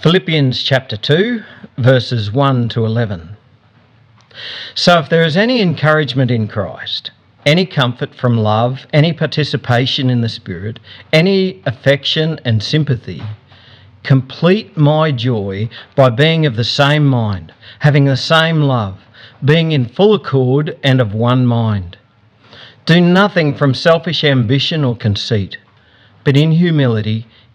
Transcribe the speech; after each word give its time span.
Philippians 0.00 0.62
chapter 0.62 0.96
2, 0.96 1.42
verses 1.76 2.30
1 2.30 2.68
to 2.68 2.84
11. 2.84 3.36
So, 4.76 5.00
if 5.00 5.08
there 5.08 5.24
is 5.24 5.36
any 5.36 5.60
encouragement 5.60 6.30
in 6.30 6.46
Christ, 6.46 7.10
any 7.44 7.66
comfort 7.66 8.14
from 8.14 8.38
love, 8.38 8.86
any 8.92 9.12
participation 9.12 10.08
in 10.08 10.20
the 10.20 10.28
Spirit, 10.28 10.78
any 11.12 11.60
affection 11.66 12.38
and 12.44 12.62
sympathy, 12.62 13.24
complete 14.04 14.76
my 14.76 15.10
joy 15.10 15.68
by 15.96 16.10
being 16.10 16.46
of 16.46 16.54
the 16.54 16.62
same 16.62 17.04
mind, 17.04 17.52
having 17.80 18.04
the 18.04 18.16
same 18.16 18.62
love, 18.62 19.00
being 19.44 19.72
in 19.72 19.88
full 19.88 20.14
accord 20.14 20.78
and 20.84 21.00
of 21.00 21.12
one 21.12 21.44
mind. 21.44 21.98
Do 22.86 23.00
nothing 23.00 23.52
from 23.52 23.74
selfish 23.74 24.22
ambition 24.22 24.84
or 24.84 24.96
conceit, 24.96 25.58
but 26.22 26.36
in 26.36 26.52
humility 26.52 27.26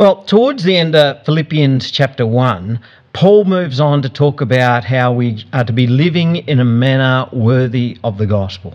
Well, 0.00 0.22
towards 0.22 0.62
the 0.62 0.78
end 0.78 0.96
of 0.96 1.26
Philippians 1.26 1.90
chapter 1.90 2.26
1, 2.26 2.80
Paul 3.12 3.44
moves 3.44 3.80
on 3.80 4.00
to 4.00 4.08
talk 4.08 4.40
about 4.40 4.82
how 4.82 5.12
we 5.12 5.44
are 5.52 5.62
to 5.62 5.74
be 5.74 5.86
living 5.86 6.36
in 6.36 6.58
a 6.58 6.64
manner 6.64 7.28
worthy 7.34 7.98
of 8.02 8.16
the 8.16 8.24
gospel. 8.24 8.72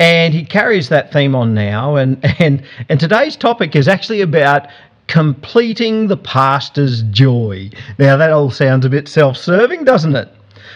And 0.00 0.34
he 0.34 0.44
carries 0.44 0.88
that 0.88 1.12
theme 1.12 1.36
on 1.36 1.54
now. 1.54 1.94
And, 1.94 2.18
and, 2.40 2.64
and 2.88 2.98
today's 2.98 3.36
topic 3.36 3.76
is 3.76 3.86
actually 3.86 4.20
about 4.20 4.66
completing 5.06 6.08
the 6.08 6.16
pastor's 6.16 7.02
joy. 7.02 7.70
Now, 7.96 8.16
that 8.16 8.32
all 8.32 8.50
sounds 8.50 8.84
a 8.84 8.90
bit 8.90 9.06
self 9.06 9.36
serving, 9.36 9.84
doesn't 9.84 10.16
it? 10.16 10.28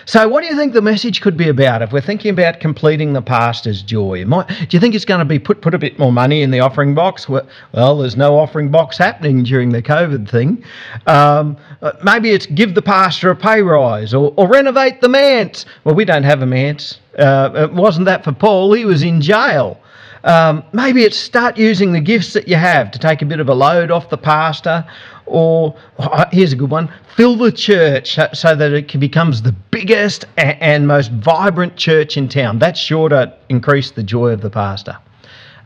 So, 0.06 0.28
what 0.28 0.42
do 0.42 0.46
you 0.48 0.56
think 0.56 0.74
the 0.74 0.82
message 0.82 1.22
could 1.22 1.36
be 1.36 1.48
about 1.48 1.80
if 1.80 1.92
we're 1.92 2.02
thinking 2.02 2.30
about 2.30 2.60
completing 2.60 3.14
the 3.14 3.22
pastor's 3.22 3.82
joy? 3.82 4.24
Might, 4.26 4.48
do 4.48 4.76
you 4.76 4.80
think 4.80 4.94
it's 4.94 5.04
going 5.04 5.20
to 5.20 5.24
be 5.24 5.38
put, 5.38 5.62
put 5.62 5.74
a 5.74 5.78
bit 5.78 5.98
more 5.98 6.12
money 6.12 6.42
in 6.42 6.50
the 6.50 6.60
offering 6.60 6.94
box? 6.94 7.28
Well, 7.28 7.98
there's 7.98 8.16
no 8.16 8.38
offering 8.38 8.70
box 8.70 8.98
happening 8.98 9.44
during 9.44 9.70
the 9.70 9.82
COVID 9.82 10.28
thing. 10.28 10.62
Um, 11.06 11.56
uh, 11.80 11.92
maybe 12.02 12.30
it's 12.30 12.46
give 12.46 12.74
the 12.74 12.82
pastor 12.82 13.30
a 13.30 13.36
pay 13.36 13.62
rise 13.62 14.12
or, 14.12 14.34
or 14.36 14.46
renovate 14.46 15.00
the 15.00 15.08
manse. 15.08 15.64
Well, 15.84 15.94
we 15.94 16.04
don't 16.04 16.24
have 16.24 16.42
a 16.42 16.46
manse. 16.46 16.98
Uh, 17.18 17.50
it 17.54 17.72
wasn't 17.72 18.04
that 18.06 18.24
for 18.24 18.32
Paul, 18.32 18.72
he 18.74 18.84
was 18.84 19.02
in 19.02 19.20
jail. 19.20 19.80
Um, 20.24 20.64
maybe 20.72 21.02
it's 21.02 21.18
start 21.18 21.58
using 21.58 21.92
the 21.92 22.00
gifts 22.00 22.32
that 22.32 22.48
you 22.48 22.56
have 22.56 22.90
to 22.92 22.98
take 22.98 23.20
a 23.20 23.26
bit 23.26 23.40
of 23.40 23.48
a 23.50 23.54
load 23.54 23.90
off 23.90 24.08
the 24.08 24.16
pastor, 24.16 24.84
or 25.26 25.76
oh, 25.98 26.24
here's 26.32 26.52
a 26.52 26.56
good 26.56 26.70
one 26.70 26.90
fill 27.16 27.36
the 27.36 27.52
church 27.52 28.18
so 28.32 28.56
that 28.56 28.72
it 28.72 28.98
becomes 28.98 29.42
the 29.42 29.52
biggest 29.70 30.24
and 30.36 30.88
most 30.88 31.12
vibrant 31.12 31.76
church 31.76 32.16
in 32.16 32.28
town. 32.28 32.58
That's 32.58 32.80
sure 32.80 33.08
to 33.08 33.32
increase 33.48 33.92
the 33.92 34.02
joy 34.02 34.30
of 34.30 34.40
the 34.40 34.50
pastor. 34.50 34.98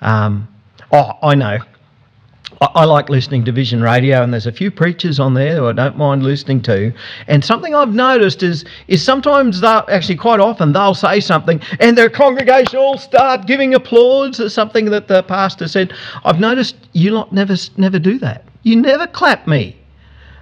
Um, 0.02 0.46
oh, 0.92 1.12
I 1.22 1.34
know. 1.34 1.58
I, 2.60 2.84
like 2.86 3.08
listening 3.08 3.44
to 3.44 3.52
Vision 3.52 3.82
Radio, 3.82 4.22
and 4.22 4.32
there's 4.32 4.46
a 4.46 4.52
few 4.52 4.70
preachers 4.70 5.20
on 5.20 5.34
there 5.34 5.56
who 5.56 5.66
I 5.66 5.72
don't 5.72 5.96
mind 5.96 6.24
listening 6.24 6.60
to. 6.62 6.92
And 7.28 7.44
something 7.44 7.72
I've 7.74 7.94
noticed 7.94 8.42
is 8.42 8.64
is 8.88 9.02
sometimes 9.02 9.60
they'll 9.60 9.84
actually 9.88 10.16
quite 10.16 10.40
often 10.40 10.72
they'll 10.72 10.94
say 10.94 11.20
something, 11.20 11.60
and 11.78 11.96
their 11.96 12.10
congregation 12.10 12.78
all 12.78 12.98
start 12.98 13.46
giving 13.46 13.74
applause 13.74 14.40
at 14.40 14.50
something 14.50 14.86
that 14.86 15.06
the 15.06 15.22
pastor 15.22 15.68
said. 15.68 15.92
I've 16.24 16.40
noticed 16.40 16.74
you 16.94 17.12
lot 17.12 17.32
never 17.32 17.54
never 17.76 18.00
do 18.00 18.18
that. 18.18 18.44
You 18.64 18.74
never 18.74 19.06
clap 19.06 19.46
me. 19.46 19.76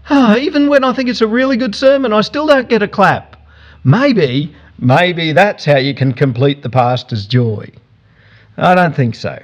Oh, 0.09 0.37
even 0.37 0.69
when 0.69 0.85
I 0.85 0.95
think 0.95 1.11
it's 1.11 1.21
a 1.21 1.27
really 1.27 1.57
good 1.57 1.75
sermon, 1.75 2.13
I 2.13 2.23
still 2.23 2.47
don't 2.47 2.69
get 2.69 2.83
a 2.83 2.89
clap. 2.89 3.37
Maybe, 3.85 4.55
maybe 4.79 5.33
that's 5.33 5.65
how 5.65 5.79
you 5.79 5.95
can 5.95 6.13
complete 6.13 6.63
the 6.63 6.71
pastor's 6.71 7.27
joy. 7.27 7.71
I 8.57 8.75
don't 8.75 8.97
think 8.97 9.17
so. 9.17 9.39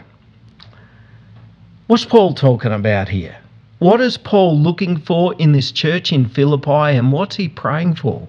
What's 1.93 2.07
Paul 2.07 2.33
talking 2.33 2.73
about 2.73 3.11
here? 3.11 3.37
What 3.79 4.01
is 4.01 4.17
Paul 4.17 4.59
looking 4.59 4.97
for 4.97 5.35
in 5.35 5.53
this 5.53 5.71
church 5.71 6.11
in 6.11 6.27
Philippi 6.27 6.97
and 6.97 7.13
what's 7.13 7.37
he 7.37 7.51
praying 7.51 7.97
for? 7.97 8.27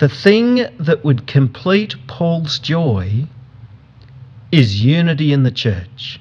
The 0.00 0.08
thing 0.10 0.66
that 0.78 1.02
would 1.02 1.26
complete 1.26 1.94
Paul's 2.08 2.58
joy 2.58 3.24
is 4.52 4.84
unity 4.84 5.32
in 5.32 5.44
the 5.44 5.50
church. 5.50 6.20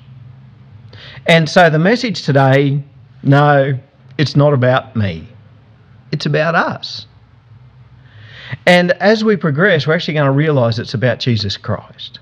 And 1.28 1.50
so 1.50 1.70
the 1.70 1.80
message 1.80 2.22
today 2.22 2.82
no, 3.22 3.78
it's 4.18 4.38
not 4.38 4.54
about 4.54 4.96
me, 4.96 5.28
it's 6.14 6.26
about 6.26 6.56
us. 6.56 7.08
And 8.66 8.94
as 9.02 9.26
we 9.26 9.36
progress, 9.36 9.86
we're 9.86 9.96
actually 9.96 10.14
going 10.14 10.28
to 10.28 10.32
realize 10.32 10.80
it's 10.80 10.94
about 10.94 11.20
Jesus 11.20 11.58
Christ. 11.58 12.20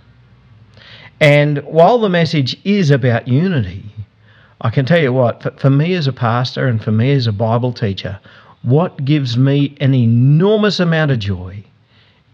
And 1.20 1.60
while 1.60 1.98
the 1.98 2.10
message 2.10 2.60
is 2.64 2.92
about 2.92 3.28
unity, 3.28 3.84
I 4.62 4.70
can 4.70 4.86
tell 4.86 5.02
you 5.02 5.14
what, 5.14 5.42
for, 5.42 5.52
for, 5.52 5.70
me 5.70 5.94
as 5.96 6.08
a 6.08 6.14
pastor 6.14 6.68
and 6.68 6.84
for 6.84 6.92
me 6.92 7.12
as 7.14 7.26
a 7.26 7.32
Bible 7.32 7.74
teacher, 7.74 8.20
what 8.62 9.04
gives 9.04 9.38
me 9.38 9.76
an 9.80 9.94
enormous 9.94 10.80
amount 10.80 11.12
of 11.12 11.20
joy 11.20 11.64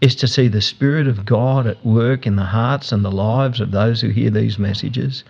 is 0.00 0.14
to 0.16 0.26
see 0.26 0.48
the 0.48 0.60
Spirit 0.60 1.06
of 1.06 1.24
God 1.24 1.66
at 1.66 1.84
work 1.84 2.26
in 2.26 2.36
the 2.36 2.44
hearts 2.44 2.92
and 2.92 3.04
the 3.04 3.10
lives 3.10 3.60
of 3.60 3.70
those 3.70 4.00
who 4.00 4.08
hear 4.08 4.30
these 4.30 4.58
messages. 4.58 5.24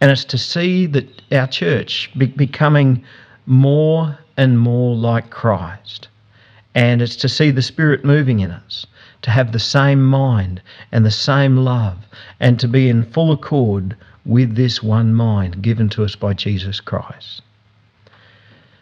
And 0.00 0.10
it's 0.10 0.24
to 0.24 0.38
see 0.38 0.86
that 0.86 1.22
our 1.32 1.46
church 1.46 2.10
be 2.18 2.26
becoming 2.26 3.04
more 3.46 4.18
and 4.36 4.58
more 4.58 4.96
like 4.96 5.30
Christ. 5.30 6.08
And 6.74 7.00
it's 7.00 7.16
to 7.16 7.28
see 7.28 7.52
the 7.52 7.62
Spirit 7.62 8.04
moving 8.04 8.40
in 8.40 8.50
us 8.50 8.86
to 9.26 9.32
have 9.32 9.50
the 9.50 9.58
same 9.58 10.04
mind 10.04 10.62
and 10.92 11.04
the 11.04 11.10
same 11.10 11.56
love, 11.56 11.98
and 12.38 12.60
to 12.60 12.68
be 12.68 12.88
in 12.88 13.02
full 13.02 13.32
accord 13.32 13.96
with 14.24 14.54
this 14.54 14.84
one 14.84 15.12
mind 15.12 15.60
given 15.62 15.88
to 15.88 16.04
us 16.04 16.14
by 16.14 16.32
Jesus 16.32 16.78
Christ. 16.78 17.42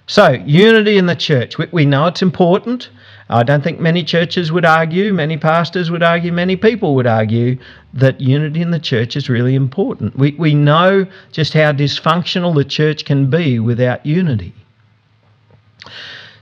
So, 0.06 0.32
unity 0.44 0.99
in 0.99 1.06
the 1.06 1.16
church. 1.16 1.56
We, 1.56 1.87
know 1.87 2.09
it's 2.09 2.21
important. 2.21 2.91
I 3.31 3.43
don't 3.43 3.65
think 3.65 3.81
many 3.81 4.05
churches 4.05 4.53
would 4.53 4.66
argue, 4.66 5.15
many 5.15 5.38
pastors 5.38 5.91
would 5.91 6.03
argue, 6.03 6.31
many 6.31 6.56
people 6.56 6.94
would 6.94 7.06
argue 7.06 7.56
that 7.94 8.21
unity 8.21 8.61
in 8.61 8.71
the 8.71 8.78
church 8.78 9.16
is 9.16 9.31
really 9.31 9.55
important. 9.55 10.15
We, 10.15 10.32
we 10.32 10.55
know 10.55 11.06
just 11.32 11.55
how 11.55 11.72
dysfunctional 11.72 12.55
the 12.55 12.66
church 12.66 13.06
can 13.06 13.31
be 13.31 13.59
without 13.61 14.05
unity. 14.05 14.53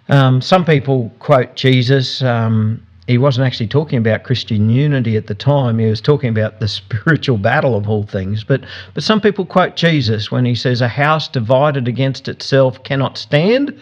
Um, 0.09 0.41
some 0.41 0.65
people 0.65 1.13
quote 1.21 1.55
Jesus 1.55 2.21
um, 2.21 2.85
he 3.09 3.19
wasn't 3.19 3.47
actually 3.47 3.67
talking 3.67 3.99
about 3.99 4.23
Christian 4.23 4.71
unity 4.71 5.17
at 5.17 5.27
the 5.27 5.35
time. 5.35 5.79
He 5.79 5.87
was 5.87 6.01
talking 6.01 6.31
about 6.31 6.61
the 6.61 6.69
spiritual 6.81 7.37
battle 7.37 7.77
of 7.77 7.89
all 7.89 8.05
things. 8.05 8.45
But, 8.45 8.63
but 8.95 9.03
some 9.03 9.21
people 9.21 9.45
quote 9.45 9.77
Jesus 9.77 10.31
when 10.31 10.45
he 10.45 10.55
says, 10.55 10.81
A 10.81 10.89
house 10.89 11.29
divided 11.29 11.89
against 11.89 12.29
itself 12.29 12.83
cannot 12.85 13.19
stand, 13.19 13.79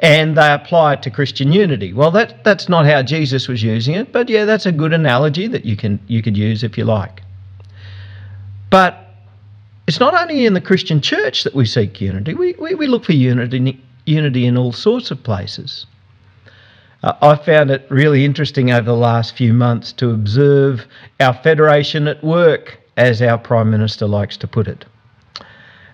and 0.00 0.36
they 0.36 0.52
apply 0.52 0.94
it 0.94 1.02
to 1.02 1.10
Christian 1.10 1.52
unity. 1.52 1.92
Well, 1.92 2.10
that, 2.10 2.42
that's 2.44 2.68
not 2.68 2.86
how 2.86 3.02
Jesus 3.02 3.48
was 3.48 3.62
using 3.62 3.94
it, 3.94 4.12
but 4.12 4.28
yeah, 4.28 4.44
that's 4.44 4.66
a 4.66 4.72
good 4.72 4.92
analogy 4.92 5.46
that 5.48 5.64
you, 5.64 5.76
can, 5.76 6.00
you 6.08 6.22
could 6.22 6.36
use 6.36 6.64
if 6.64 6.76
you 6.76 6.84
like. 6.84 7.22
But 8.68 8.98
it's 9.86 10.00
not 10.00 10.14
only 10.14 10.44
in 10.44 10.54
the 10.54 10.60
Christian 10.60 11.00
church 11.00 11.44
that 11.44 11.54
we 11.54 11.64
seek 11.64 12.00
unity, 12.00 12.34
we, 12.34 12.54
we, 12.58 12.74
we 12.74 12.88
look 12.88 13.04
for 13.04 13.12
unity, 13.12 13.80
unity 14.04 14.44
in 14.44 14.58
all 14.58 14.72
sorts 14.72 15.12
of 15.12 15.22
places. 15.22 15.86
Uh, 17.06 17.12
I 17.22 17.36
found 17.36 17.70
it 17.70 17.86
really 17.88 18.24
interesting 18.24 18.72
over 18.72 18.84
the 18.84 18.96
last 18.96 19.36
few 19.36 19.54
months 19.54 19.92
to 19.92 20.10
observe 20.10 20.86
our 21.20 21.34
federation 21.34 22.08
at 22.08 22.22
work, 22.24 22.80
as 22.96 23.22
our 23.22 23.38
Prime 23.38 23.70
Minister 23.70 24.08
likes 24.08 24.36
to 24.38 24.48
put 24.48 24.66
it. 24.66 24.84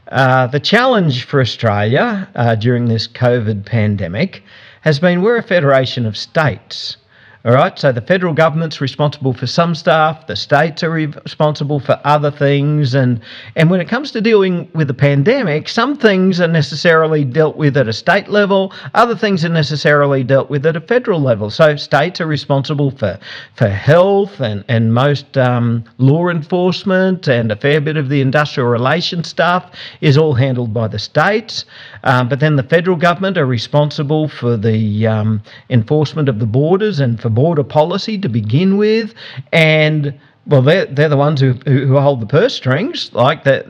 Uh, 0.09 0.47
the 0.47 0.59
challenge 0.59 1.25
for 1.25 1.43
Australia 1.43 2.31
uh, 2.35 2.55
during 2.55 2.87
this 2.87 3.07
COVID 3.07 3.67
pandemic 3.67 4.43
has 4.81 4.99
been 4.99 5.21
we're 5.21 5.37
a 5.37 5.43
federation 5.43 6.07
of 6.07 6.17
states. 6.17 6.97
All 7.45 7.55
right, 7.55 7.77
so 7.77 7.91
the 7.91 8.01
federal 8.01 8.35
government's 8.35 8.81
responsible 8.81 9.33
for 9.33 9.49
some 9.49 9.75
stuff, 9.75 10.29
the 10.29 10.37
states 10.37 10.85
are 10.85 10.93
responsible 10.93 11.81
for 11.81 12.01
other 12.05 12.31
things, 12.31 12.95
and 12.95 13.21
and 13.57 13.69
when 13.69 13.81
it 13.81 13.89
comes 13.89 14.13
to 14.13 14.21
dealing 14.21 14.71
with 14.75 14.87
the 14.87 14.95
pandemic, 14.95 15.69
some 15.69 15.97
things 15.97 16.41
are 16.41 16.47
necessarily 16.47 17.25
dealt 17.25 17.57
with 17.57 17.77
at 17.77 17.89
a 17.89 17.93
state 17.93 18.29
level, 18.29 18.73
other 18.95 19.17
things 19.17 19.45
are 19.45 19.49
necessarily 19.49 20.23
dealt 20.23 20.51
with 20.51 20.65
at 20.65 20.77
a 20.77 20.81
federal 20.81 21.21
level. 21.21 21.51
So 21.51 21.75
states 21.75 22.21
are 22.21 22.29
responsible 22.29 22.93
for 22.93 23.19
for 23.57 23.69
health 23.69 24.39
and 24.39 24.65
and 24.69 24.95
most 24.95 25.37
um, 25.37 25.83
law 25.99 26.29
enforcement 26.29 27.27
and 27.27 27.51
a 27.51 27.57
fair 27.57 27.81
bit 27.81 27.97
of 27.97 28.09
the 28.09 28.21
industrial 28.21 28.69
relations 28.69 29.27
stuff 29.27 29.73
is 30.01 30.17
all 30.17 30.35
handled 30.35 30.73
by 30.73 30.87
the 30.87 30.99
states, 31.01 31.65
um, 32.05 32.29
but 32.29 32.39
then 32.39 32.55
the 32.55 32.63
federal 32.63 32.97
government 32.97 33.37
are 33.37 33.47
responsible 33.47 34.29
for 34.29 34.57
the 34.57 35.09
um, 35.09 35.43
enforcement 35.71 36.29
of 36.29 36.39
the 36.39 36.47
borders 36.47 37.01
and 37.01 37.21
for 37.21 37.32
border 37.35 37.65
policy 37.65 38.19
to 38.19 38.29
begin 38.29 38.77
with, 38.77 39.15
and 39.53 40.19
well, 40.47 40.63
they're, 40.63 40.87
they're 40.87 41.09
the 41.09 41.17
ones 41.17 41.41
who, 41.41 41.53
who 41.67 41.99
hold 41.99 42.21
the 42.21 42.27
purse 42.27 42.55
strings, 42.55 43.13
like 43.13 43.45
the, 43.45 43.65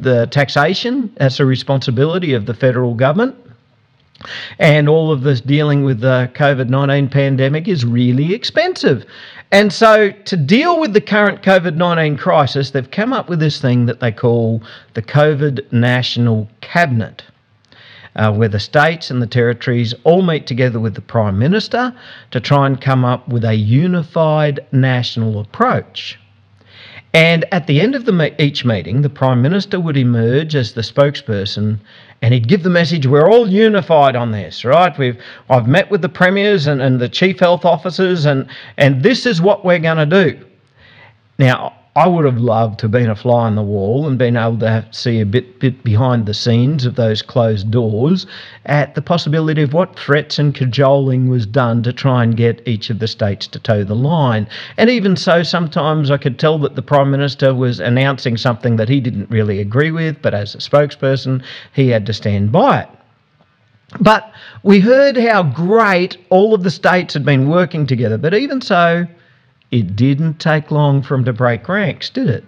the 0.00 0.26
taxation. 0.30 1.12
That's 1.18 1.38
a 1.38 1.44
responsibility 1.44 2.32
of 2.32 2.46
the 2.46 2.54
federal 2.54 2.94
government. 2.94 3.36
And 4.58 4.88
all 4.88 5.10
of 5.10 5.22
this 5.22 5.40
dealing 5.40 5.84
with 5.84 6.00
the 6.00 6.30
COVID 6.34 6.68
19 6.68 7.08
pandemic 7.08 7.66
is 7.66 7.84
really 7.84 8.34
expensive. 8.34 9.04
And 9.50 9.72
so, 9.72 10.12
to 10.12 10.36
deal 10.36 10.80
with 10.80 10.94
the 10.94 11.00
current 11.00 11.42
COVID 11.42 11.76
19 11.76 12.16
crisis, 12.16 12.70
they've 12.70 12.90
come 12.90 13.12
up 13.12 13.28
with 13.28 13.40
this 13.40 13.60
thing 13.60 13.86
that 13.86 14.00
they 14.00 14.12
call 14.12 14.62
the 14.94 15.02
COVID 15.02 15.72
National 15.72 16.48
Cabinet 16.60 17.24
uh, 18.16 18.32
where 18.32 18.48
the 18.48 18.60
states 18.60 19.10
and 19.10 19.22
the 19.22 19.26
territories 19.26 19.94
all 20.04 20.22
meet 20.22 20.46
together 20.46 20.78
with 20.78 20.94
the 20.94 21.00
Prime 21.00 21.38
Minister 21.38 21.94
to 22.30 22.40
try 22.40 22.66
and 22.66 22.80
come 22.80 23.04
up 23.04 23.28
with 23.28 23.44
a 23.44 23.54
unified 23.54 24.60
national 24.72 25.40
approach. 25.40 26.18
And 27.14 27.44
at 27.52 27.66
the 27.66 27.80
end 27.80 27.94
of 27.94 28.06
the, 28.06 28.34
each 28.42 28.64
meeting, 28.64 29.02
the 29.02 29.10
Prime 29.10 29.42
Minister 29.42 29.78
would 29.78 29.96
emerge 29.96 30.54
as 30.54 30.72
the 30.72 30.80
spokesperson 30.80 31.78
and 32.22 32.32
he'd 32.32 32.46
give 32.46 32.62
the 32.62 32.70
message 32.70 33.06
we're 33.06 33.28
all 33.28 33.48
unified 33.48 34.14
on 34.14 34.30
this, 34.30 34.64
right? 34.64 34.96
We've, 34.96 35.20
I've 35.50 35.66
met 35.66 35.90
with 35.90 36.02
the 36.02 36.08
premiers 36.08 36.68
and, 36.68 36.80
and 36.80 37.00
the 37.00 37.08
chief 37.08 37.40
health 37.40 37.64
officers, 37.64 38.26
and, 38.26 38.48
and 38.76 39.02
this 39.02 39.26
is 39.26 39.42
what 39.42 39.64
we're 39.64 39.80
going 39.80 40.08
to 40.08 40.24
do. 40.24 40.46
Now, 41.38 41.74
I 41.94 42.08
would 42.08 42.24
have 42.24 42.38
loved 42.38 42.78
to 42.78 42.84
have 42.84 42.90
been 42.90 43.10
a 43.10 43.14
fly 43.14 43.44
on 43.44 43.54
the 43.54 43.62
wall 43.62 44.08
and 44.08 44.16
been 44.16 44.34
able 44.34 44.56
to 44.60 44.86
see 44.92 45.20
a 45.20 45.26
bit, 45.26 45.60
bit 45.60 45.84
behind 45.84 46.24
the 46.24 46.32
scenes 46.32 46.86
of 46.86 46.94
those 46.94 47.20
closed 47.20 47.70
doors 47.70 48.26
at 48.64 48.94
the 48.94 49.02
possibility 49.02 49.60
of 49.60 49.74
what 49.74 49.98
threats 49.98 50.38
and 50.38 50.54
cajoling 50.54 51.28
was 51.28 51.44
done 51.44 51.82
to 51.82 51.92
try 51.92 52.22
and 52.22 52.34
get 52.34 52.66
each 52.66 52.88
of 52.88 52.98
the 52.98 53.06
states 53.06 53.46
to 53.48 53.58
toe 53.58 53.84
the 53.84 53.94
line. 53.94 54.46
And 54.78 54.88
even 54.88 55.16
so, 55.16 55.42
sometimes 55.42 56.10
I 56.10 56.16
could 56.16 56.38
tell 56.38 56.58
that 56.60 56.76
the 56.76 56.82
Prime 56.82 57.10
Minister 57.10 57.54
was 57.54 57.78
announcing 57.78 58.38
something 58.38 58.76
that 58.76 58.88
he 58.88 58.98
didn't 58.98 59.28
really 59.28 59.60
agree 59.60 59.90
with, 59.90 60.22
but 60.22 60.32
as 60.32 60.54
a 60.54 60.58
spokesperson, 60.58 61.42
he 61.74 61.88
had 61.88 62.06
to 62.06 62.14
stand 62.14 62.52
by 62.52 62.80
it. 62.80 62.88
But 64.00 64.32
we 64.62 64.80
heard 64.80 65.18
how 65.18 65.42
great 65.42 66.16
all 66.30 66.54
of 66.54 66.62
the 66.62 66.70
states 66.70 67.12
had 67.12 67.26
been 67.26 67.50
working 67.50 67.86
together, 67.86 68.16
but 68.16 68.32
even 68.32 68.62
so, 68.62 69.06
it 69.72 69.96
didn't 69.96 70.38
take 70.38 70.70
long 70.70 71.02
for 71.02 71.16
them 71.16 71.24
to 71.24 71.32
break 71.32 71.68
ranks, 71.68 72.10
did 72.10 72.28
it? 72.28 72.44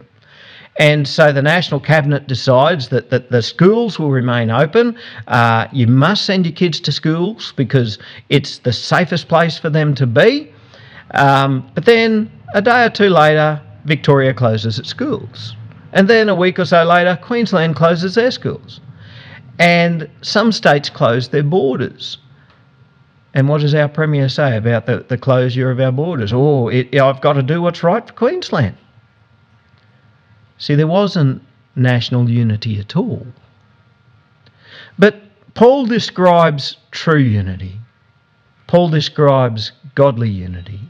And 0.76 1.06
so 1.06 1.32
the 1.32 1.42
National 1.42 1.78
Cabinet 1.80 2.26
decides 2.26 2.88
that, 2.88 3.10
that 3.10 3.30
the 3.30 3.42
schools 3.42 3.98
will 3.98 4.10
remain 4.10 4.50
open. 4.50 4.96
Uh, 5.28 5.68
you 5.72 5.86
must 5.86 6.24
send 6.24 6.46
your 6.46 6.54
kids 6.54 6.80
to 6.80 6.92
schools 6.92 7.52
because 7.56 7.98
it's 8.28 8.58
the 8.58 8.72
safest 8.72 9.28
place 9.28 9.56
for 9.58 9.70
them 9.70 9.94
to 9.94 10.06
be. 10.06 10.52
Um, 11.12 11.70
but 11.74 11.84
then 11.84 12.30
a 12.54 12.62
day 12.62 12.84
or 12.84 12.90
two 12.90 13.08
later, 13.08 13.60
Victoria 13.84 14.34
closes 14.34 14.78
its 14.78 14.88
schools. 14.88 15.54
And 15.92 16.08
then 16.08 16.28
a 16.28 16.34
week 16.34 16.58
or 16.58 16.64
so 16.64 16.82
later, 16.82 17.16
Queensland 17.22 17.76
closes 17.76 18.16
their 18.16 18.32
schools. 18.32 18.80
And 19.60 20.10
some 20.22 20.50
states 20.50 20.90
close 20.90 21.28
their 21.28 21.44
borders. 21.44 22.18
And 23.34 23.48
what 23.48 23.60
does 23.60 23.74
our 23.74 23.88
Premier 23.88 24.28
say 24.28 24.56
about 24.56 24.86
the, 24.86 25.04
the 25.08 25.18
closure 25.18 25.70
of 25.70 25.80
our 25.80 25.90
borders? 25.90 26.32
Oh, 26.32 26.68
it, 26.68 26.98
I've 26.98 27.20
got 27.20 27.32
to 27.32 27.42
do 27.42 27.60
what's 27.60 27.82
right 27.82 28.06
for 28.06 28.12
Queensland. 28.12 28.76
See, 30.56 30.76
there 30.76 30.86
wasn't 30.86 31.42
national 31.74 32.30
unity 32.30 32.78
at 32.78 32.96
all. 32.96 33.26
But 34.96 35.16
Paul 35.54 35.86
describes 35.86 36.76
true 36.92 37.18
unity. 37.18 37.80
Paul 38.68 38.88
describes 38.88 39.72
godly 39.96 40.30
unity. 40.30 40.80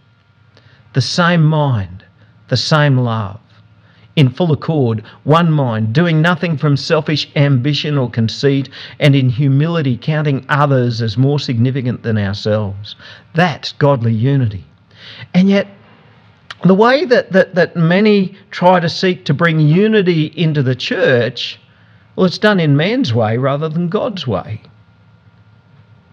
The 0.93 1.01
same 1.01 1.45
mind, 1.45 2.05
the 2.49 2.57
same 2.59 2.99
love, 2.99 3.41
in 4.17 4.31
full 4.31 4.53
accord, 4.53 5.03
one 5.25 5.51
mind, 5.51 5.93
doing 5.93 6.23
nothing 6.23 6.57
from 6.57 6.77
selfish 6.77 7.29
ambition 7.35 7.99
or 7.99 8.09
conceit, 8.09 8.69
and 9.01 9.15
in 9.17 9.29
humility 9.29 9.97
counting 9.97 10.45
others 10.49 11.03
as 11.03 11.17
more 11.17 11.39
significant 11.39 12.03
than 12.03 12.17
ourselves. 12.17 12.95
That's 13.35 13.73
godly 13.73 14.13
unity. 14.13 14.65
And 15.33 15.49
yet, 15.49 15.67
the 16.63 16.75
way 16.75 17.05
that, 17.05 17.33
that, 17.33 17.57
that 17.57 17.77
many 17.77 18.37
try 18.51 18.81
to 18.81 18.89
seek 18.89 19.25
to 19.25 19.35
bring 19.35 19.61
unity 19.61 20.27
into 20.37 20.63
the 20.63 20.77
church, 20.77 21.59
well, 22.15 22.27
it's 22.27 22.39
done 22.39 22.61
in 22.61 22.77
man's 22.77 23.13
way 23.13 23.37
rather 23.37 23.69
than 23.69 23.89
God's 23.89 24.27
way. 24.27 24.63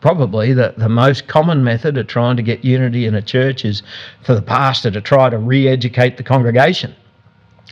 Probably 0.02 0.54
the, 0.54 0.74
the 0.76 0.90
most 0.90 1.28
common 1.28 1.64
method 1.64 1.96
of 2.00 2.08
trying 2.08 2.36
to 2.38 2.42
get 2.42 2.66
unity 2.66 3.06
in 3.06 3.14
a 3.14 3.22
church 3.22 3.64
is 3.64 3.84
for 4.24 4.34
the 4.34 4.42
pastor 4.42 4.90
to 4.90 5.00
try 5.00 5.30
to 5.30 5.38
re 5.38 5.68
educate 5.68 6.18
the 6.18 6.24
congregation 6.24 6.96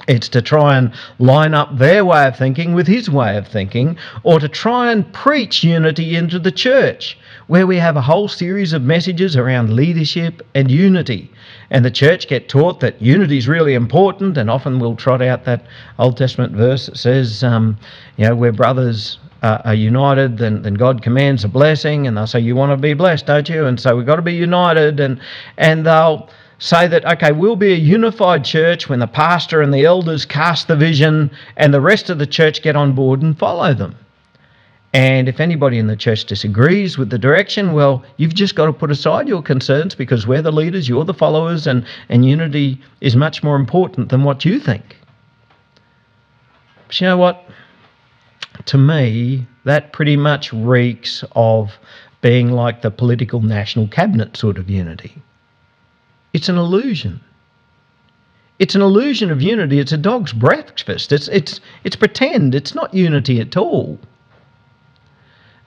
it's 0.07 0.29
to 0.29 0.41
try 0.41 0.77
and 0.77 0.91
line 1.19 1.53
up 1.53 1.77
their 1.77 2.05
way 2.05 2.27
of 2.27 2.37
thinking 2.37 2.73
with 2.73 2.87
his 2.87 3.09
way 3.09 3.37
of 3.37 3.47
thinking, 3.47 3.97
or 4.23 4.39
to 4.39 4.47
try 4.47 4.91
and 4.91 5.11
preach 5.13 5.63
unity 5.63 6.15
into 6.15 6.39
the 6.39 6.51
church, 6.51 7.17
where 7.47 7.67
we 7.67 7.77
have 7.77 7.97
a 7.97 8.01
whole 8.01 8.27
series 8.27 8.73
of 8.73 8.81
messages 8.81 9.35
around 9.35 9.73
leadership 9.73 10.41
and 10.55 10.71
unity. 10.71 11.31
And 11.69 11.83
the 11.83 11.91
church 11.91 12.27
get 12.27 12.49
taught 12.49 12.79
that 12.79 13.01
unity 13.01 13.37
is 13.37 13.47
really 13.47 13.73
important, 13.73 14.37
and 14.37 14.49
often 14.49 14.79
we'll 14.79 14.95
trot 14.95 15.21
out 15.21 15.45
that 15.45 15.65
Old 15.97 16.17
Testament 16.17 16.53
verse 16.53 16.87
that 16.87 16.97
says, 16.97 17.43
um, 17.43 17.77
you 18.17 18.27
know, 18.27 18.35
where 18.35 18.51
brothers 18.51 19.19
uh, 19.41 19.59
are 19.65 19.73
united, 19.73 20.37
then, 20.37 20.61
then 20.61 20.73
God 20.73 21.01
commands 21.01 21.43
a 21.43 21.47
blessing, 21.47 22.07
and 22.07 22.17
they'll 22.17 22.27
say, 22.27 22.39
You 22.39 22.55
want 22.55 22.71
to 22.71 22.77
be 22.77 22.93
blessed, 22.93 23.25
don't 23.25 23.47
you? 23.47 23.65
And 23.65 23.79
so 23.79 23.95
we've 23.95 24.05
got 24.05 24.17
to 24.17 24.21
be 24.21 24.33
united, 24.33 24.99
and, 24.99 25.21
and 25.57 25.85
they'll 25.85 26.29
say 26.59 26.87
that, 26.87 27.05
okay, 27.05 27.31
we'll 27.31 27.55
be 27.55 27.71
a 27.71 27.77
unified 27.77 28.43
church 28.43 28.89
when 28.89 28.99
the 28.99 29.07
pastor 29.07 29.61
and 29.61 29.73
the 29.73 29.85
elders 29.85 30.25
cast 30.25 30.67
the 30.67 30.75
vision 30.75 31.31
and 31.55 31.73
the 31.73 31.81
rest 31.81 32.09
of 32.09 32.19
the 32.19 32.27
church 32.27 32.61
get 32.61 32.75
on 32.75 32.93
board 32.93 33.21
and 33.21 33.37
follow 33.39 33.73
them. 33.73 33.95
And 34.93 35.29
if 35.29 35.39
anybody 35.39 35.77
in 35.77 35.87
the 35.87 35.95
church 35.95 36.25
disagrees 36.25 36.97
with 36.97 37.11
the 37.11 37.17
direction, 37.17 37.73
well, 37.73 38.03
you've 38.17 38.33
just 38.33 38.55
got 38.55 38.65
to 38.65 38.73
put 38.73 38.91
aside 38.91 39.27
your 39.27 39.41
concerns 39.41 39.95
because 39.95 40.27
we're 40.27 40.41
the 40.41 40.51
leaders, 40.51 40.89
you're 40.89 41.05
the 41.05 41.13
followers, 41.13 41.67
and, 41.67 41.85
and 42.09 42.25
unity 42.25 42.81
is 42.99 43.15
much 43.15 43.43
more 43.43 43.55
important 43.55 44.09
than 44.09 44.23
what 44.23 44.43
you 44.43 44.59
think. 44.59 44.97
But 46.87 46.99
you 46.99 47.07
know 47.07 47.17
what? 47.17 47.45
To 48.65 48.77
me, 48.77 49.45
that 49.63 49.93
pretty 49.93 50.17
much 50.17 50.51
reeks 50.51 51.23
of 51.33 51.77
being 52.21 52.51
like 52.51 52.81
the 52.81 52.91
political 52.91 53.41
national 53.41 53.87
cabinet 53.87 54.35
sort 54.35 54.57
of 54.57 54.69
unity. 54.69 55.15
It's 56.33 56.49
an 56.49 56.57
illusion. 56.57 57.21
It's 58.59 58.75
an 58.75 58.81
illusion 58.81 59.31
of 59.31 59.41
unity. 59.41 59.79
It's 59.79 59.93
a 59.93 59.97
dog's 59.97 60.33
breakfast. 60.33 61.11
It's, 61.11 61.27
it's, 61.29 61.61
it's 61.83 61.95
pretend. 61.95 62.53
It's 62.53 62.75
not 62.75 62.93
unity 62.93 63.39
at 63.39 63.55
all. 63.55 63.97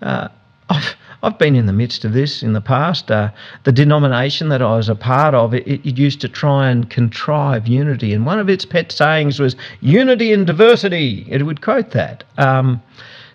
Uh, 0.03 0.29
I've, 0.69 0.95
I've 1.23 1.39
been 1.39 1.57
in 1.57 1.67
the 1.67 1.73
midst 1.73 2.05
of 2.05 2.13
this 2.13 2.43
in 2.43 2.53
the 2.53 2.61
past. 2.61 3.11
Uh, 3.11 3.31
the 3.65 3.73
denomination 3.73 4.49
that 4.51 4.61
I 4.61 4.77
was 4.77 4.89
a 4.89 4.95
part 4.95 5.35
of, 5.35 5.55
it, 5.55 5.67
it, 5.67 5.97
used 5.97 6.21
to 6.23 6.29
try 6.29 6.69
and 6.69 6.91
contrive 6.91 7.67
unity. 7.67 8.13
And 8.13 8.27
one 8.27 8.39
of 8.39 8.51
its 8.51 8.65
pet 8.65 8.93
sayings 8.93 9.39
was 9.41 9.57
unity 9.81 10.33
in 10.33 10.45
diversity. 10.45 11.27
It 11.31 11.45
would 11.45 11.63
quote 11.63 11.93
that. 11.93 12.25
Um, 12.39 12.83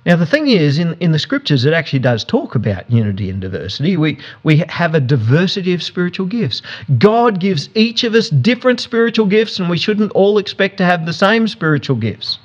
now, 0.08 0.16
the 0.16 0.26
thing 0.26 0.48
is, 0.48 0.80
in, 0.80 0.94
in 1.02 1.12
the 1.12 1.20
scriptures, 1.20 1.66
it 1.66 1.74
actually 1.74 2.00
does 2.00 2.24
talk 2.24 2.56
about 2.56 2.90
unity 2.90 3.30
and 3.30 3.42
diversity. 3.42 3.98
We, 3.98 4.18
we 4.42 4.64
have 4.70 4.96
a 4.96 5.02
diversity 5.02 5.74
of 5.74 5.84
spiritual 5.84 6.28
gifts. 6.28 6.62
God 6.98 7.42
gives 7.42 7.68
each 7.76 8.06
of 8.06 8.16
us 8.16 8.30
different 8.30 8.80
spiritual 8.80 9.26
gifts, 9.26 9.60
and 9.60 9.70
we 9.70 9.78
shouldn't 9.78 10.14
all 10.14 10.38
expect 10.38 10.78
to 10.78 10.86
have 10.86 11.06
the 11.06 11.12
same 11.12 11.46
spiritual 11.50 11.98
gifts. 11.98 12.40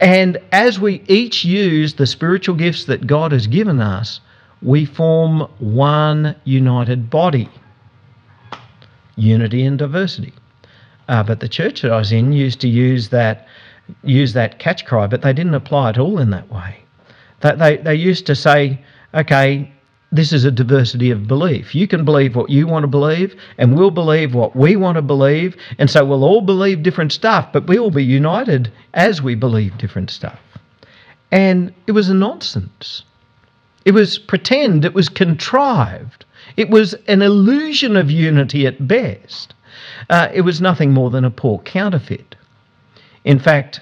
And 0.00 0.38
as 0.50 0.80
we 0.80 1.00
each 1.06 1.44
use 1.44 1.94
the 1.94 2.08
spiritual 2.08 2.56
gifts 2.56 2.86
that 2.86 3.06
God 3.06 3.30
has 3.30 3.46
given 3.46 3.78
us, 3.78 4.20
we 4.60 4.84
form 4.84 5.48
one 5.60 6.34
united 6.42 7.08
body. 7.08 7.48
Unity 9.14 9.64
and 9.64 9.78
diversity. 9.78 10.32
Uh, 11.08 11.22
but 11.22 11.38
the 11.38 11.48
church 11.48 11.82
that 11.82 11.92
I 11.92 11.98
was 11.98 12.10
in 12.10 12.32
used 12.32 12.60
to 12.62 12.68
use 12.68 13.10
that 13.10 13.46
use 14.02 14.32
that 14.32 14.58
catch 14.58 14.84
cry, 14.84 15.06
but 15.06 15.22
they 15.22 15.32
didn't 15.32 15.54
apply 15.54 15.90
it 15.90 15.98
all 15.98 16.18
in 16.18 16.30
that 16.30 16.50
way. 16.50 16.82
They, 17.40 17.76
they, 17.76 17.94
used 17.94 18.26
to 18.26 18.34
say, 18.34 18.84
okay, 19.14 19.72
this 20.12 20.32
is 20.32 20.44
a 20.44 20.50
diversity 20.50 21.10
of 21.10 21.28
belief. 21.28 21.74
You 21.74 21.86
can 21.86 22.04
believe 22.04 22.34
what 22.34 22.50
you 22.50 22.66
want 22.66 22.84
to 22.84 22.88
believe, 22.88 23.34
and 23.58 23.76
we'll 23.76 23.90
believe 23.90 24.34
what 24.34 24.56
we 24.56 24.76
want 24.76 24.96
to 24.96 25.02
believe, 25.02 25.56
and 25.78 25.90
so 25.90 26.04
we'll 26.04 26.24
all 26.24 26.40
believe 26.40 26.82
different 26.82 27.12
stuff, 27.12 27.52
but 27.52 27.66
we 27.66 27.78
will 27.78 27.90
be 27.90 28.04
united 28.04 28.72
as 28.94 29.20
we 29.20 29.34
believe 29.34 29.76
different 29.78 30.10
stuff. 30.10 30.38
And 31.30 31.74
it 31.86 31.92
was 31.92 32.08
a 32.08 32.14
nonsense. 32.14 33.02
It 33.84 33.92
was 33.92 34.18
pretend, 34.18 34.84
it 34.84 34.94
was 34.94 35.08
contrived, 35.08 36.24
it 36.56 36.70
was 36.70 36.94
an 37.06 37.22
illusion 37.22 37.96
of 37.96 38.10
unity 38.10 38.66
at 38.66 38.88
best. 38.88 39.54
Uh, 40.08 40.28
it 40.32 40.42
was 40.42 40.60
nothing 40.60 40.92
more 40.92 41.10
than 41.10 41.24
a 41.24 41.30
poor 41.30 41.58
counterfeit. 41.60 42.36
In 43.24 43.38
fact, 43.38 43.80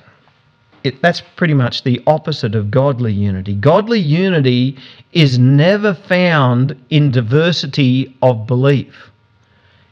it, 0.85 1.01
that's 1.01 1.23
pretty 1.23 1.55
much 1.55 1.83
the 1.83 2.01
opposite 2.07 2.55
of 2.55 2.71
godly 2.71 3.13
unity. 3.13 3.55
Godly 3.55 3.99
unity 3.99 4.77
is 5.13 5.39
never 5.39 5.95
found 5.95 6.79
in 6.91 7.11
diversity 7.11 8.15
of 8.21 8.47
belief. 8.47 9.11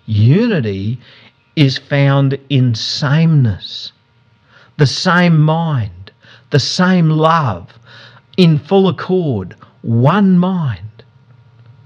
Unity 0.04 1.00
is 1.56 1.78
found 1.78 2.38
in 2.50 2.74
sameness, 2.74 3.92
the 4.76 4.86
same 4.86 5.40
mind, 5.40 6.12
the 6.50 6.60
same 6.60 7.08
love, 7.08 7.78
in 8.36 8.58
full 8.58 8.88
accord, 8.88 9.56
one 9.80 10.38
mind, 10.38 11.04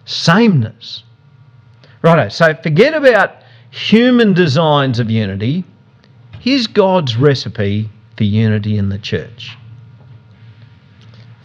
sameness. 0.04 1.04
Righto, 2.02 2.28
so 2.28 2.54
forget 2.54 2.94
about 2.94 3.36
human 3.70 4.32
designs 4.32 4.98
of 4.98 5.10
unity. 5.10 5.64
Here's 6.40 6.66
God's 6.66 7.16
recipe 7.16 7.88
for 8.16 8.25
unity 8.25 8.78
in 8.78 8.88
the 8.88 8.99
church. 8.99 9.56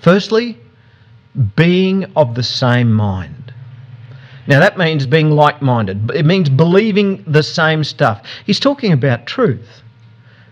Firstly, 0.01 0.57
being 1.55 2.05
of 2.15 2.35
the 2.35 2.43
same 2.43 2.91
mind. 2.91 3.53
Now, 4.47 4.59
that 4.59 4.77
means 4.77 5.05
being 5.05 5.31
like 5.31 5.61
minded, 5.61 6.11
it 6.11 6.25
means 6.25 6.49
believing 6.49 7.23
the 7.27 7.43
same 7.43 7.83
stuff. 7.83 8.25
He's 8.45 8.59
talking 8.59 8.91
about 8.91 9.27
truth, 9.27 9.81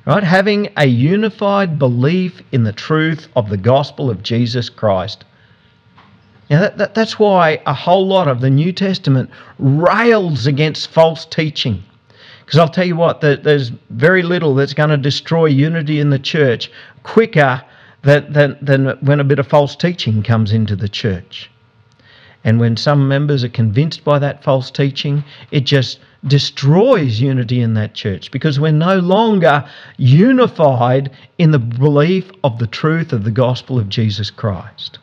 right? 0.05 0.23
Having 0.23 0.69
a 0.77 0.85
unified 0.85 1.79
belief 1.79 2.41
in 2.51 2.63
the 2.63 2.71
truth 2.71 3.27
of 3.35 3.49
the 3.49 3.57
gospel 3.57 4.09
of 4.09 4.21
Jesus 4.21 4.69
Christ. 4.69 5.25
Now, 6.49 6.61
that, 6.61 6.77
that, 6.77 6.95
that's 6.95 7.19
why 7.19 7.61
a 7.65 7.73
whole 7.73 8.07
lot 8.07 8.27
of 8.27 8.41
the 8.41 8.49
New 8.49 8.71
Testament 8.71 9.29
rails 9.57 10.47
against 10.47 10.91
false 10.91 11.25
teaching. 11.25 11.83
Because 12.49 12.61
I'll 12.61 12.69
tell 12.69 12.87
you 12.87 12.95
what, 12.95 13.21
there's 13.21 13.69
very 13.91 14.23
little 14.23 14.55
that's 14.55 14.73
going 14.73 14.89
to 14.89 14.97
destroy 14.97 15.45
unity 15.45 15.99
in 15.99 16.09
the 16.09 16.17
church 16.17 16.71
quicker 17.03 17.63
than, 18.01 18.33
than, 18.33 18.57
than 18.59 18.87
when 19.01 19.19
a 19.19 19.23
bit 19.23 19.37
of 19.37 19.45
false 19.45 19.75
teaching 19.75 20.23
comes 20.23 20.51
into 20.51 20.75
the 20.75 20.89
church. 20.89 21.51
And 22.43 22.59
when 22.59 22.75
some 22.75 23.07
members 23.07 23.43
are 23.43 23.49
convinced 23.49 24.03
by 24.03 24.17
that 24.17 24.43
false 24.43 24.71
teaching, 24.71 25.23
it 25.51 25.59
just 25.67 25.99
destroys 26.25 27.21
unity 27.21 27.61
in 27.61 27.75
that 27.75 27.93
church 27.93 28.31
because 28.31 28.59
we're 28.59 28.71
no 28.71 28.97
longer 28.97 29.63
unified 29.97 31.11
in 31.37 31.51
the 31.51 31.59
belief 31.59 32.31
of 32.43 32.57
the 32.57 32.65
truth 32.65 33.13
of 33.13 33.25
the 33.25 33.31
gospel 33.31 33.77
of 33.77 33.89
Jesus 33.89 34.31
Christ. 34.31 34.97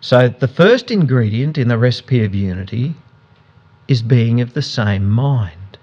So, 0.00 0.28
the 0.30 0.48
first 0.48 0.90
ingredient 0.90 1.58
in 1.58 1.68
the 1.68 1.78
recipe 1.78 2.24
of 2.24 2.34
unity 2.34 2.96
is 3.88 4.02
being 4.02 4.40
of 4.40 4.54
the 4.54 4.62
same 4.62 5.08
mind. 5.08 5.78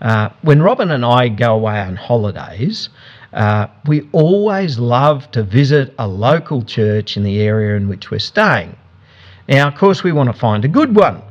Uh, 0.00 0.30
when 0.42 0.62
Robin 0.62 0.90
and 0.90 1.04
I 1.04 1.28
go 1.28 1.54
away 1.54 1.78
on 1.80 1.96
holidays, 1.96 2.88
uh, 3.32 3.66
we 3.86 4.08
always 4.12 4.78
love 4.78 5.30
to 5.32 5.42
visit 5.42 5.94
a 5.98 6.08
local 6.08 6.62
church 6.62 7.16
in 7.16 7.22
the 7.22 7.40
area 7.40 7.76
in 7.76 7.88
which 7.88 8.10
we're 8.10 8.18
staying. 8.18 8.76
Now, 9.48 9.68
of 9.68 9.74
course, 9.74 10.02
we 10.02 10.12
want 10.12 10.32
to 10.32 10.38
find 10.38 10.64
a 10.64 10.68
good 10.68 10.96
one. 10.96 11.22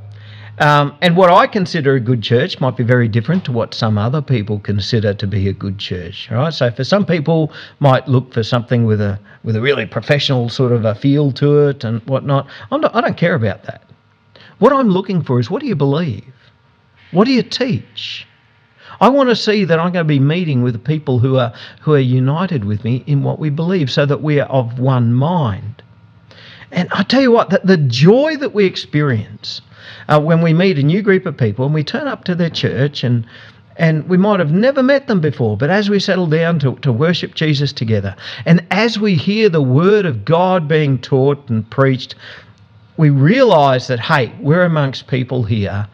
Um, 0.59 0.97
and 1.01 1.15
what 1.15 1.31
I 1.31 1.47
consider 1.47 1.95
a 1.95 2.01
good 2.01 2.21
church 2.21 2.59
might 2.59 2.75
be 2.75 2.83
very 2.83 3.07
different 3.07 3.45
to 3.45 3.51
what 3.53 3.73
some 3.73 3.97
other 3.97 4.21
people 4.21 4.59
consider 4.59 5.13
to 5.13 5.25
be 5.25 5.47
a 5.47 5.53
good 5.53 5.77
church. 5.77 6.29
Right? 6.29 6.53
So, 6.53 6.69
for 6.69 6.83
some 6.83 7.05
people, 7.05 7.53
might 7.79 8.07
look 8.09 8.33
for 8.33 8.43
something 8.43 8.85
with 8.85 8.99
a 8.99 9.19
with 9.43 9.55
a 9.55 9.61
really 9.61 9.85
professional 9.85 10.49
sort 10.49 10.73
of 10.73 10.83
a 10.83 10.95
feel 10.95 11.31
to 11.33 11.69
it 11.69 11.85
and 11.85 12.01
whatnot. 12.07 12.47
I'm 12.71 12.81
not, 12.81 12.93
I 12.93 12.99
don't 12.99 13.15
care 13.15 13.35
about 13.35 13.63
that. 13.63 13.88
What 14.59 14.73
I'm 14.73 14.89
looking 14.89 15.23
for 15.23 15.39
is 15.39 15.49
what 15.49 15.61
do 15.61 15.67
you 15.67 15.75
believe? 15.75 16.33
What 17.11 17.25
do 17.25 17.31
you 17.31 17.43
teach? 17.43 18.27
I 19.01 19.09
want 19.09 19.29
to 19.29 19.35
see 19.35 19.63
that 19.65 19.79
I'm 19.79 19.93
going 19.93 20.05
to 20.05 20.07
be 20.07 20.19
meeting 20.19 20.61
with 20.61 20.73
the 20.73 20.79
people 20.79 21.19
who 21.19 21.37
are 21.37 21.53
who 21.81 21.93
are 21.93 21.99
united 21.99 22.65
with 22.65 22.83
me 22.83 23.03
in 23.07 23.23
what 23.23 23.39
we 23.39 23.49
believe, 23.49 23.89
so 23.89 24.05
that 24.05 24.21
we 24.21 24.39
are 24.39 24.49
of 24.49 24.79
one 24.79 25.13
mind. 25.13 25.81
And 26.71 26.89
I 26.91 27.03
tell 27.03 27.21
you 27.21 27.31
what, 27.31 27.49
that 27.49 27.65
the 27.65 27.77
joy 27.77 28.35
that 28.37 28.53
we 28.53 28.65
experience 28.65 29.61
uh, 30.07 30.19
when 30.19 30.41
we 30.41 30.53
meet 30.53 30.77
a 30.77 30.83
new 30.83 31.01
group 31.01 31.25
of 31.25 31.37
people 31.37 31.65
and 31.65 31.73
we 31.73 31.83
turn 31.83 32.07
up 32.07 32.25
to 32.25 32.35
their 32.35 32.49
church 32.49 33.03
and 33.03 33.25
and 33.77 34.09
we 34.09 34.17
might 34.17 34.41
have 34.41 34.51
never 34.51 34.83
met 34.83 35.07
them 35.07 35.21
before, 35.21 35.55
but 35.55 35.69
as 35.69 35.89
we 35.89 35.99
settle 35.99 36.27
down 36.27 36.59
to, 36.59 36.75
to 36.81 36.91
worship 36.91 37.33
Jesus 37.33 37.71
together, 37.71 38.13
and 38.45 38.65
as 38.71 38.99
we 38.99 39.15
hear 39.15 39.47
the 39.47 39.61
word 39.61 40.05
of 40.05 40.25
God 40.25 40.67
being 40.67 40.99
taught 40.99 41.49
and 41.49 41.67
preached, 41.71 42.15
we 42.99 43.09
realize 43.09 43.87
that, 43.87 43.97
hey, 43.97 44.29
we're 44.41 44.65
amongst 44.65 45.07
people 45.07 45.41
here 45.41 45.87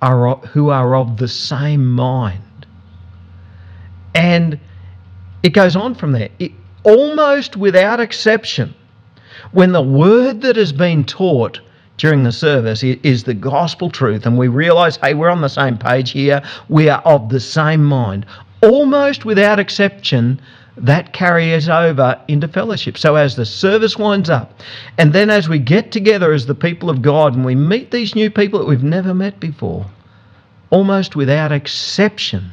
are, 0.00 0.36
who 0.36 0.68
are 0.68 0.94
of 0.94 1.16
the 1.16 1.26
same 1.26 1.84
mind. 1.84 2.66
And 4.14 4.60
it 5.42 5.54
goes 5.54 5.74
on 5.74 5.96
from 5.96 6.12
there. 6.12 6.28
It, 6.38 6.52
almost 6.84 7.56
without 7.56 7.98
exception, 7.98 8.72
when 9.50 9.72
the 9.72 9.82
word 9.82 10.42
that 10.42 10.54
has 10.54 10.72
been 10.72 11.02
taught 11.02 11.60
during 11.96 12.22
the 12.22 12.30
service 12.30 12.84
is 12.84 13.24
the 13.24 13.34
gospel 13.34 13.90
truth, 13.90 14.24
and 14.24 14.38
we 14.38 14.46
realize, 14.46 14.98
hey, 14.98 15.14
we're 15.14 15.30
on 15.30 15.40
the 15.40 15.48
same 15.48 15.76
page 15.76 16.12
here, 16.12 16.40
we 16.68 16.88
are 16.88 17.00
of 17.00 17.28
the 17.28 17.40
same 17.40 17.82
mind. 17.82 18.24
Almost 18.62 19.24
without 19.24 19.58
exception, 19.58 20.40
that 20.76 21.12
carries 21.12 21.68
over 21.68 22.18
into 22.28 22.48
fellowship. 22.48 22.96
So 22.96 23.16
as 23.16 23.36
the 23.36 23.44
service 23.44 23.96
winds 23.98 24.30
up, 24.30 24.60
and 24.98 25.12
then 25.12 25.30
as 25.30 25.48
we 25.48 25.58
get 25.58 25.92
together 25.92 26.32
as 26.32 26.46
the 26.46 26.54
people 26.54 26.88
of 26.88 27.02
God 27.02 27.34
and 27.34 27.44
we 27.44 27.54
meet 27.54 27.90
these 27.90 28.14
new 28.14 28.30
people 28.30 28.58
that 28.58 28.68
we've 28.68 28.82
never 28.82 29.12
met 29.12 29.38
before, 29.38 29.86
almost 30.70 31.14
without 31.14 31.52
exception, 31.52 32.52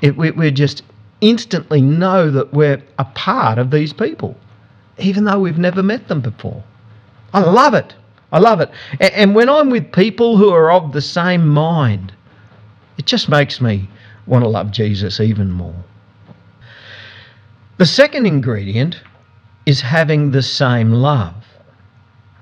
it, 0.00 0.16
we, 0.16 0.30
we 0.30 0.50
just 0.50 0.82
instantly 1.20 1.80
know 1.80 2.30
that 2.30 2.52
we're 2.52 2.82
a 2.98 3.04
part 3.04 3.58
of 3.58 3.70
these 3.70 3.92
people, 3.92 4.36
even 4.98 5.24
though 5.24 5.38
we've 5.38 5.58
never 5.58 5.82
met 5.82 6.08
them 6.08 6.20
before. 6.20 6.62
I 7.34 7.40
love 7.40 7.74
it. 7.74 7.94
I 8.32 8.38
love 8.38 8.60
it. 8.60 8.70
And, 9.00 9.12
and 9.12 9.34
when 9.34 9.48
I'm 9.48 9.70
with 9.70 9.92
people 9.92 10.38
who 10.38 10.50
are 10.50 10.70
of 10.70 10.92
the 10.92 11.02
same 11.02 11.46
mind, 11.46 12.12
it 12.96 13.04
just 13.04 13.28
makes 13.28 13.60
me 13.60 13.88
want 14.26 14.44
to 14.44 14.48
love 14.48 14.70
Jesus 14.70 15.20
even 15.20 15.50
more. 15.50 15.74
The 17.76 17.86
second 17.86 18.26
ingredient 18.26 19.00
is 19.66 19.80
having 19.80 20.30
the 20.30 20.42
same 20.42 20.92
love. 20.92 21.34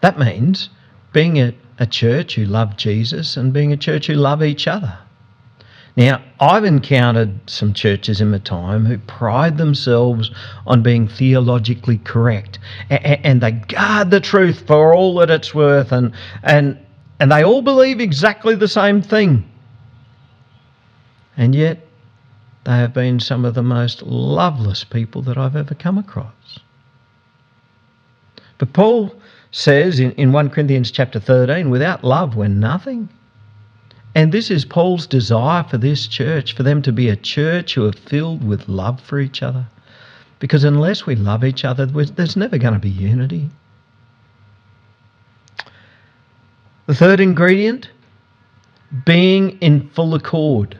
That 0.03 0.19
means 0.19 0.69
being 1.13 1.39
a, 1.39 1.55
a 1.79 1.87
church 1.87 2.35
who 2.35 2.45
love 2.45 2.77
Jesus 2.77 3.37
and 3.37 3.53
being 3.53 3.73
a 3.73 3.77
church 3.77 4.09
who 4.09 4.15
love 4.15 4.43
each 4.43 4.69
other. 4.69 4.99
Now, 5.97 6.23
I've 6.41 6.65
encountered 6.65 7.49
some 7.49 7.73
churches 7.73 8.21
in 8.21 8.31
my 8.31 8.39
time 8.39 8.87
who 8.87 8.99
pride 8.99 9.59
themselves 9.59 10.31
on 10.67 10.83
being 10.83 11.07
theologically 11.07 11.99
correct 11.99 12.59
and, 12.89 13.43
they 13.43 13.53
guard 13.53 14.11
the 14.11 14.21
truth 14.21 14.67
for 14.67 14.95
all 14.95 15.15
that 15.17 15.31
it's 15.31 15.55
worth 15.55 15.93
and, 15.93 16.13
and, 16.43 16.79
and 17.21 17.31
they 17.31 17.45
all 17.45 17.61
believe 17.61 18.01
exactly 18.01 18.55
the 18.55 18.69
same 18.69 19.03
thing. 19.03 19.49
And 21.37 21.55
yet, 21.55 21.87
they 22.65 22.73
have 22.73 22.95
been 22.95 23.19
some 23.21 23.45
of 23.45 23.55
the 23.55 23.63
most 23.63 24.03
loveless 24.03 24.85
people 24.85 25.23
that 25.23 25.37
I've 25.37 25.57
ever 25.57 25.75
come 25.75 25.99
across. 25.99 26.61
But 28.59 28.73
Paul 28.73 29.15
says 29.51 29.99
in, 29.99 30.13
in 30.13 30.33
1 30.33 30.51
Corinthians 30.51 30.91
chapter 30.91 31.19
13, 31.19 31.71
without 31.71 32.05
love, 32.05 32.37
we're 32.37 32.49
nothing. 32.49 33.09
And 34.15 34.31
this 34.31 34.51
is 34.51 34.65
Paul's 34.65 35.07
desire 35.07 35.65
for 35.65 35.79
this 35.79 36.07
church, 36.07 36.55
for 36.55 36.63
them 36.63 36.83
to 36.83 36.93
be 36.93 37.09
a 37.09 37.17
church 37.17 37.75
who 37.75 37.87
are 37.87 37.93
filled 37.93 38.45
with 38.47 38.69
love 38.69 39.01
for 39.01 39.19
each 39.19 39.43
other. 39.43 39.67
Because 40.39 40.65
unless 40.65 41.07
we 41.07 41.17
love 41.17 41.45
each 41.45 41.65
other, 41.65 41.87
there's 41.87 42.37
never 42.37 42.59
going 42.59 42.75
to 42.75 42.81
be 42.81 42.91
unity. 42.91 43.49
The 46.87 46.95
third 46.95 47.21
ingredient, 47.21 47.89
being 49.05 49.59
in 49.61 49.89
full 49.91 50.15
accord. 50.15 50.79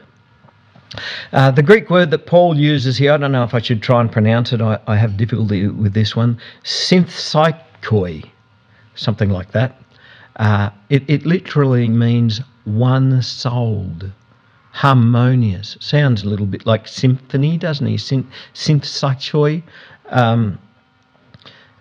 Uh, 1.31 1.51
the 1.51 1.63
Greek 1.63 1.89
word 1.89 2.11
that 2.11 2.25
Paul 2.25 2.57
uses 2.57 2.97
here, 2.97 3.13
I 3.13 3.17
don't 3.17 3.31
know 3.31 3.43
if 3.43 3.53
I 3.53 3.61
should 3.61 3.81
try 3.81 4.01
and 4.01 4.11
pronounce 4.11 4.53
it, 4.53 4.61
I, 4.61 4.79
I 4.87 4.95
have 4.97 5.17
difficulty 5.17 5.67
with 5.67 5.93
this 5.93 6.15
one, 6.15 6.37
synthsikoi, 6.63 8.29
something 8.95 9.29
like 9.29 9.51
that. 9.51 9.81
Uh, 10.37 10.69
it, 10.89 11.03
it 11.09 11.25
literally 11.25 11.87
means 11.87 12.41
one 12.65 13.21
souled. 13.21 14.11
harmonious. 14.73 15.77
Sounds 15.79 16.23
a 16.23 16.29
little 16.29 16.47
bit 16.47 16.65
like 16.65 16.87
symphony, 16.87 17.57
doesn't 17.57 17.85
he? 17.85 17.95
Synth, 17.95 19.63
um, 20.09 20.59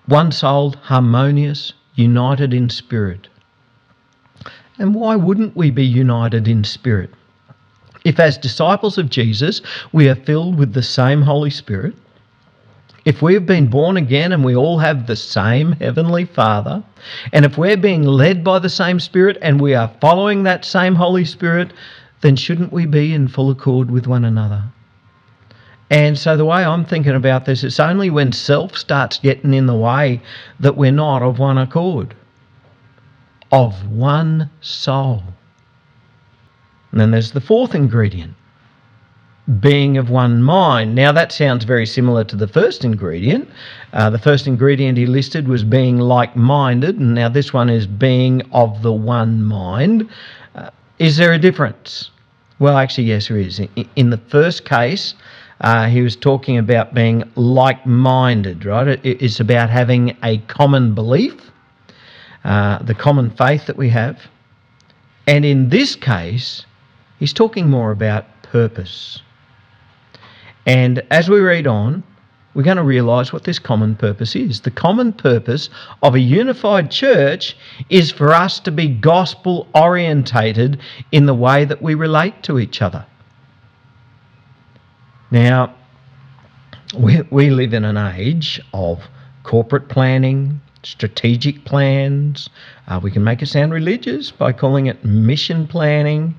one 0.06 0.30
souled, 0.32 0.76
harmonious, 0.76 1.72
united 1.94 2.52
in 2.52 2.68
spirit. 2.68 3.28
And 4.78 4.94
why 4.94 5.16
wouldn't 5.16 5.56
we 5.56 5.70
be 5.70 5.84
united 5.84 6.46
in 6.48 6.64
spirit? 6.64 7.10
If, 8.04 8.18
as 8.18 8.36
disciples 8.38 8.98
of 8.98 9.10
Jesus, 9.10 9.62
we 9.92 10.08
are 10.08 10.14
filled 10.14 10.58
with 10.58 10.72
the 10.72 10.82
same 10.82 11.22
Holy 11.22 11.50
Spirit, 11.50 11.94
if 13.04 13.20
we've 13.20 13.44
been 13.44 13.66
born 13.66 13.96
again 13.96 14.32
and 14.32 14.44
we 14.44 14.54
all 14.54 14.78
have 14.78 15.06
the 15.06 15.16
same 15.16 15.72
Heavenly 15.72 16.24
Father, 16.24 16.84
and 17.32 17.44
if 17.44 17.58
we're 17.58 17.76
being 17.76 18.04
led 18.04 18.44
by 18.44 18.60
the 18.60 18.68
same 18.68 19.00
Spirit 19.00 19.38
and 19.42 19.60
we 19.60 19.74
are 19.74 19.92
following 20.00 20.44
that 20.44 20.64
same 20.64 20.94
Holy 20.94 21.24
Spirit, 21.24 21.72
then 22.20 22.36
shouldn't 22.36 22.72
we 22.72 22.86
be 22.86 23.12
in 23.12 23.26
full 23.26 23.50
accord 23.50 23.90
with 23.90 24.06
one 24.06 24.24
another? 24.24 24.64
And 25.90 26.16
so 26.16 26.36
the 26.36 26.44
way 26.44 26.64
I'm 26.64 26.84
thinking 26.84 27.14
about 27.14 27.44
this, 27.44 27.64
it's 27.64 27.80
only 27.80 28.08
when 28.08 28.30
self 28.30 28.78
starts 28.78 29.18
getting 29.18 29.52
in 29.52 29.66
the 29.66 29.74
way 29.74 30.22
that 30.60 30.76
we're 30.76 30.92
not 30.92 31.22
of 31.22 31.40
one 31.40 31.58
accord, 31.58 32.14
of 33.50 33.90
one 33.90 34.48
soul. 34.60 35.22
And 36.92 37.00
then 37.00 37.10
there's 37.10 37.32
the 37.32 37.40
fourth 37.40 37.74
ingredient 37.74 38.34
being 39.58 39.98
of 39.98 40.08
one 40.08 40.42
mind. 40.42 40.94
Now, 40.94 41.10
that 41.12 41.32
sounds 41.32 41.64
very 41.64 41.86
similar 41.86 42.22
to 42.24 42.36
the 42.36 42.46
first 42.46 42.84
ingredient. 42.84 43.48
Uh, 43.92 44.08
the 44.08 44.18
first 44.18 44.46
ingredient 44.46 44.96
he 44.96 45.06
listed 45.06 45.48
was 45.48 45.64
being 45.64 45.98
like 45.98 46.36
minded, 46.36 46.98
and 46.98 47.14
now 47.14 47.28
this 47.28 47.52
one 47.52 47.68
is 47.68 47.86
being 47.86 48.42
of 48.52 48.82
the 48.82 48.92
one 48.92 49.42
mind. 49.42 50.08
Uh, 50.54 50.70
is 50.98 51.16
there 51.16 51.32
a 51.32 51.38
difference? 51.38 52.10
Well, 52.60 52.76
actually, 52.76 53.04
yes, 53.04 53.28
there 53.28 53.36
is. 53.36 53.60
In, 53.96 54.10
the 54.10 54.20
first 54.28 54.64
case, 54.64 55.14
uh, 55.60 55.88
he 55.88 56.02
was 56.02 56.14
talking 56.14 56.58
about 56.58 56.94
being 56.94 57.24
like 57.34 57.84
minded, 57.84 58.64
right? 58.64 58.86
It, 58.86 59.04
it's 59.04 59.40
about 59.40 59.70
having 59.70 60.16
a 60.22 60.38
common 60.46 60.94
belief, 60.94 61.50
uh, 62.44 62.80
the 62.84 62.94
common 62.94 63.30
faith 63.30 63.66
that 63.66 63.76
we 63.76 63.88
have. 63.88 64.20
And 65.26 65.44
in 65.44 65.70
this 65.70 65.96
case, 65.96 66.64
he's 67.22 67.32
talking 67.32 67.70
more 67.70 67.92
about 67.92 68.24
purpose. 68.42 69.22
And 70.66 71.04
as 71.12 71.30
we 71.30 71.38
read 71.38 71.68
on, 71.68 72.02
we're 72.52 72.64
going 72.64 72.78
to 72.78 72.82
realize 72.82 73.32
what 73.32 73.44
this 73.44 73.60
common 73.60 73.94
purpose 73.94 74.34
is. 74.34 74.62
The 74.62 74.72
common 74.72 75.12
purpose 75.12 75.70
of 76.02 76.16
a 76.16 76.18
unified 76.18 76.90
church 76.90 77.56
is 77.90 78.10
for 78.10 78.32
us 78.32 78.58
to 78.58 78.72
be 78.72 78.88
gospel 78.88 79.68
orientated 79.72 80.80
in 81.12 81.26
the 81.26 81.34
way 81.34 81.64
that 81.64 81.80
we 81.80 81.94
relate 81.94 82.42
to 82.42 82.58
each 82.58 82.82
other. 82.82 83.06
Now, 85.30 85.76
we, 86.98 87.22
we 87.30 87.50
live 87.50 87.72
in 87.72 87.84
an 87.84 87.96
age 87.96 88.60
of 88.74 88.98
corporate 89.44 89.88
planning, 89.88 90.60
strategic 90.82 91.64
plans. 91.64 92.50
Uh, 92.88 92.98
we 93.00 93.12
can 93.12 93.22
make 93.22 93.42
it 93.42 93.46
sound 93.46 93.72
religious 93.72 94.32
by 94.32 94.52
calling 94.52 94.86
it 94.86 95.04
mission 95.04 95.68
planning. 95.68 96.34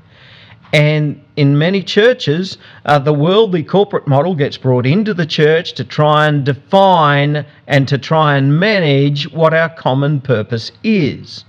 And 0.74 1.24
in 1.36 1.60
many 1.60 1.84
churches, 1.84 2.58
uh, 2.86 2.98
the 2.98 3.14
worldly 3.14 3.64
corporate 3.64 4.08
model 4.08 4.34
gets 4.34 4.58
brought 4.58 4.88
into 4.88 5.14
the 5.14 5.26
church 5.26 5.74
to 5.74 5.84
try 5.84 6.26
and 6.28 6.44
define 6.44 7.46
and 7.68 7.88
to 7.88 8.00
try 8.00 8.36
and 8.38 8.60
manage 8.60 9.32
what 9.32 9.54
our 9.54 9.70
common 9.70 10.20
purpose 10.20 10.72
is. 10.84 11.46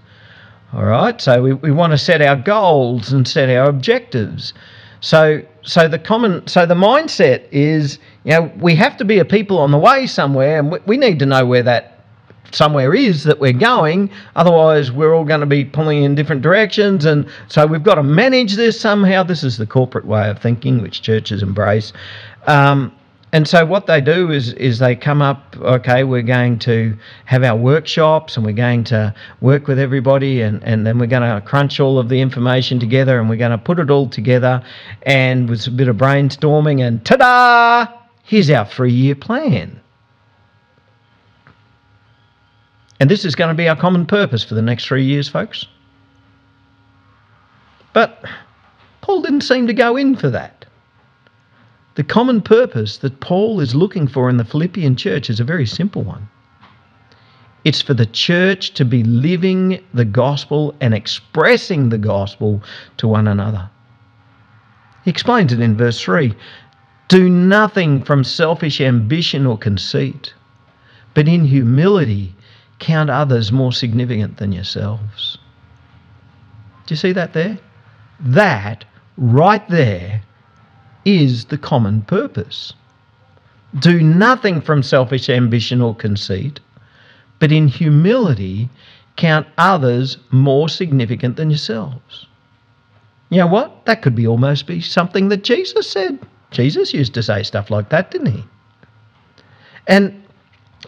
All 0.74 0.84
right, 0.84 1.18
so 1.20 1.42
we, 1.42 1.54
we 1.54 1.70
want 1.70 1.92
to 1.92 1.98
set 1.98 2.20
our 2.20 2.36
goals 2.36 3.12
and 3.12 3.26
set 3.26 3.48
our 3.48 3.66
objectives. 3.66 4.52
So, 5.00 5.42
so 5.62 5.88
the 5.88 5.98
common, 5.98 6.46
so 6.46 6.66
the 6.66 6.74
mindset 6.74 7.44
is, 7.50 7.98
you 8.24 8.32
know, 8.32 8.52
we 8.58 8.74
have 8.74 8.96
to 8.98 9.06
be 9.06 9.18
a 9.20 9.24
people 9.24 9.58
on 9.58 9.70
the 9.70 9.78
way 9.78 10.06
somewhere, 10.06 10.58
and 10.58 10.70
we, 10.70 10.78
we 10.84 10.96
need 10.98 11.18
to 11.20 11.26
know 11.26 11.46
where 11.46 11.62
that 11.62 11.93
somewhere 12.54 12.94
is 12.94 13.24
that 13.24 13.40
we're 13.40 13.52
going. 13.52 14.10
Otherwise, 14.36 14.92
we're 14.92 15.14
all 15.14 15.24
going 15.24 15.40
to 15.40 15.46
be 15.46 15.64
pulling 15.64 16.02
in 16.02 16.14
different 16.14 16.42
directions. 16.42 17.04
And 17.04 17.28
so 17.48 17.66
we've 17.66 17.82
got 17.82 17.96
to 17.96 18.02
manage 18.02 18.54
this 18.54 18.80
somehow. 18.80 19.22
This 19.22 19.42
is 19.42 19.56
the 19.56 19.66
corporate 19.66 20.06
way 20.06 20.28
of 20.28 20.38
thinking, 20.38 20.82
which 20.82 21.02
churches 21.02 21.42
embrace. 21.42 21.92
Um, 22.46 22.92
and 23.34 23.48
so 23.48 23.66
what 23.66 23.88
they 23.88 24.00
do 24.00 24.30
is 24.30 24.52
is 24.52 24.78
they 24.78 24.94
come 24.94 25.20
up, 25.20 25.56
okay, 25.60 26.04
we're 26.04 26.22
going 26.22 26.56
to 26.60 26.96
have 27.24 27.42
our 27.42 27.56
workshops 27.56 28.36
and 28.36 28.46
we're 28.46 28.52
going 28.52 28.84
to 28.84 29.12
work 29.40 29.66
with 29.66 29.80
everybody 29.80 30.40
and, 30.40 30.62
and 30.62 30.86
then 30.86 31.00
we're 31.00 31.08
going 31.08 31.28
to 31.28 31.44
crunch 31.44 31.80
all 31.80 31.98
of 31.98 32.08
the 32.08 32.20
information 32.20 32.78
together 32.78 33.18
and 33.18 33.28
we're 33.28 33.34
going 33.34 33.50
to 33.50 33.58
put 33.58 33.80
it 33.80 33.90
all 33.90 34.08
together 34.08 34.62
and 35.02 35.48
with 35.48 35.66
a 35.66 35.72
bit 35.72 35.88
of 35.88 35.96
brainstorming 35.96 36.86
and 36.86 37.04
ta-da! 37.04 37.92
Here's 38.22 38.50
our 38.50 38.66
three-year 38.66 39.16
plan. 39.16 39.80
And 43.00 43.10
this 43.10 43.24
is 43.24 43.34
going 43.34 43.48
to 43.48 43.54
be 43.54 43.68
our 43.68 43.76
common 43.76 44.06
purpose 44.06 44.44
for 44.44 44.54
the 44.54 44.62
next 44.62 44.86
three 44.86 45.04
years, 45.04 45.28
folks. 45.28 45.66
But 47.92 48.24
Paul 49.00 49.22
didn't 49.22 49.42
seem 49.42 49.66
to 49.66 49.74
go 49.74 49.96
in 49.96 50.16
for 50.16 50.30
that. 50.30 50.64
The 51.96 52.04
common 52.04 52.42
purpose 52.42 52.98
that 52.98 53.20
Paul 53.20 53.60
is 53.60 53.74
looking 53.74 54.08
for 54.08 54.28
in 54.28 54.36
the 54.36 54.44
Philippian 54.44 54.96
church 54.96 55.30
is 55.30 55.38
a 55.38 55.44
very 55.44 55.66
simple 55.66 56.02
one. 56.02 56.28
It's 57.64 57.80
for 57.80 57.94
the 57.94 58.06
church 58.06 58.74
to 58.74 58.84
be 58.84 59.04
living 59.04 59.82
the 59.94 60.04
gospel 60.04 60.74
and 60.80 60.92
expressing 60.92 61.88
the 61.88 61.98
gospel 61.98 62.62
to 62.98 63.08
one 63.08 63.26
another. 63.28 63.70
He 65.04 65.10
explains 65.10 65.52
it 65.52 65.60
in 65.60 65.76
verse 65.76 66.00
3 66.00 66.34
Do 67.08 67.28
nothing 67.28 68.02
from 68.02 68.24
selfish 68.24 68.80
ambition 68.80 69.46
or 69.46 69.56
conceit, 69.56 70.34
but 71.14 71.28
in 71.28 71.44
humility 71.44 72.34
count 72.84 73.08
others 73.08 73.50
more 73.50 73.72
significant 73.72 74.36
than 74.36 74.52
yourselves. 74.52 75.38
Do 76.86 76.92
you 76.92 76.96
see 76.96 77.12
that 77.12 77.32
there? 77.32 77.58
That 78.20 78.84
right 79.16 79.66
there 79.70 80.22
is 81.06 81.46
the 81.46 81.56
common 81.56 82.02
purpose. 82.02 82.74
Do 83.78 84.02
nothing 84.02 84.60
from 84.60 84.82
selfish 84.82 85.30
ambition 85.30 85.80
or 85.80 85.94
conceit, 85.94 86.60
but 87.38 87.50
in 87.50 87.68
humility 87.68 88.68
count 89.16 89.46
others 89.56 90.18
more 90.30 90.68
significant 90.68 91.36
than 91.36 91.48
yourselves. 91.50 92.26
You 93.30 93.38
know 93.38 93.46
what? 93.46 93.86
That 93.86 94.02
could 94.02 94.14
be 94.14 94.26
almost 94.26 94.66
be 94.66 94.82
something 94.82 95.30
that 95.30 95.42
Jesus 95.42 95.90
said. 95.90 96.18
Jesus 96.50 96.92
used 96.92 97.14
to 97.14 97.22
say 97.22 97.42
stuff 97.42 97.70
like 97.70 97.88
that, 97.88 98.10
didn't 98.10 98.32
he? 98.32 98.44
And 99.86 100.23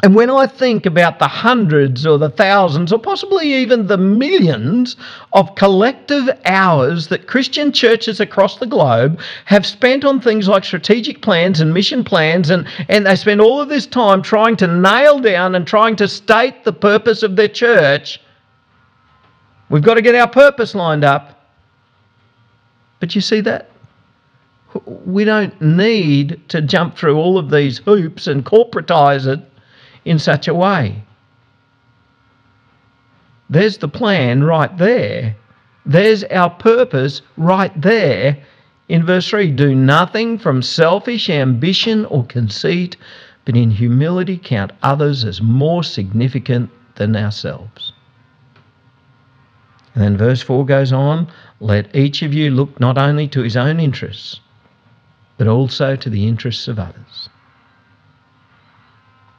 and 0.03 0.15
when 0.15 0.29
I 0.29 0.47
think 0.47 0.85
about 0.85 1.19
the 1.19 1.29
hundreds 1.29 2.07
or 2.07 2.19
the 2.19 2.29
thousands 2.29 2.93
or 2.93 2.99
possibly 2.99 3.55
even 3.55 3.87
the 3.87 3.97
millions 3.97 4.97
of 5.33 5.55
collective 5.55 6.29
hours 6.45 7.07
that 7.09 7.27
Christian 7.27 7.73
churches 7.73 8.21
across 8.21 8.59
the 8.59 8.67
globe 8.67 9.19
have 9.47 9.65
spent 9.65 10.05
on 10.05 10.21
things 10.21 10.49
like 10.49 10.65
strategic 10.65 11.23
plans 11.23 11.61
and 11.61 11.73
mission 11.73 12.05
plans, 12.05 12.51
and, 12.51 12.69
and 12.91 13.07
they 13.07 13.17
spend 13.17 13.41
all 13.41 13.59
of 13.59 13.71
this 13.71 13.87
time 13.87 14.21
trying 14.21 14.57
to 14.57 14.67
nail 14.67 15.19
down 15.19 15.55
and 15.55 15.67
trying 15.67 15.97
to 15.97 16.09
state 16.09 16.65
the 16.65 16.73
purpose 16.75 17.23
of 17.23 17.37
their 17.37 17.49
church, 17.49 18.21
we've 19.71 19.83
got 19.83 19.95
to 19.95 20.03
get 20.03 20.15
our 20.15 20.29
purpose 20.29 20.75
lined 20.75 21.05
up. 21.05 21.49
But 23.01 23.15
you 23.15 23.23
see 23.23 23.41
that? 23.43 23.71
We 24.85 25.25
don't 25.25 25.59
need 25.63 26.43
to 26.49 26.61
jump 26.61 26.99
through 26.99 27.17
all 27.17 27.39
of 27.39 27.51
these 27.51 27.79
hoops 27.79 28.27
and 28.27 28.45
corporatize 28.45 29.27
it 29.27 29.41
in 30.07 30.19
such 30.19 30.49
a 30.49 30.55
way. 30.55 31.03
There's 33.51 33.79
the 33.79 33.89
plan 33.89 34.43
right 34.45 34.77
there. 34.79 35.37
There's 35.85 36.25
our 36.25 36.51
purpose 36.51 37.23
right 37.37 37.79
there 37.81 38.39
in 38.89 39.05
verse 39.05 39.29
3 39.29 39.51
Do 39.51 39.75
nothing 39.75 40.39
from 40.39 40.63
selfish 40.63 41.29
ambition 41.29 42.05
or 42.07 42.25
conceit, 42.25 42.97
but 43.45 43.57
in 43.57 43.71
humility 43.71 44.39
count 44.43 44.73
others 44.83 45.25
as 45.25 45.43
more 45.43 45.85
significant 45.85 46.71
than 46.95 47.15
ourselves. 47.15 47.93
And 49.95 50.05
then 50.05 50.17
verse 50.17 50.43
4 50.43 50.65
goes 50.67 50.93
on 50.93 51.29
Let 51.61 51.95
each 51.95 52.23
of 52.23 52.33
you 52.33 52.51
look 52.51 52.79
not 52.79 52.97
only 52.99 53.29
to 53.29 53.43
his 53.43 53.57
own 53.57 53.81
interests, 53.81 54.41
but 55.37 55.49
also 55.49 55.97
to 55.97 56.11
the 56.11 56.27
interests 56.27 56.69
of 56.69 56.79
others. 56.79 57.29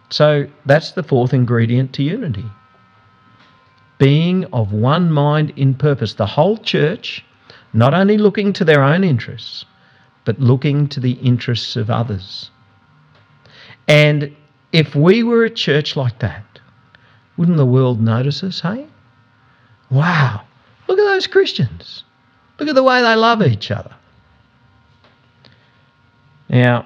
So 0.10 0.48
that's 0.66 0.92
the 0.92 1.04
fourth 1.04 1.34
ingredient 1.34 1.94
to 1.94 2.04
unity. 2.04 2.46
Being 3.98 4.46
of 4.54 4.72
one 4.72 5.12
mind 5.12 5.52
in 5.56 5.74
purpose. 5.74 6.14
The 6.14 6.26
whole 6.26 6.58
church, 6.58 7.26
not 7.74 7.94
only 7.94 8.18
looking 8.18 8.54
to 8.54 8.66
their 8.66 8.84
own 8.84 9.04
interests, 9.04 9.66
but 10.24 10.40
looking 10.40 10.88
to 10.90 11.00
the 11.00 11.14
interests 11.14 11.76
of 11.76 11.90
others. 11.90 12.52
And 13.88 14.36
if 14.72 14.96
we 14.96 15.24
were 15.24 15.46
a 15.46 15.50
church 15.50 15.96
like 15.96 16.20
that, 16.20 16.44
wouldn't 17.38 17.58
the 17.58 17.66
world 17.66 18.02
notice 18.02 18.44
us, 18.44 18.60
hey? 18.60 18.88
Wow, 19.90 20.44
look 20.88 21.00
at 21.00 21.04
those 21.04 21.28
Christians. 21.28 22.04
Look 22.60 22.68
at 22.68 22.76
the 22.76 22.84
way 22.84 23.02
they 23.02 23.16
love 23.16 23.42
each 23.42 23.72
other. 23.72 23.96
Now, 26.50 26.86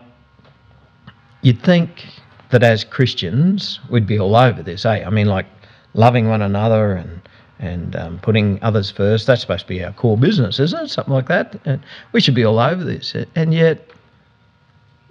you'd 1.42 1.64
think 1.64 2.06
that 2.52 2.64
as 2.64 2.84
Christians, 2.84 3.80
we'd 3.90 4.08
be 4.08 4.20
all 4.20 4.36
over 4.36 4.62
this, 4.62 4.86
eh? 4.86 5.04
I 5.06 5.10
mean, 5.10 5.28
like 5.28 5.46
loving 5.94 6.30
one 6.30 6.42
another 6.42 6.94
and 6.94 7.22
and 7.60 7.96
um, 7.96 8.20
putting 8.20 8.62
others 8.64 8.90
first. 8.90 9.28
That's 9.28 9.42
supposed 9.42 9.62
to 9.62 9.68
be 9.68 9.84
our 9.84 9.94
core 9.94 10.18
business, 10.18 10.60
isn't 10.60 10.86
it? 10.86 10.90
Something 10.90 11.14
like 11.14 11.28
that. 11.28 11.56
And 11.64 11.80
we 12.12 12.20
should 12.20 12.34
be 12.34 12.44
all 12.44 12.60
over 12.60 12.84
this. 12.84 13.16
And 13.36 13.54
yet, 13.54 13.88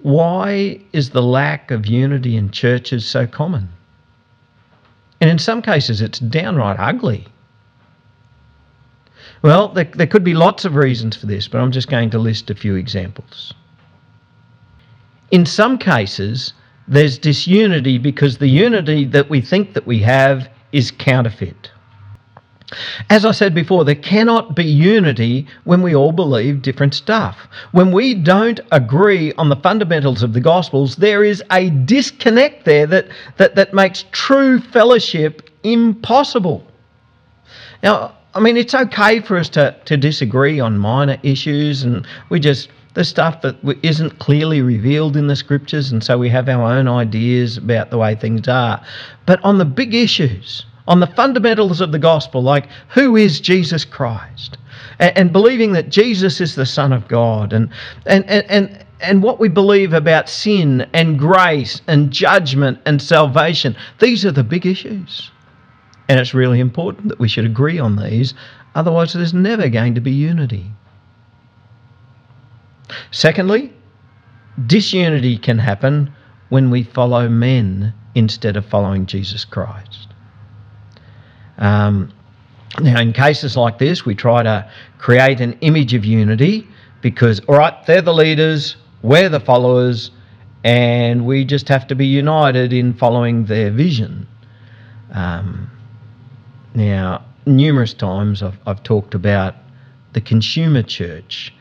why 0.02 0.80
is 0.92 1.10
the 1.10 1.22
lack 1.22 1.70
of 1.70 1.86
unity 1.86 2.36
in 2.36 2.50
churches 2.50 3.06
so 3.06 3.26
common? 3.26 3.68
And 5.20 5.30
in 5.30 5.38
some 5.38 5.62
cases, 5.62 6.00
it's 6.00 6.18
downright 6.18 6.80
ugly. 6.80 7.28
Well, 9.42 9.68
there, 9.68 9.84
there 9.84 10.06
could 10.08 10.24
be 10.24 10.34
lots 10.34 10.64
of 10.64 10.74
reasons 10.74 11.16
for 11.16 11.26
this, 11.26 11.46
but 11.46 11.60
I'm 11.60 11.70
just 11.70 11.88
going 11.88 12.10
to 12.10 12.18
list 12.18 12.50
a 12.50 12.54
few 12.54 12.74
examples. 12.74 13.54
In 15.30 15.46
some 15.46 15.78
cases, 15.78 16.52
there's 16.90 17.18
disunity 17.18 17.96
because 17.98 18.38
the 18.38 18.48
unity 18.48 19.04
that 19.06 19.30
we 19.30 19.40
think 19.40 19.72
that 19.74 19.86
we 19.86 20.00
have 20.00 20.48
is 20.72 20.90
counterfeit. 20.90 21.70
As 23.08 23.24
I 23.24 23.32
said 23.32 23.54
before, 23.54 23.84
there 23.84 23.96
cannot 23.96 24.54
be 24.54 24.64
unity 24.64 25.46
when 25.64 25.82
we 25.82 25.94
all 25.94 26.12
believe 26.12 26.62
different 26.62 26.94
stuff. 26.94 27.48
When 27.72 27.90
we 27.90 28.14
don't 28.14 28.60
agree 28.70 29.32
on 29.34 29.48
the 29.48 29.56
fundamentals 29.56 30.22
of 30.22 30.32
the 30.32 30.40
Gospels, 30.40 30.96
there 30.96 31.24
is 31.24 31.42
a 31.50 31.70
disconnect 31.70 32.64
there 32.64 32.86
that, 32.86 33.08
that, 33.38 33.56
that 33.56 33.74
makes 33.74 34.04
true 34.12 34.60
fellowship 34.60 35.50
impossible. 35.64 36.64
Now, 37.82 38.16
I 38.34 38.40
mean, 38.40 38.56
it's 38.56 38.74
okay 38.74 39.20
for 39.20 39.36
us 39.36 39.48
to, 39.50 39.76
to 39.86 39.96
disagree 39.96 40.60
on 40.60 40.78
minor 40.78 41.18
issues 41.24 41.82
and 41.82 42.06
we 42.28 42.38
just, 42.38 42.68
the 42.94 43.04
stuff 43.04 43.42
that 43.42 43.56
isn't 43.82 44.18
clearly 44.18 44.62
revealed 44.62 45.16
in 45.16 45.28
the 45.28 45.36
scriptures, 45.36 45.92
and 45.92 46.02
so 46.02 46.18
we 46.18 46.28
have 46.28 46.48
our 46.48 46.62
own 46.62 46.88
ideas 46.88 47.56
about 47.56 47.90
the 47.90 47.98
way 47.98 48.14
things 48.14 48.48
are. 48.48 48.82
But 49.26 49.42
on 49.44 49.58
the 49.58 49.64
big 49.64 49.94
issues, 49.94 50.64
on 50.88 51.00
the 51.00 51.06
fundamentals 51.06 51.80
of 51.80 51.92
the 51.92 51.98
gospel, 51.98 52.42
like 52.42 52.66
who 52.88 53.16
is 53.16 53.40
Jesus 53.40 53.84
Christ, 53.84 54.58
and, 54.98 55.16
and 55.16 55.32
believing 55.32 55.72
that 55.72 55.88
Jesus 55.88 56.40
is 56.40 56.54
the 56.54 56.66
Son 56.66 56.92
of 56.92 57.06
God, 57.08 57.52
and, 57.52 57.70
and, 58.06 58.24
and, 58.28 58.44
and 58.50 58.84
and 59.02 59.22
what 59.22 59.40
we 59.40 59.48
believe 59.48 59.92
about 59.92 60.28
sin 60.28 60.86
and 60.92 61.18
grace 61.18 61.80
and 61.86 62.10
judgment 62.10 62.78
and 62.84 63.00
salvation. 63.00 63.74
These 63.98 64.26
are 64.26 64.32
the 64.32 64.44
big 64.44 64.66
issues. 64.66 65.30
And 66.08 66.20
it's 66.20 66.34
really 66.34 66.60
important 66.60 67.08
that 67.08 67.18
we 67.18 67.28
should 67.28 67.46
agree 67.46 67.78
on 67.78 67.96
these, 67.96 68.34
otherwise, 68.74 69.12
there's 69.12 69.32
never 69.32 69.68
going 69.68 69.94
to 69.94 70.00
be 70.00 70.10
unity. 70.10 70.72
Secondly, 73.10 73.72
disunity 74.66 75.38
can 75.38 75.58
happen 75.58 76.12
when 76.48 76.70
we 76.70 76.82
follow 76.82 77.28
men 77.28 77.94
instead 78.14 78.56
of 78.56 78.66
following 78.66 79.06
Jesus 79.06 79.44
Christ. 79.44 80.08
Um, 81.58 82.12
now, 82.80 83.00
in 83.00 83.12
cases 83.12 83.56
like 83.56 83.78
this, 83.78 84.04
we 84.04 84.14
try 84.14 84.42
to 84.42 84.70
create 84.98 85.40
an 85.40 85.54
image 85.60 85.94
of 85.94 86.04
unity 86.04 86.66
because, 87.02 87.40
all 87.40 87.56
right, 87.56 87.74
they're 87.86 88.02
the 88.02 88.14
leaders, 88.14 88.76
we're 89.02 89.28
the 89.28 89.40
followers, 89.40 90.10
and 90.64 91.26
we 91.26 91.44
just 91.44 91.68
have 91.68 91.86
to 91.88 91.94
be 91.94 92.06
united 92.06 92.72
in 92.72 92.94
following 92.94 93.46
their 93.46 93.70
vision. 93.70 94.26
Um, 95.12 95.70
now, 96.74 97.24
numerous 97.46 97.94
times 97.94 98.42
I've, 98.42 98.58
I've 98.66 98.82
talked 98.82 99.14
about 99.14 99.54
the 100.12 100.20
consumer 100.20 100.82
church, 100.82 101.52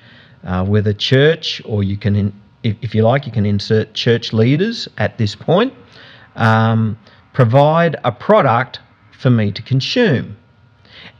uh, 0.43 0.65
where 0.65 0.81
the 0.81 0.93
church, 0.93 1.61
or 1.65 1.83
you 1.83 1.97
can, 1.97 2.15
in, 2.15 2.33
if, 2.63 2.77
if, 2.81 2.95
you 2.95 3.03
like, 3.03 3.25
you 3.25 3.31
can 3.31 3.45
insert 3.45 3.93
church 3.93 4.33
leaders 4.33 4.87
at 4.97 5.17
this 5.17 5.35
point, 5.35 5.73
um, 6.35 6.97
provide 7.33 7.97
a 8.03 8.11
product 8.11 8.79
for 9.11 9.29
me 9.29 9.51
to 9.51 9.61
consume. 9.61 10.37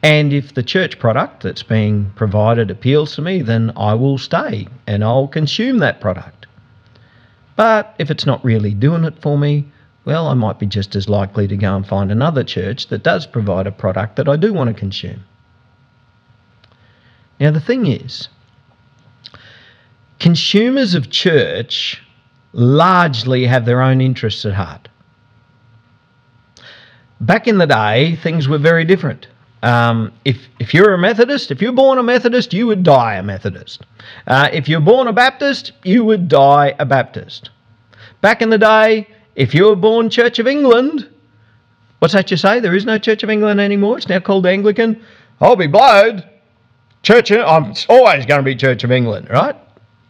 And 0.01 0.31
if 0.31 0.53
the 0.53 0.63
church 0.63 0.97
product 0.99 1.43
that's 1.43 1.63
being 1.63 2.11
provided 2.15 2.71
appeals 2.71 3.15
to 3.15 3.21
me, 3.21 3.41
then 3.41 3.71
I 3.75 3.93
will 3.93 4.17
stay 4.17 4.67
and 4.87 5.03
I'll 5.03 5.27
consume 5.27 5.79
that 5.79 5.99
product. 5.99 6.47
But 7.55 7.93
if 7.99 8.09
it's 8.09 8.25
not 8.25 8.43
really 8.43 8.73
doing 8.73 9.03
it 9.03 9.21
for 9.21 9.37
me, 9.37 9.65
well, 10.05 10.27
I 10.27 10.33
might 10.33 10.59
be 10.59 10.65
just 10.65 10.95
as 10.95 11.09
likely 11.09 11.47
to 11.47 11.57
go 11.57 11.75
and 11.75 11.85
find 11.85 12.11
another 12.11 12.43
church 12.43 12.87
that 12.87 13.03
does 13.03 13.27
provide 13.27 13.67
a 13.67 13.71
product 13.71 14.15
that 14.15 14.29
I 14.29 14.37
do 14.37 14.53
want 14.53 14.69
to 14.69 14.73
consume. 14.73 15.25
Now, 17.39 17.51
the 17.51 17.59
thing 17.59 17.85
is, 17.85 18.29
consumers 20.19 20.93
of 20.93 21.09
church 21.09 22.01
largely 22.53 23.45
have 23.45 23.65
their 23.65 23.81
own 23.81 24.01
interests 24.01 24.45
at 24.45 24.53
heart. 24.53 24.87
Back 27.21 27.47
in 27.47 27.57
the 27.57 27.67
day, 27.67 28.15
things 28.15 28.47
were 28.47 28.57
very 28.57 28.85
different. 28.85 29.27
Um, 29.61 30.13
if 30.23 30.37
if 30.59 30.73
you're 30.73 30.93
a 30.93 30.97
Methodist, 30.97 31.51
if 31.51 31.61
you're 31.61 31.73
born 31.73 31.97
a 31.97 32.03
Methodist, 32.03 32.53
you 32.53 32.65
would 32.67 32.83
die 32.83 33.15
a 33.15 33.23
Methodist. 33.23 33.85
Uh, 34.25 34.49
if 34.53 34.69
you're 34.69 34.79
born 34.79 35.07
a 35.07 35.13
Baptist, 35.13 35.73
you 35.83 36.05
would 36.05 36.29
die 36.29 36.75
a 36.79 36.85
Baptist. 36.85 37.49
Back 38.21 38.41
in 38.41 38.49
the 38.49 38.57
day, 38.57 39.07
if 39.35 39.53
you 39.53 39.65
were 39.65 39.75
born 39.75 40.09
Church 40.09 40.39
of 40.39 40.47
England, 40.47 41.09
what's 41.99 42.13
that 42.13 42.31
you 42.31 42.37
say? 42.37 42.61
There 42.61 42.75
is 42.75 42.85
no 42.85 42.97
Church 42.97 43.21
of 43.21 43.29
England 43.29 43.59
anymore. 43.59 43.97
It's 43.97 44.07
now 44.07 44.19
called 44.19 44.45
Anglican. 44.45 45.01
I'll 45.41 45.57
be 45.57 45.67
blowed. 45.67 46.23
Church. 47.03 47.31
I'm 47.31 47.73
always 47.89 48.25
going 48.25 48.39
to 48.39 48.43
be 48.43 48.55
Church 48.55 48.85
of 48.85 48.91
England, 48.91 49.29
right? 49.29 49.55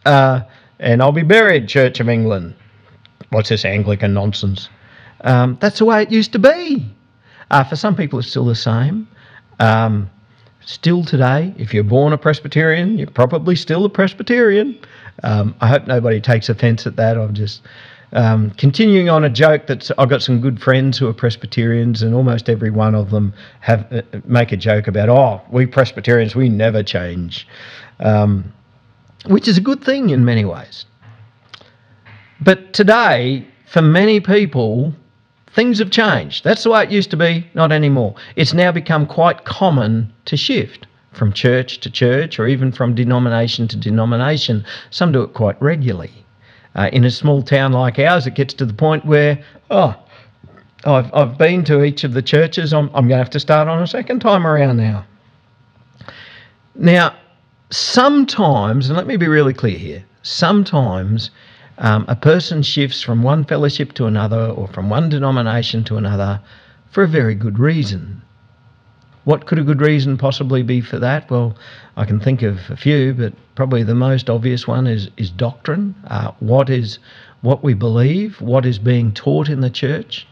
Uh, 0.04 0.40
and 0.78 1.02
I'll 1.02 1.12
be 1.12 1.22
buried 1.22 1.68
Church 1.68 2.00
of 2.00 2.08
England. 2.08 2.54
What's 3.30 3.50
this 3.50 3.64
Anglican 3.64 4.14
nonsense? 4.14 4.68
Um, 5.22 5.58
that's 5.60 5.78
the 5.78 5.84
way 5.84 6.02
it 6.02 6.10
used 6.10 6.32
to 6.32 6.38
be. 6.38 6.86
Uh, 7.50 7.64
for 7.64 7.76
some 7.76 7.94
people, 7.94 8.18
it's 8.18 8.28
still 8.28 8.46
the 8.46 8.54
same. 8.54 9.06
Um, 9.58 10.10
still 10.64 11.04
today, 11.04 11.54
if 11.58 11.74
you're 11.74 11.84
born 11.84 12.12
a 12.12 12.18
Presbyterian, 12.18 12.98
you're 12.98 13.10
probably 13.10 13.56
still 13.56 13.84
a 13.84 13.90
Presbyterian. 13.90 14.78
Um, 15.22 15.54
I 15.60 15.68
hope 15.68 15.86
nobody 15.86 16.20
takes 16.20 16.48
offence 16.48 16.86
at 16.86 16.96
that. 16.96 17.18
I'm 17.18 17.34
just 17.34 17.62
um, 18.12 18.50
continuing 18.52 19.08
on 19.08 19.24
a 19.24 19.30
joke 19.30 19.66
that 19.66 19.90
I've 19.98 20.08
got 20.08 20.22
some 20.22 20.40
good 20.40 20.60
friends 20.60 20.98
who 20.98 21.08
are 21.08 21.12
Presbyterians, 21.12 22.02
and 22.02 22.14
almost 22.14 22.48
every 22.48 22.70
one 22.70 22.94
of 22.94 23.10
them 23.10 23.34
have 23.60 23.92
uh, 23.92 24.02
make 24.24 24.52
a 24.52 24.56
joke 24.56 24.88
about, 24.88 25.08
oh, 25.08 25.40
we 25.50 25.66
Presbyterians, 25.66 26.34
we 26.34 26.48
never 26.48 26.82
change, 26.82 27.46
um, 28.00 28.52
which 29.26 29.48
is 29.48 29.58
a 29.58 29.60
good 29.60 29.82
thing 29.82 30.10
in 30.10 30.24
many 30.24 30.44
ways. 30.44 30.86
But 32.40 32.72
today, 32.72 33.46
for 33.66 33.82
many 33.82 34.20
people, 34.20 34.94
Things 35.52 35.80
have 35.80 35.90
changed. 35.90 36.44
That's 36.44 36.62
the 36.62 36.70
way 36.70 36.84
it 36.84 36.92
used 36.92 37.10
to 37.10 37.16
be, 37.16 37.46
not 37.54 37.72
anymore. 37.72 38.14
It's 38.36 38.54
now 38.54 38.70
become 38.70 39.04
quite 39.04 39.44
common 39.44 40.12
to 40.26 40.36
shift 40.36 40.86
from 41.12 41.32
church 41.32 41.80
to 41.80 41.90
church 41.90 42.38
or 42.38 42.46
even 42.46 42.70
from 42.70 42.94
denomination 42.94 43.66
to 43.68 43.76
denomination. 43.76 44.64
Some 44.90 45.10
do 45.10 45.22
it 45.22 45.34
quite 45.34 45.60
regularly. 45.60 46.12
Uh, 46.76 46.88
in 46.92 47.04
a 47.04 47.10
small 47.10 47.42
town 47.42 47.72
like 47.72 47.98
ours, 47.98 48.28
it 48.28 48.36
gets 48.36 48.54
to 48.54 48.64
the 48.64 48.72
point 48.72 49.04
where, 49.04 49.42
oh, 49.72 49.96
I've, 50.84 51.12
I've 51.12 51.36
been 51.36 51.64
to 51.64 51.82
each 51.82 52.04
of 52.04 52.12
the 52.12 52.22
churches. 52.22 52.72
I'm, 52.72 52.86
I'm 52.94 53.08
going 53.08 53.10
to 53.10 53.16
have 53.16 53.30
to 53.30 53.40
start 53.40 53.66
on 53.66 53.82
a 53.82 53.88
second 53.88 54.20
time 54.20 54.46
around 54.46 54.76
now. 54.76 55.04
Now, 56.76 57.16
sometimes, 57.70 58.88
and 58.88 58.96
let 58.96 59.06
me 59.06 59.16
be 59.16 59.28
really 59.28 59.54
clear 59.54 59.78
here, 59.78 60.04
sometimes 60.22 61.30
um, 61.78 62.04
a 62.08 62.16
person 62.16 62.62
shifts 62.62 63.02
from 63.02 63.22
one 63.22 63.44
fellowship 63.44 63.92
to 63.94 64.06
another 64.06 64.46
or 64.48 64.68
from 64.68 64.90
one 64.90 65.08
denomination 65.08 65.82
to 65.84 65.96
another 65.96 66.40
for 66.90 67.04
a 67.04 67.08
very 67.08 67.34
good 67.34 67.58
reason. 67.58 68.22
What 69.24 69.46
could 69.46 69.58
a 69.58 69.64
good 69.64 69.80
reason 69.80 70.16
possibly 70.16 70.62
be 70.62 70.80
for 70.80 70.98
that? 70.98 71.30
Well, 71.30 71.56
I 71.96 72.04
can 72.04 72.20
think 72.20 72.42
of 72.42 72.58
a 72.70 72.76
few, 72.76 73.14
but 73.14 73.32
probably 73.54 73.82
the 73.82 73.94
most 73.94 74.28
obvious 74.28 74.66
one 74.66 74.86
is, 74.86 75.08
is 75.16 75.30
doctrine. 75.30 75.94
Uh, 76.06 76.32
what 76.40 76.70
is 76.70 76.98
what 77.42 77.62
we 77.62 77.74
believe, 77.74 78.40
what 78.40 78.66
is 78.66 78.78
being 78.78 79.12
taught 79.12 79.48
in 79.48 79.60
the 79.60 79.70
church. 79.70 80.26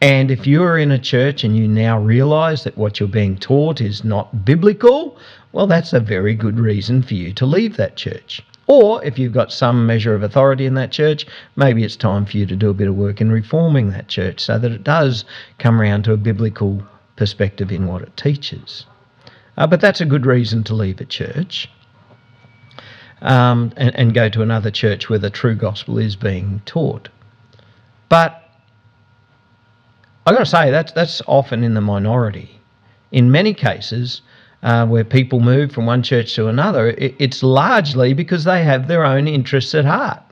And 0.00 0.30
if 0.30 0.46
you're 0.46 0.78
in 0.78 0.90
a 0.90 0.98
church 0.98 1.44
and 1.44 1.56
you 1.56 1.66
now 1.66 1.98
realize 1.98 2.64
that 2.64 2.78
what 2.78 3.00
you're 3.00 3.08
being 3.08 3.36
taught 3.36 3.80
is 3.80 4.04
not 4.04 4.44
biblical, 4.44 5.18
well, 5.52 5.66
that's 5.66 5.92
a 5.92 6.00
very 6.00 6.34
good 6.34 6.58
reason 6.58 7.02
for 7.02 7.14
you 7.14 7.32
to 7.34 7.46
leave 7.46 7.76
that 7.76 7.96
church. 7.96 8.42
Or 8.66 9.02
if 9.02 9.18
you've 9.18 9.32
got 9.32 9.50
some 9.50 9.86
measure 9.86 10.14
of 10.14 10.22
authority 10.22 10.66
in 10.66 10.74
that 10.74 10.92
church, 10.92 11.26
maybe 11.56 11.84
it's 11.84 11.96
time 11.96 12.26
for 12.26 12.36
you 12.36 12.44
to 12.44 12.56
do 12.56 12.68
a 12.68 12.74
bit 12.74 12.88
of 12.88 12.96
work 12.96 13.20
in 13.20 13.32
reforming 13.32 13.90
that 13.90 14.08
church 14.08 14.40
so 14.40 14.58
that 14.58 14.72
it 14.72 14.84
does 14.84 15.24
come 15.58 15.80
around 15.80 16.02
to 16.04 16.12
a 16.12 16.18
biblical 16.18 16.82
perspective 17.16 17.72
in 17.72 17.86
what 17.86 18.02
it 18.02 18.14
teaches. 18.16 18.84
Uh, 19.56 19.66
but 19.66 19.80
that's 19.80 20.02
a 20.02 20.06
good 20.06 20.26
reason 20.26 20.62
to 20.64 20.74
leave 20.74 21.00
a 21.00 21.06
church 21.06 21.70
um, 23.22 23.72
and, 23.76 23.94
and 23.96 24.14
go 24.14 24.28
to 24.28 24.42
another 24.42 24.70
church 24.70 25.08
where 25.08 25.18
the 25.18 25.30
true 25.30 25.54
gospel 25.54 25.98
is 25.98 26.14
being 26.14 26.60
taught. 26.66 27.08
But 28.10 28.42
I've 30.26 30.34
got 30.34 30.40
to 30.40 30.46
say, 30.46 30.70
that's, 30.70 30.92
that's 30.92 31.22
often 31.26 31.64
in 31.64 31.72
the 31.72 31.80
minority. 31.80 32.60
In 33.10 33.30
many 33.30 33.54
cases, 33.54 34.20
uh, 34.62 34.86
where 34.86 35.04
people 35.04 35.40
move 35.40 35.72
from 35.72 35.86
one 35.86 36.02
church 36.02 36.34
to 36.34 36.48
another, 36.48 36.88
it, 36.90 37.14
it's 37.18 37.42
largely 37.42 38.12
because 38.12 38.44
they 38.44 38.62
have 38.62 38.88
their 38.88 39.04
own 39.04 39.28
interests 39.28 39.74
at 39.74 39.84
heart. 39.84 40.22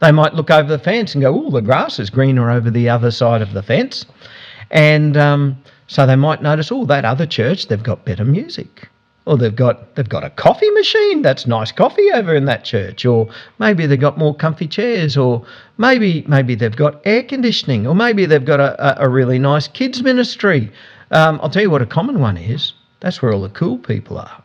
They 0.00 0.12
might 0.12 0.34
look 0.34 0.50
over 0.50 0.68
the 0.68 0.78
fence 0.78 1.14
and 1.14 1.22
go, 1.22 1.46
oh, 1.46 1.50
the 1.50 1.62
grass 1.62 1.98
is 1.98 2.10
greener 2.10 2.50
over 2.50 2.70
the 2.70 2.88
other 2.88 3.10
side 3.10 3.42
of 3.42 3.52
the 3.52 3.62
fence. 3.62 4.04
And 4.70 5.16
um, 5.16 5.56
so 5.86 6.06
they 6.06 6.16
might 6.16 6.42
notice, 6.42 6.70
oh, 6.70 6.84
that 6.86 7.04
other 7.04 7.26
church, 7.26 7.68
they've 7.68 7.82
got 7.82 8.04
better 8.04 8.24
music. 8.24 8.88
Or 9.24 9.36
they've 9.36 9.56
got 9.56 9.96
they've 9.96 10.08
got 10.08 10.22
a 10.22 10.30
coffee 10.30 10.70
machine. 10.70 11.22
That's 11.22 11.48
nice 11.48 11.72
coffee 11.72 12.12
over 12.12 12.32
in 12.32 12.44
that 12.44 12.62
church. 12.64 13.04
Or 13.04 13.28
maybe 13.58 13.84
they've 13.84 13.98
got 13.98 14.16
more 14.18 14.32
comfy 14.32 14.68
chairs. 14.68 15.16
Or 15.16 15.44
maybe 15.78 16.24
maybe 16.28 16.54
they've 16.54 16.76
got 16.76 17.00
air 17.04 17.24
conditioning. 17.24 17.88
Or 17.88 17.94
maybe 17.96 18.24
they've 18.24 18.44
got 18.44 18.60
a, 18.60 19.02
a, 19.02 19.08
really 19.08 19.40
nice 19.40 19.66
kids 19.66 20.00
ministry. 20.00 20.70
Um, 21.10 21.40
I'll 21.42 21.50
tell 21.50 21.62
you 21.62 21.70
what 21.70 21.82
a 21.82 21.86
common 21.86 22.20
one 22.20 22.36
is. 22.36 22.72
That's 23.00 23.20
where 23.20 23.32
all 23.32 23.42
the 23.42 23.48
cool 23.50 23.78
people 23.78 24.18
are. 24.18 24.42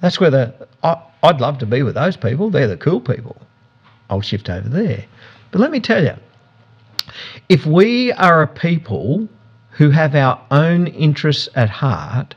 That's 0.00 0.20
where 0.20 0.30
the 0.30 0.68
I, 0.82 1.02
I'd 1.22 1.40
love 1.40 1.58
to 1.58 1.66
be 1.66 1.82
with 1.82 1.94
those 1.94 2.16
people. 2.16 2.50
They're 2.50 2.68
the 2.68 2.76
cool 2.76 3.00
people. 3.00 3.36
I'll 4.10 4.20
shift 4.20 4.50
over 4.50 4.68
there. 4.68 5.04
But 5.50 5.60
let 5.60 5.70
me 5.70 5.80
tell 5.80 6.02
you, 6.02 6.14
if 7.48 7.64
we 7.66 8.12
are 8.12 8.42
a 8.42 8.48
people 8.48 9.28
who 9.70 9.90
have 9.90 10.14
our 10.14 10.40
own 10.50 10.86
interests 10.86 11.48
at 11.54 11.70
heart, 11.70 12.34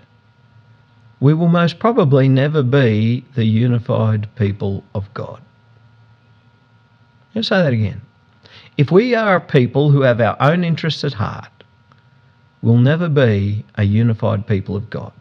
we 1.19 1.33
will 1.33 1.47
most 1.47 1.79
probably 1.79 2.29
never 2.29 2.63
be 2.63 3.25
the 3.35 3.45
unified 3.45 4.33
people 4.35 4.83
of 4.93 5.11
God. 5.13 5.41
Let's 7.33 7.47
say 7.47 7.61
that 7.61 7.73
again. 7.73 8.01
If 8.77 8.91
we 8.91 9.15
are 9.15 9.35
a 9.35 9.41
people 9.41 9.91
who 9.91 10.01
have 10.01 10.21
our 10.21 10.37
own 10.39 10.63
interests 10.63 11.03
at 11.03 11.13
heart, 11.13 11.63
we'll 12.61 12.77
never 12.77 13.09
be 13.09 13.65
a 13.75 13.83
unified 13.83 14.47
people 14.47 14.75
of 14.75 14.89
God. 14.89 15.11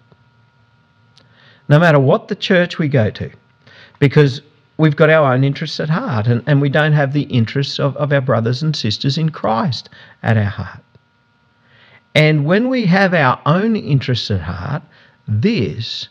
No 1.69 1.79
matter 1.79 1.99
what 1.99 2.29
the 2.29 2.37
church 2.37 2.79
we 2.79 2.89
go 2.89 3.11
to, 3.11 3.31
because 3.99 4.41
we've 4.79 4.97
got 4.97 5.11
our 5.11 5.33
own 5.33 5.43
interests 5.43 5.81
at 5.81 5.89
heart 5.89 6.27
and, 6.27 6.43
and 6.47 6.61
we 6.61 6.69
don't 6.69 6.93
have 6.93 7.13
the 7.13 7.23
interests 7.23 7.79
of, 7.79 7.97
of 7.97 8.13
our 8.13 8.21
brothers 8.21 8.63
and 8.63 8.77
sisters 8.77 9.19
in 9.19 9.31
Christ 9.31 9.89
at 10.23 10.37
our 10.37 10.45
heart. 10.45 10.83
And 12.15 12.47
when 12.47 12.69
we 12.69 12.87
have 12.87 13.13
our 13.15 13.41
own 13.47 13.77
interests 13.77 14.31
at 14.31 14.41
heart, 14.41 14.83
this 15.29 16.09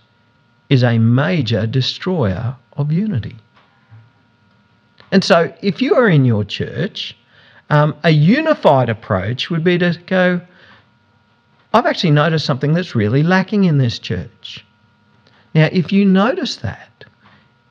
is 0.69 0.83
a 0.83 0.97
major 0.97 1.65
destroyer 1.65 2.55
of 2.73 2.91
unity. 2.91 3.35
And 5.11 5.23
so, 5.23 5.53
if 5.61 5.81
you 5.81 5.95
are 5.95 6.09
in 6.09 6.25
your 6.25 6.43
church, 6.43 7.15
um, 7.69 7.95
a 8.03 8.09
unified 8.09 8.89
approach 8.89 9.49
would 9.49 9.63
be 9.63 9.77
to 9.77 9.97
go, 10.05 10.41
I've 11.73 11.85
actually 11.85 12.11
noticed 12.11 12.45
something 12.45 12.73
that's 12.73 12.95
really 12.95 13.23
lacking 13.23 13.63
in 13.63 13.77
this 13.77 13.97
church. 13.99 14.65
Now, 15.55 15.69
if 15.71 15.91
you 15.93 16.03
notice 16.05 16.57
that, 16.57 17.05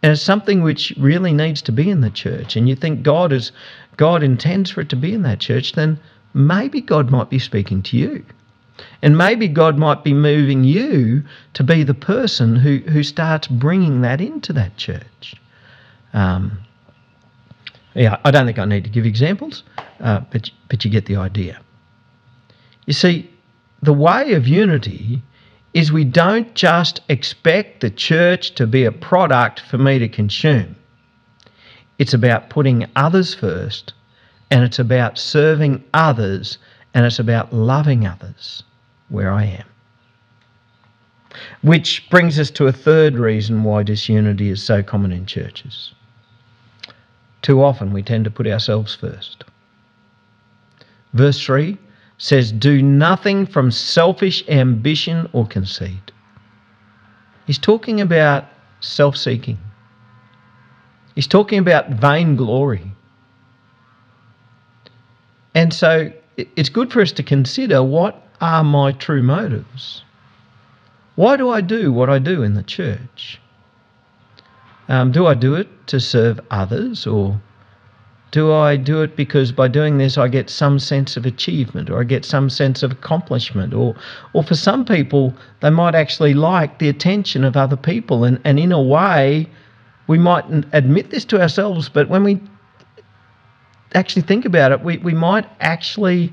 it's 0.03 0.21
something 0.21 0.63
which 0.63 0.95
really 0.99 1.33
needs 1.33 1.63
to 1.63 1.73
be 1.73 1.91
in 1.91 2.01
the 2.01 2.11
church, 2.11 2.57
and 2.57 2.69
you 2.69 2.75
think 2.75 3.03
God 3.03 3.33
is 3.33 3.53
God 3.97 4.23
intends 4.23 4.71
for 4.71 4.81
it 4.81 4.89
to 4.89 4.97
be 4.97 5.15
in 5.15 5.23
that 5.23 5.39
church, 5.39 5.73
then 5.73 6.01
maybe 6.33 6.81
God 6.81 7.11
might 7.11 7.31
be 7.31 7.39
speaking 7.39 7.83
to 7.85 7.97
you. 7.97 8.25
And 9.03 9.17
maybe 9.17 9.47
God 9.47 9.79
might 9.79 10.03
be 10.03 10.13
moving 10.13 10.65
you 10.65 11.23
to 11.53 11.63
be 11.63 11.85
the 11.85 11.95
person 11.95 12.57
who, 12.57 12.79
who 12.79 13.05
starts 13.05 13.47
bringing 13.47 14.01
that 14.01 14.21
into 14.21 14.53
that 14.55 14.77
church. 14.77 15.37
Um, 16.13 16.59
yeah, 17.95 18.19
I 18.25 18.33
don't 18.33 18.47
think 18.47 18.59
I 18.59 18.65
need 18.65 18.83
to 18.85 18.91
give 18.91 19.07
examples, 19.07 19.63
uh, 20.01 20.23
but, 20.33 20.51
but 20.69 20.85
you 20.85 20.91
get 20.91 21.07
the 21.07 21.17
idea. 21.17 21.61
You 22.87 22.95
see, 22.95 23.31
the 23.81 23.93
way 23.93 24.33
of 24.33 24.49
unity 24.49 25.23
is 25.75 25.91
we 25.91 26.05
don't 26.05 26.55
just 26.55 27.01
expect 27.09 27.81
the 27.81 27.91
church 27.91 28.55
to 28.55 28.67
be 28.67 28.85
a 28.85 28.93
product 28.93 29.61
for 29.61 29.77
me 29.77 29.99
to 29.99 30.09
consume. 30.09 30.77
It's 31.99 32.15
about 32.15 32.49
putting 32.49 32.87
others 32.95 33.35
first 33.35 33.93
and 34.51 34.63
it's 34.63 34.79
about 34.79 35.19
serving 35.19 35.83
others 35.93 36.59
and 36.95 37.05
it's 37.05 37.19
about 37.19 37.53
loving 37.53 38.07
others 38.07 38.63
where 39.09 39.31
I 39.31 39.45
am. 39.45 39.67
Which 41.63 42.09
brings 42.09 42.39
us 42.39 42.51
to 42.53 42.69
a 42.69 42.73
third 42.73 43.17
reason 43.17 43.65
why 43.65 43.83
disunity 43.83 44.51
is 44.51 44.63
so 44.63 44.83
common 44.83 45.11
in 45.11 45.27
churches. 45.27 45.93
Too 47.43 47.63
often 47.63 47.93
we 47.93 48.03
tend 48.03 48.25
to 48.25 48.31
put 48.31 48.47
ourselves 48.47 48.95
first. 48.95 49.43
Verse 51.13 51.45
3 51.45 51.77
says, 52.19 52.53
Do 52.53 52.83
nothing 52.83 53.47
from 53.47 53.71
selfish 53.71 54.47
ambition 54.49 55.29
or 55.33 55.47
conceit. 55.47 56.13
He's 57.47 57.59
talking 57.59 58.01
about 58.01 58.45
self 58.81 59.17
seeking, 59.17 59.59
he's 61.15 61.27
talking 61.27 61.59
about 61.59 61.91
vainglory. 61.91 62.93
And 65.57 65.73
so 65.73 66.13
it's 66.37 66.69
good 66.69 66.93
for 66.93 67.01
us 67.01 67.13
to 67.13 67.23
consider 67.23 67.83
what 67.83 68.27
are 68.41 68.65
my 68.65 68.91
true 68.91 69.23
motives. 69.23 70.03
Why 71.15 71.37
do 71.37 71.49
I 71.49 71.61
do 71.61 71.93
what 71.93 72.11
I 72.11 72.19
do 72.19 72.43
in 72.43 72.55
the 72.55 72.63
church? 72.65 73.41
Um, 74.89 75.13
do 75.13 75.27
I 75.27 75.35
do 75.35 75.55
it 75.55 75.69
to 75.87 76.01
serve 76.01 76.41
others 76.51 77.07
or 77.07 77.41
do 78.35 78.53
I 78.53 78.77
do 78.77 79.01
it 79.01 79.15
because 79.15 79.53
by 79.53 79.69
doing 79.69 79.99
this 79.99 80.19
I 80.19 80.27
get 80.27 80.51
some 80.51 80.81
sense 80.81 81.17
of 81.17 81.25
achievement 81.25 81.89
or 81.89 82.01
I 82.01 82.03
get 82.03 82.25
some 82.25 82.51
sense 82.51 82.83
of 82.83 82.91
accomplishment? 82.91 83.73
Or, 83.73 83.95
or 84.33 84.43
for 84.43 84.57
some 84.57 84.85
people, 84.85 85.33
they 85.61 85.71
might 85.71 85.95
actually 85.95 86.35
like 86.35 86.81
the 86.81 86.89
attention 86.89 87.45
of 87.45 87.57
other 87.57 87.77
people. 87.77 88.25
And, 88.25 88.41
and 88.45 88.59
in 88.59 88.73
a 88.73 88.83
way, 88.83 89.49
we 90.09 90.19
mightn't 90.19 90.67
admit 90.73 91.11
this 91.11 91.25
to 91.27 91.41
ourselves, 91.41 91.89
but 91.89 92.09
when 92.09 92.25
we 92.25 92.41
actually 93.95 94.23
think 94.23 94.45
about 94.45 94.73
it, 94.73 94.83
we, 94.83 94.99
we 94.99 95.15
might 95.15 95.47
actually 95.61 96.33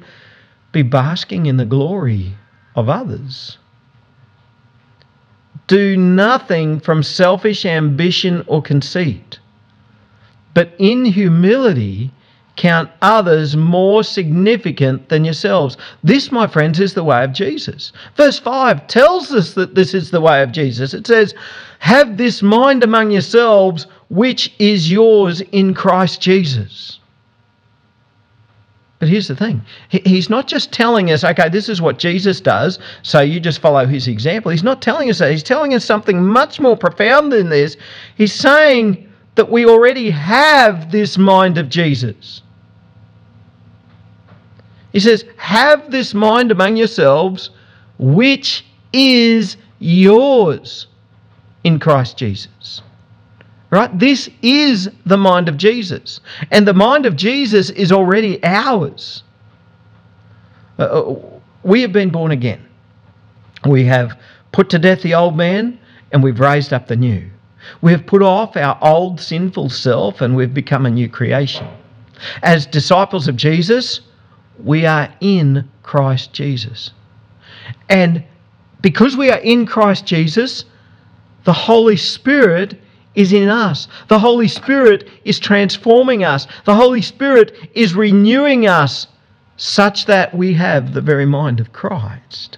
be 0.72 0.82
basking 0.82 1.46
in 1.46 1.58
the 1.58 1.66
glory 1.66 2.34
of 2.76 2.90
others. 2.90 3.60
Do 5.68 5.96
nothing 5.96 6.80
from 6.80 7.04
selfish 7.04 7.64
ambition 7.64 8.44
or 8.48 8.64
conceit, 8.64 9.38
but 10.54 10.74
in 10.78 11.06
humility 11.06 12.12
count 12.56 12.92
others 13.02 13.56
more 13.56 14.04
significant 14.04 15.10
than 15.10 15.26
yourselves. 15.26 15.78
This, 16.04 16.32
my 16.32 16.48
friends, 16.48 16.80
is 16.80 16.94
the 16.94 17.04
way 17.04 17.24
of 17.24 17.34
Jesus. 17.34 17.92
Verse 18.16 18.38
5 18.38 18.88
tells 18.88 19.32
us 19.32 19.54
that 19.56 19.74
this 19.74 19.94
is 19.94 20.12
the 20.12 20.22
way 20.22 20.44
of 20.44 20.52
Jesus. 20.52 20.94
It 20.94 21.08
says, 21.08 21.34
Have 21.80 22.18
this 22.18 22.42
mind 22.42 22.84
among 22.84 23.12
yourselves, 23.12 23.88
which 24.10 24.54
is 24.60 24.92
yours 24.92 25.42
in 25.52 25.74
Christ 25.74 26.22
Jesus. 26.22 27.00
But 29.00 29.10
here's 29.10 29.28
the 29.28 29.36
thing 29.36 29.64
He's 29.90 30.30
not 30.30 30.48
just 30.48 30.72
telling 30.72 31.10
us, 31.10 31.24
okay, 31.24 31.50
this 31.50 31.68
is 31.68 31.82
what 31.82 31.98
Jesus 31.98 32.40
does, 32.40 32.78
so 33.02 33.22
you 33.22 33.40
just 33.40 33.60
follow 33.60 33.88
his 33.88 34.08
example. 34.08 34.52
He's 34.52 34.62
not 34.62 34.84
telling 34.84 35.10
us 35.10 35.18
that. 35.18 35.32
He's 35.32 35.42
telling 35.42 35.74
us 35.74 35.84
something 35.84 36.24
much 36.24 36.60
more 36.60 36.78
profound 36.78 37.32
than 37.32 37.50
this. 37.50 37.78
He's 38.16 38.34
saying 38.34 39.11
that 39.36 39.50
we 39.50 39.66
already 39.66 40.10
have 40.10 40.92
this 40.92 41.18
mind 41.18 41.58
of 41.58 41.70
Jesus. 41.70 42.42
He 44.92 45.00
says, 45.00 45.26
Have 45.38 45.92
this 45.92 46.14
mind 46.14 46.52
among 46.52 46.76
yourselves, 46.76 47.50
which 47.98 48.66
is 48.92 49.58
yours 49.80 50.88
in 51.64 51.80
Christ 51.80 52.18
Jesus. 52.18 52.82
Right? 53.70 53.98
This 53.98 54.30
is 54.42 54.90
the 55.06 55.18
mind 55.18 55.48
of 55.48 55.56
Jesus. 55.56 56.20
And 56.52 56.68
the 56.68 56.74
mind 56.74 57.06
of 57.06 57.16
Jesus 57.16 57.70
is 57.70 57.92
already 57.92 58.44
ours. 58.44 59.24
Uh, 60.78 60.84
uh, 60.84 61.16
we 61.64 61.82
have 61.82 61.94
been 61.94 62.10
born 62.10 62.32
again. 62.32 62.66
We 63.66 63.86
have 63.86 64.20
put 64.52 64.70
to 64.72 64.80
death 64.80 65.02
the 65.04 65.14
old 65.14 65.38
man 65.38 65.80
and 66.12 66.22
we've 66.22 66.40
raised 66.40 66.74
up 66.74 66.88
the 66.88 66.98
new. 66.98 67.30
We 67.82 67.92
have 67.92 68.06
put 68.06 68.22
off 68.22 68.58
our 68.58 68.78
old 68.82 69.20
sinful 69.20 69.70
self 69.70 70.22
and 70.22 70.36
we've 70.36 70.54
become 70.54 70.86
a 70.86 70.92
new 70.92 71.10
creation. 71.10 71.68
As 72.44 72.66
disciples 72.66 73.28
of 73.28 73.36
Jesus, 73.36 74.02
we 74.64 74.86
are 74.86 75.14
in 75.22 75.70
Christ 75.84 76.34
Jesus. 76.34 76.92
And 77.90 78.24
because 78.82 79.16
we 79.16 79.32
are 79.32 79.40
in 79.40 79.66
Christ 79.66 80.06
Jesus, 80.06 80.66
the 81.44 81.54
Holy 81.54 81.98
Spirit 81.98 82.80
is 83.16 83.34
in 83.34 83.50
us. 83.50 83.88
The 84.08 84.20
Holy 84.20 84.48
Spirit 84.48 85.10
is 85.26 85.40
transforming 85.40 86.24
us. 86.24 86.48
The 86.66 86.76
Holy 86.76 87.02
Spirit 87.02 87.70
is 87.74 87.94
renewing 87.94 88.68
us 88.68 89.08
such 89.58 90.06
that 90.06 90.34
we 90.34 90.54
have 90.54 90.94
the 90.94 91.02
very 91.02 91.26
mind 91.26 91.60
of 91.60 91.74
Christ. 91.74 92.58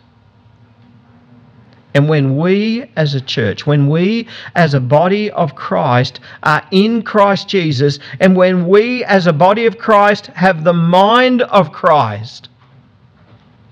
And 1.93 2.10
when 2.10 2.38
we 2.38 2.89
as 2.95 3.13
a 3.13 3.21
church, 3.21 3.67
when 3.67 3.88
we 3.88 4.27
as 4.56 4.73
a 4.73 4.79
body 4.79 5.29
of 5.32 5.56
Christ 5.56 6.19
are 6.41 6.65
in 6.71 7.03
Christ 7.03 7.47
Jesus, 7.47 7.99
and 8.19 8.36
when 8.36 8.67
we 8.67 9.03
as 9.06 9.27
a 9.27 9.34
body 9.34 9.65
of 9.65 9.77
Christ 9.77 10.27
have 10.27 10.63
the 10.63 10.73
mind 10.73 11.43
of 11.43 11.71
Christ, 11.71 12.49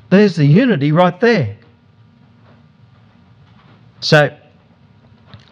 there's 0.09 0.35
the 0.35 0.45
unity 0.45 0.91
right 0.91 1.19
there. 1.19 1.57
So, 4.01 4.35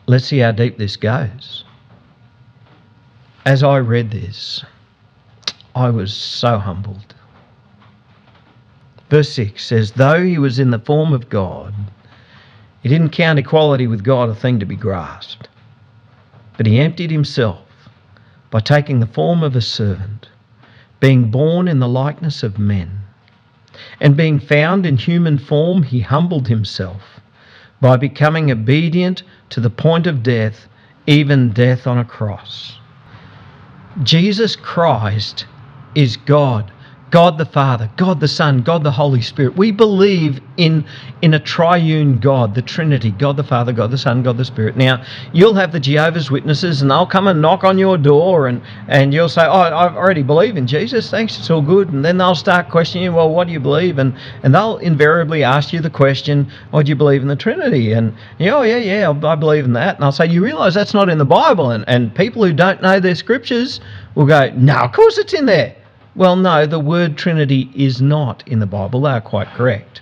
Let's 0.09 0.25
see 0.25 0.39
how 0.39 0.51
deep 0.53 0.79
this 0.79 0.97
goes. 0.97 1.63
As 3.45 3.61
I 3.61 3.77
read 3.77 4.09
this, 4.09 4.65
I 5.75 5.91
was 5.91 6.11
so 6.11 6.57
humbled. 6.57 7.13
Verse 9.11 9.31
6 9.33 9.63
says, 9.63 9.91
Though 9.91 10.25
he 10.25 10.39
was 10.39 10.57
in 10.57 10.71
the 10.71 10.79
form 10.79 11.13
of 11.13 11.29
God, 11.29 11.75
he 12.81 12.89
didn't 12.89 13.09
count 13.09 13.39
equality 13.39 13.87
with 13.87 14.03
God 14.03 14.29
a 14.29 14.35
thing 14.35 14.59
to 14.59 14.65
be 14.65 14.75
grasped, 14.75 15.49
but 16.57 16.65
he 16.65 16.79
emptied 16.79 17.11
himself 17.11 17.65
by 18.51 18.59
taking 18.59 18.99
the 18.99 19.07
form 19.07 19.43
of 19.43 19.55
a 19.55 19.61
servant, 19.61 20.29
being 20.99 21.29
born 21.29 21.67
in 21.67 21.79
the 21.79 21.87
likeness 21.87 22.43
of 22.43 22.57
men. 22.57 22.99
And 24.01 24.17
being 24.17 24.39
found 24.39 24.85
in 24.85 24.97
human 24.97 25.37
form, 25.37 25.83
he 25.83 26.01
humbled 26.01 26.47
himself 26.47 27.19
by 27.81 27.95
becoming 27.95 28.51
obedient 28.51 29.23
to 29.49 29.61
the 29.61 29.69
point 29.69 30.07
of 30.07 30.23
death, 30.23 30.67
even 31.07 31.51
death 31.51 31.87
on 31.87 31.97
a 31.97 32.05
cross. 32.05 32.77
Jesus 34.03 34.55
Christ 34.55 35.45
is 35.95 36.17
God 36.17 36.71
God 37.11 37.39
the 37.39 37.45
Father, 37.45 37.89
God 37.97 38.19
the 38.19 38.27
Son, 38.27 38.61
God 38.61 38.83
the 38.83 38.91
Holy 38.91 39.21
Spirit. 39.21 39.57
We 39.57 39.71
believe 39.71 40.41
in, 40.57 40.85
in 41.23 41.33
a 41.33 41.39
triune 41.39 42.19
God, 42.19 42.53
the 42.53 42.61
Trinity, 42.61 43.09
God 43.11 43.35
the 43.35 43.43
Father, 43.43 43.73
God 43.73 43.89
the 43.89 43.97
Son, 43.97 44.21
God 44.21 44.37
the 44.37 44.45
Spirit. 44.45 44.77
Now, 44.77 45.03
you'll 45.33 45.55
have 45.55 45.71
the 45.71 45.79
Jehovah's 45.79 46.29
Witnesses 46.29 46.81
and 46.81 46.91
they'll 46.91 47.07
come 47.07 47.27
and 47.27 47.41
knock 47.41 47.63
on 47.63 47.79
your 47.79 47.97
door 47.97 48.47
and, 48.47 48.61
and 48.87 49.11
you'll 49.11 49.29
say, 49.29 49.43
Oh, 49.43 49.61
I 49.61 49.91
already 49.91 50.21
believe 50.21 50.55
in 50.55 50.67
Jesus. 50.67 51.09
Thanks, 51.09 51.39
it's 51.39 51.49
all 51.49 51.63
good. 51.63 51.89
And 51.89 52.05
then 52.05 52.17
they'll 52.17 52.35
start 52.35 52.69
questioning 52.69 53.05
you, 53.05 53.13
Well, 53.13 53.29
what 53.29 53.47
do 53.47 53.53
you 53.53 53.59
believe? 53.59 53.97
And, 53.97 54.15
and 54.43 54.53
they'll 54.53 54.77
invariably 54.77 55.43
ask 55.43 55.73
you 55.73 55.79
the 55.79 55.89
question, 55.89 56.51
Oh, 56.73 56.83
do 56.83 56.89
you 56.89 56.95
believe 56.95 57.23
in 57.23 57.27
the 57.27 57.35
Trinity? 57.35 57.93
And 57.93 58.15
you 58.37 58.51
oh, 58.51 58.61
yeah, 58.61 58.77
yeah, 58.77 59.09
I 59.09 59.35
believe 59.35 59.65
in 59.65 59.73
that. 59.73 59.95
And 59.95 60.05
I'll 60.05 60.11
say, 60.11 60.27
You 60.27 60.43
realize 60.43 60.75
that's 60.75 60.93
not 60.93 61.09
in 61.09 61.17
the 61.17 61.25
Bible. 61.25 61.71
And, 61.71 61.83
and 61.87 62.13
people 62.13 62.45
who 62.45 62.53
don't 62.53 62.83
know 62.83 62.99
their 62.99 63.15
scriptures 63.15 63.79
will 64.13 64.27
go, 64.27 64.51
No, 64.51 64.75
of 64.75 64.91
course 64.91 65.17
it's 65.17 65.33
in 65.33 65.47
there. 65.47 65.75
Well, 66.15 66.35
no, 66.35 66.65
the 66.65 66.79
word 66.79 67.17
Trinity 67.17 67.69
is 67.75 68.01
not 68.01 68.47
in 68.47 68.59
the 68.59 68.65
Bible. 68.65 69.01
They 69.01 69.11
are 69.11 69.21
quite 69.21 69.47
correct. 69.49 70.01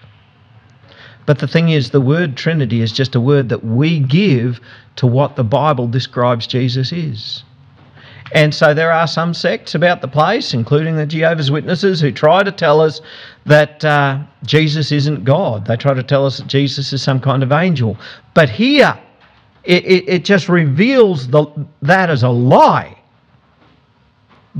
But 1.26 1.39
the 1.39 1.48
thing 1.48 1.70
is, 1.70 1.89
the 1.89 2.02
word 2.02 2.38
Trinity 2.38 2.82
is 2.82 2.91
just 2.91 3.13
a 3.13 3.20
word 3.20 3.50
that 3.50 3.63
we 3.63 4.00
give 4.00 4.62
to 4.96 5.06
what 5.06 5.36
the 5.36 5.43
Bible 5.43 5.88
describes 5.88 6.48
Jesus 6.48 6.91
is. 6.91 7.43
And 8.34 8.54
so 8.54 8.74
there 8.74 8.91
are 8.91 9.08
some 9.08 9.34
sects 9.34 9.76
about 9.76 10.02
the 10.02 10.08
place, 10.08 10.54
including 10.54 10.96
the 10.96 11.06
Jehovah's 11.06 11.52
Witnesses, 11.52 12.02
who 12.02 12.12
try 12.12 12.43
to 12.43 12.52
tell 12.52 12.82
us 12.82 13.02
that 13.46 13.84
uh, 13.86 14.20
Jesus 14.46 14.91
isn't 14.91 15.24
God. 15.24 15.65
They 15.65 15.78
try 15.78 15.93
to 15.93 16.04
tell 16.04 16.26
us 16.26 16.38
that 16.38 16.48
Jesus 16.48 16.91
is 16.91 17.02
some 17.02 17.20
kind 17.20 17.43
of 17.43 17.52
angel. 17.52 17.98
But 18.34 18.50
here, 18.50 18.98
it, 19.63 19.86
it, 19.86 20.10
it 20.10 20.26
just 20.26 20.50
reveals 20.50 21.28
the, 21.28 21.46
that 21.82 22.10
as 22.10 22.24
a 22.24 22.30
lie. 22.30 22.96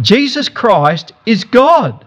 Jesus 0.02 0.50
Christ 0.50 1.12
is 1.26 1.44
God. 1.44 2.06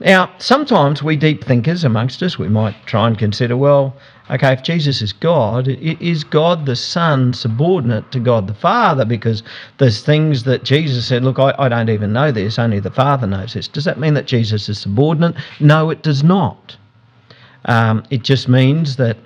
Now, 0.00 0.30
sometimes 0.38 1.02
we 1.02 1.16
deep 1.16 1.42
thinkers 1.42 1.82
amongst 1.82 2.22
us, 2.22 2.38
we 2.38 2.48
might 2.48 2.76
try 2.86 3.08
and 3.08 3.18
consider, 3.18 3.56
well, 3.56 3.96
okay, 4.30 4.52
if 4.52 4.62
Jesus 4.62 5.02
is 5.02 5.12
God, 5.12 5.66
is 5.66 6.22
God 6.22 6.66
the 6.66 6.76
Son 6.76 7.32
subordinate 7.32 8.12
to 8.12 8.20
God 8.20 8.46
the 8.46 8.54
Father? 8.54 9.04
Because 9.04 9.42
there's 9.78 10.00
things 10.00 10.44
that 10.44 10.62
Jesus 10.62 11.06
said, 11.06 11.24
look, 11.24 11.40
I, 11.40 11.52
I 11.58 11.68
don't 11.68 11.90
even 11.90 12.12
know 12.12 12.30
this, 12.30 12.60
only 12.60 12.78
the 12.78 12.92
Father 12.92 13.26
knows 13.26 13.54
this. 13.54 13.66
Does 13.66 13.84
that 13.84 13.98
mean 13.98 14.14
that 14.14 14.26
Jesus 14.26 14.68
is 14.68 14.78
subordinate? 14.78 15.34
No, 15.58 15.90
it 15.90 16.02
does 16.02 16.22
not. 16.22 16.76
Um, 17.64 18.04
it 18.10 18.22
just 18.22 18.48
means 18.48 18.96
that 18.96 19.16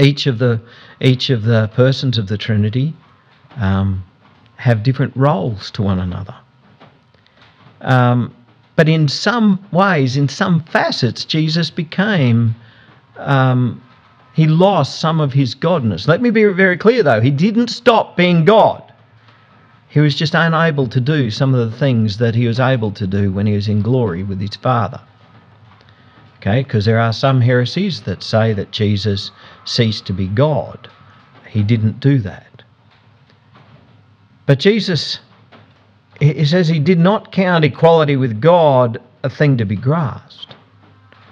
each 0.00 0.26
of 0.26 0.38
the 0.38 0.60
each 1.00 1.30
of 1.30 1.44
the 1.44 1.70
persons 1.74 2.18
of 2.18 2.26
the 2.26 2.36
Trinity 2.36 2.92
um, 3.56 4.02
have 4.56 4.82
different 4.82 5.14
roles 5.16 5.70
to 5.72 5.82
one 5.82 5.98
another. 5.98 6.34
Um, 7.80 8.34
but 8.76 8.88
in 8.88 9.08
some 9.08 9.64
ways, 9.72 10.16
in 10.16 10.28
some 10.28 10.60
facets, 10.64 11.24
Jesus 11.24 11.70
became, 11.70 12.54
um, 13.16 13.82
he 14.34 14.46
lost 14.46 15.00
some 15.00 15.20
of 15.20 15.32
his 15.32 15.54
godness. 15.54 16.08
Let 16.08 16.20
me 16.20 16.30
be 16.30 16.44
very 16.44 16.76
clear 16.76 17.02
though, 17.02 17.20
he 17.20 17.30
didn't 17.30 17.68
stop 17.68 18.16
being 18.16 18.44
God. 18.44 18.82
He 19.88 20.00
was 20.00 20.16
just 20.16 20.34
unable 20.34 20.88
to 20.88 21.00
do 21.00 21.30
some 21.30 21.54
of 21.54 21.70
the 21.70 21.76
things 21.76 22.18
that 22.18 22.34
he 22.34 22.48
was 22.48 22.58
able 22.58 22.90
to 22.92 23.06
do 23.06 23.30
when 23.30 23.46
he 23.46 23.54
was 23.54 23.68
in 23.68 23.80
glory 23.80 24.24
with 24.24 24.40
his 24.40 24.56
Father. 24.56 25.00
Okay, 26.38 26.62
because 26.62 26.84
there 26.84 26.98
are 26.98 27.12
some 27.12 27.40
heresies 27.40 28.02
that 28.02 28.22
say 28.22 28.52
that 28.54 28.72
Jesus 28.72 29.30
ceased 29.64 30.04
to 30.06 30.12
be 30.12 30.26
God. 30.26 30.90
He 31.48 31.62
didn't 31.62 32.00
do 32.00 32.18
that. 32.18 32.53
But 34.46 34.58
Jesus, 34.58 35.20
he 36.20 36.44
says 36.44 36.68
he 36.68 36.78
did 36.78 36.98
not 36.98 37.32
count 37.32 37.64
equality 37.64 38.16
with 38.16 38.40
God 38.40 39.00
a 39.22 39.30
thing 39.30 39.56
to 39.56 39.64
be 39.64 39.76
grasped. 39.76 40.54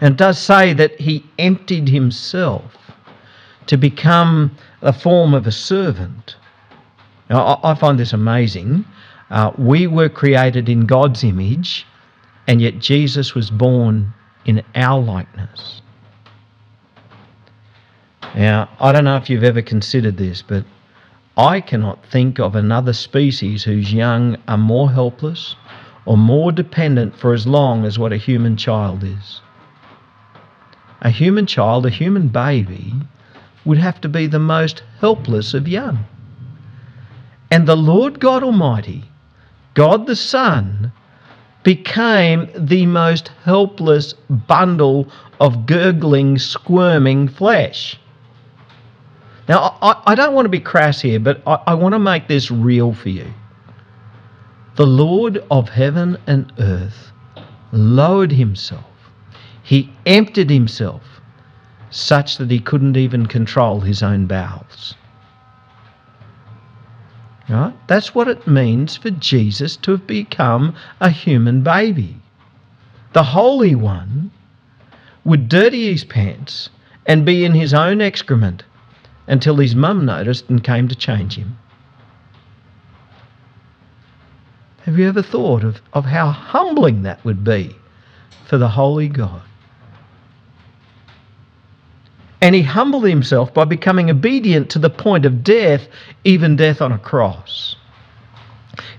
And 0.00 0.14
it 0.14 0.18
does 0.18 0.38
say 0.38 0.72
that 0.72 0.98
he 1.00 1.24
emptied 1.38 1.88
himself 1.88 2.76
to 3.66 3.76
become 3.76 4.56
a 4.80 4.92
form 4.92 5.34
of 5.34 5.46
a 5.46 5.52
servant. 5.52 6.36
Now, 7.30 7.60
I 7.62 7.74
find 7.74 7.98
this 7.98 8.12
amazing. 8.12 8.84
Uh, 9.30 9.52
we 9.56 9.86
were 9.86 10.08
created 10.08 10.68
in 10.68 10.86
God's 10.86 11.22
image, 11.22 11.86
and 12.46 12.60
yet 12.60 12.78
Jesus 12.78 13.34
was 13.34 13.50
born 13.50 14.12
in 14.44 14.62
our 14.74 15.00
likeness. 15.00 15.82
Now, 18.34 18.68
I 18.80 18.92
don't 18.92 19.04
know 19.04 19.16
if 19.16 19.30
you've 19.30 19.44
ever 19.44 19.62
considered 19.62 20.16
this, 20.16 20.42
but 20.42 20.64
I 21.36 21.62
cannot 21.62 22.04
think 22.04 22.38
of 22.38 22.54
another 22.54 22.92
species 22.92 23.64
whose 23.64 23.92
young 23.92 24.36
are 24.46 24.58
more 24.58 24.92
helpless 24.92 25.56
or 26.04 26.18
more 26.18 26.52
dependent 26.52 27.16
for 27.16 27.32
as 27.32 27.46
long 27.46 27.86
as 27.86 27.98
what 27.98 28.12
a 28.12 28.18
human 28.18 28.56
child 28.56 29.02
is. 29.02 29.40
A 31.00 31.10
human 31.10 31.46
child, 31.46 31.86
a 31.86 31.90
human 31.90 32.28
baby, 32.28 32.94
would 33.64 33.78
have 33.78 34.00
to 34.02 34.08
be 34.08 34.26
the 34.26 34.38
most 34.38 34.82
helpless 35.00 35.54
of 35.54 35.66
young. 35.66 36.04
And 37.50 37.66
the 37.66 37.76
Lord 37.76 38.20
God 38.20 38.42
Almighty, 38.42 39.04
God 39.74 40.06
the 40.06 40.16
Son, 40.16 40.92
became 41.62 42.50
the 42.56 42.86
most 42.86 43.28
helpless 43.44 44.12
bundle 44.28 45.10
of 45.40 45.64
gurgling, 45.64 46.38
squirming 46.38 47.28
flesh. 47.28 47.98
Now, 49.48 49.76
I, 49.82 50.02
I 50.06 50.14
don't 50.14 50.34
want 50.34 50.44
to 50.44 50.50
be 50.50 50.60
crass 50.60 51.00
here, 51.00 51.18
but 51.18 51.42
I, 51.46 51.60
I 51.68 51.74
want 51.74 51.94
to 51.94 51.98
make 51.98 52.28
this 52.28 52.50
real 52.50 52.92
for 52.94 53.08
you. 53.08 53.26
The 54.76 54.86
Lord 54.86 55.44
of 55.50 55.68
heaven 55.68 56.16
and 56.26 56.52
earth 56.58 57.12
lowered 57.72 58.32
himself, 58.32 58.84
he 59.62 59.92
emptied 60.06 60.50
himself 60.50 61.02
such 61.90 62.38
that 62.38 62.50
he 62.50 62.58
couldn't 62.58 62.96
even 62.96 63.26
control 63.26 63.80
his 63.80 64.02
own 64.02 64.26
bowels. 64.26 64.94
Right? 67.48 67.74
That's 67.86 68.14
what 68.14 68.28
it 68.28 68.46
means 68.46 68.96
for 68.96 69.10
Jesus 69.10 69.76
to 69.78 69.90
have 69.92 70.06
become 70.06 70.74
a 71.00 71.10
human 71.10 71.62
baby. 71.62 72.16
The 73.12 73.22
Holy 73.22 73.74
One 73.74 74.30
would 75.24 75.50
dirty 75.50 75.90
his 75.92 76.04
pants 76.04 76.70
and 77.04 77.26
be 77.26 77.44
in 77.44 77.52
his 77.52 77.74
own 77.74 78.00
excrement 78.00 78.62
until 79.26 79.56
his 79.56 79.74
mum 79.74 80.04
noticed 80.04 80.48
and 80.48 80.64
came 80.64 80.88
to 80.88 80.94
change 80.94 81.36
him. 81.36 81.58
Have 84.84 84.98
you 84.98 85.08
ever 85.08 85.22
thought 85.22 85.62
of, 85.62 85.80
of 85.92 86.04
how 86.04 86.30
humbling 86.30 87.02
that 87.02 87.24
would 87.24 87.44
be 87.44 87.76
for 88.46 88.58
the 88.58 88.68
Holy 88.68 89.08
God? 89.08 89.42
And 92.40 92.56
he 92.56 92.62
humbled 92.62 93.06
himself 93.06 93.54
by 93.54 93.64
becoming 93.64 94.10
obedient 94.10 94.68
to 94.70 94.80
the 94.80 94.90
point 94.90 95.24
of 95.24 95.44
death, 95.44 95.86
even 96.24 96.56
death 96.56 96.82
on 96.82 96.90
a 96.90 96.98
cross. 96.98 97.76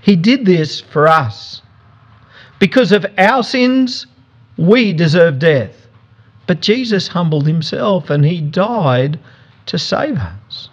He 0.00 0.16
did 0.16 0.46
this 0.46 0.80
for 0.80 1.06
us. 1.06 1.60
Because 2.58 2.90
of 2.90 3.04
our 3.18 3.42
sins, 3.42 4.06
we 4.56 4.94
deserve 4.94 5.38
death. 5.38 5.86
But 6.46 6.62
Jesus 6.62 7.08
humbled 7.08 7.46
himself 7.46 8.08
and 8.08 8.24
he 8.24 8.40
died 8.40 9.18
to 9.66 9.78
save 9.78 10.16
us. 10.16 10.68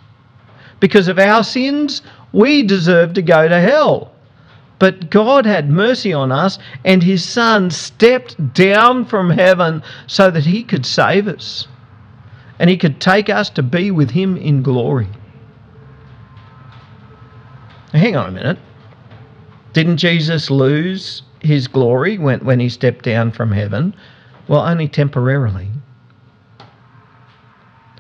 Because 0.80 1.08
of 1.08 1.20
our 1.20 1.44
sins, 1.44 2.02
we 2.34 2.64
deserve 2.64 3.14
to 3.14 3.22
go 3.22 3.48
to 3.48 3.60
hell. 3.60 4.12
But 4.80 5.12
God 5.12 5.46
had 5.46 5.70
mercy 5.70 6.12
on 6.12 6.32
us, 6.32 6.58
and 6.84 7.04
His 7.04 7.24
Son 7.24 7.70
stepped 7.70 8.54
down 8.54 9.06
from 9.06 9.30
heaven 9.30 9.84
so 10.08 10.32
that 10.32 10.46
He 10.46 10.64
could 10.64 10.88
save 10.88 11.28
us. 11.28 11.68
And 12.58 12.68
He 12.68 12.78
could 12.78 13.00
take 13.00 13.30
us 13.30 13.50
to 13.52 13.64
be 13.64 13.92
with 13.92 14.10
Him 14.10 14.38
in 14.38 14.64
glory. 14.64 15.08
Now, 17.94 18.00
hang 18.00 18.16
on 18.16 18.30
a 18.30 18.32
minute. 18.32 18.58
Didn't 19.74 19.98
Jesus 19.98 20.50
lose 20.50 21.22
His 21.42 21.68
glory 21.68 22.18
when, 22.18 22.40
when 22.40 22.60
He 22.60 22.70
stepped 22.70 23.06
down 23.06 23.32
from 23.32 23.52
heaven? 23.52 23.94
Well, 24.48 24.62
only 24.62 24.88
temporarily. 24.88 25.70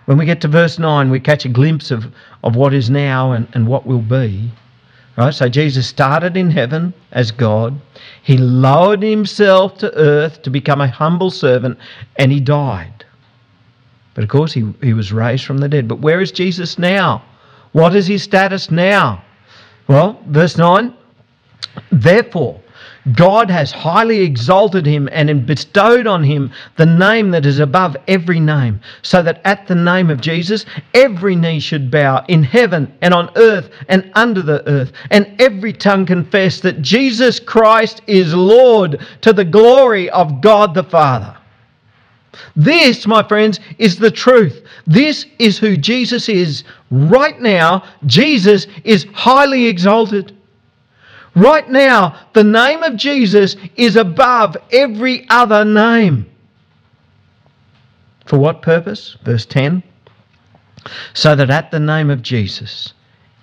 When 0.05 0.17
we 0.17 0.25
get 0.25 0.41
to 0.41 0.47
verse 0.47 0.79
9, 0.79 1.09
we 1.09 1.19
catch 1.19 1.45
a 1.45 1.49
glimpse 1.49 1.91
of, 1.91 2.05
of 2.43 2.55
what 2.55 2.73
is 2.73 2.89
now 2.89 3.31
and, 3.31 3.47
and 3.53 3.67
what 3.67 3.85
will 3.85 4.01
be. 4.01 4.51
Right? 5.17 5.33
So 5.33 5.49
Jesus 5.49 5.87
started 5.87 6.37
in 6.37 6.51
heaven 6.51 6.93
as 7.11 7.31
God. 7.31 7.79
He 8.23 8.37
lowered 8.37 9.03
himself 9.03 9.77
to 9.79 9.93
earth 9.95 10.41
to 10.43 10.49
become 10.49 10.81
a 10.81 10.87
humble 10.87 11.29
servant 11.29 11.77
and 12.17 12.31
he 12.31 12.39
died. 12.39 13.05
But 14.13 14.23
of 14.23 14.29
course, 14.29 14.53
he, 14.53 14.73
he 14.81 14.93
was 14.93 15.13
raised 15.13 15.45
from 15.45 15.59
the 15.59 15.69
dead. 15.69 15.87
But 15.87 15.99
where 15.99 16.21
is 16.21 16.31
Jesus 16.31 16.79
now? 16.79 17.23
What 17.71 17.95
is 17.95 18.07
his 18.07 18.23
status 18.23 18.71
now? 18.71 19.23
Well, 19.87 20.19
verse 20.27 20.57
9 20.57 20.93
Therefore, 21.91 22.59
God 23.15 23.49
has 23.49 23.71
highly 23.71 24.21
exalted 24.21 24.85
him 24.85 25.09
and 25.11 25.45
bestowed 25.45 26.05
on 26.05 26.23
him 26.23 26.51
the 26.77 26.85
name 26.85 27.31
that 27.31 27.47
is 27.47 27.59
above 27.59 27.97
every 28.07 28.39
name, 28.39 28.79
so 29.01 29.23
that 29.23 29.41
at 29.43 29.67
the 29.67 29.75
name 29.75 30.11
of 30.11 30.21
Jesus 30.21 30.65
every 30.93 31.35
knee 31.35 31.59
should 31.59 31.89
bow 31.89 32.23
in 32.27 32.43
heaven 32.43 32.93
and 33.01 33.13
on 33.13 33.31
earth 33.35 33.71
and 33.89 34.11
under 34.13 34.43
the 34.43 34.67
earth, 34.69 34.91
and 35.09 35.41
every 35.41 35.73
tongue 35.73 36.05
confess 36.05 36.59
that 36.59 36.81
Jesus 36.83 37.39
Christ 37.39 38.01
is 38.05 38.35
Lord 38.35 39.05
to 39.21 39.33
the 39.33 39.45
glory 39.45 40.09
of 40.11 40.39
God 40.41 40.75
the 40.75 40.83
Father. 40.83 41.35
This, 42.55 43.07
my 43.07 43.23
friends, 43.23 43.59
is 43.77 43.97
the 43.97 44.11
truth. 44.11 44.65
This 44.85 45.25
is 45.39 45.57
who 45.57 45.75
Jesus 45.75 46.29
is. 46.29 46.63
Right 46.91 47.39
now, 47.41 47.83
Jesus 48.05 48.67
is 48.83 49.05
highly 49.13 49.65
exalted. 49.65 50.37
Right 51.35 51.69
now, 51.69 52.19
the 52.33 52.43
name 52.43 52.83
of 52.83 52.97
Jesus 52.97 53.55
is 53.75 53.95
above 53.95 54.57
every 54.71 55.25
other 55.29 55.63
name. 55.63 56.29
For 58.25 58.37
what 58.37 58.61
purpose? 58.61 59.17
Verse 59.23 59.45
10 59.45 59.81
So 61.13 61.35
that 61.35 61.49
at 61.49 61.71
the 61.71 61.79
name 61.79 62.09
of 62.09 62.21
Jesus, 62.21 62.93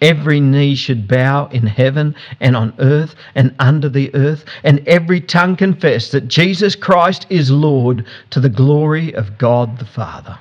every 0.02 0.38
knee 0.40 0.74
should 0.74 1.08
bow 1.08 1.46
in 1.48 1.66
heaven 1.66 2.14
and 2.40 2.56
on 2.56 2.74
earth 2.78 3.14
and 3.34 3.54
under 3.58 3.88
the 3.88 4.14
earth, 4.14 4.44
and 4.64 4.86
every 4.86 5.20
tongue 5.20 5.56
confess 5.56 6.10
that 6.10 6.28
Jesus 6.28 6.76
Christ 6.76 7.26
is 7.30 7.50
Lord 7.50 8.04
to 8.30 8.40
the 8.40 8.50
glory 8.50 9.14
of 9.14 9.38
God 9.38 9.78
the 9.78 9.86
Father. 9.86 10.38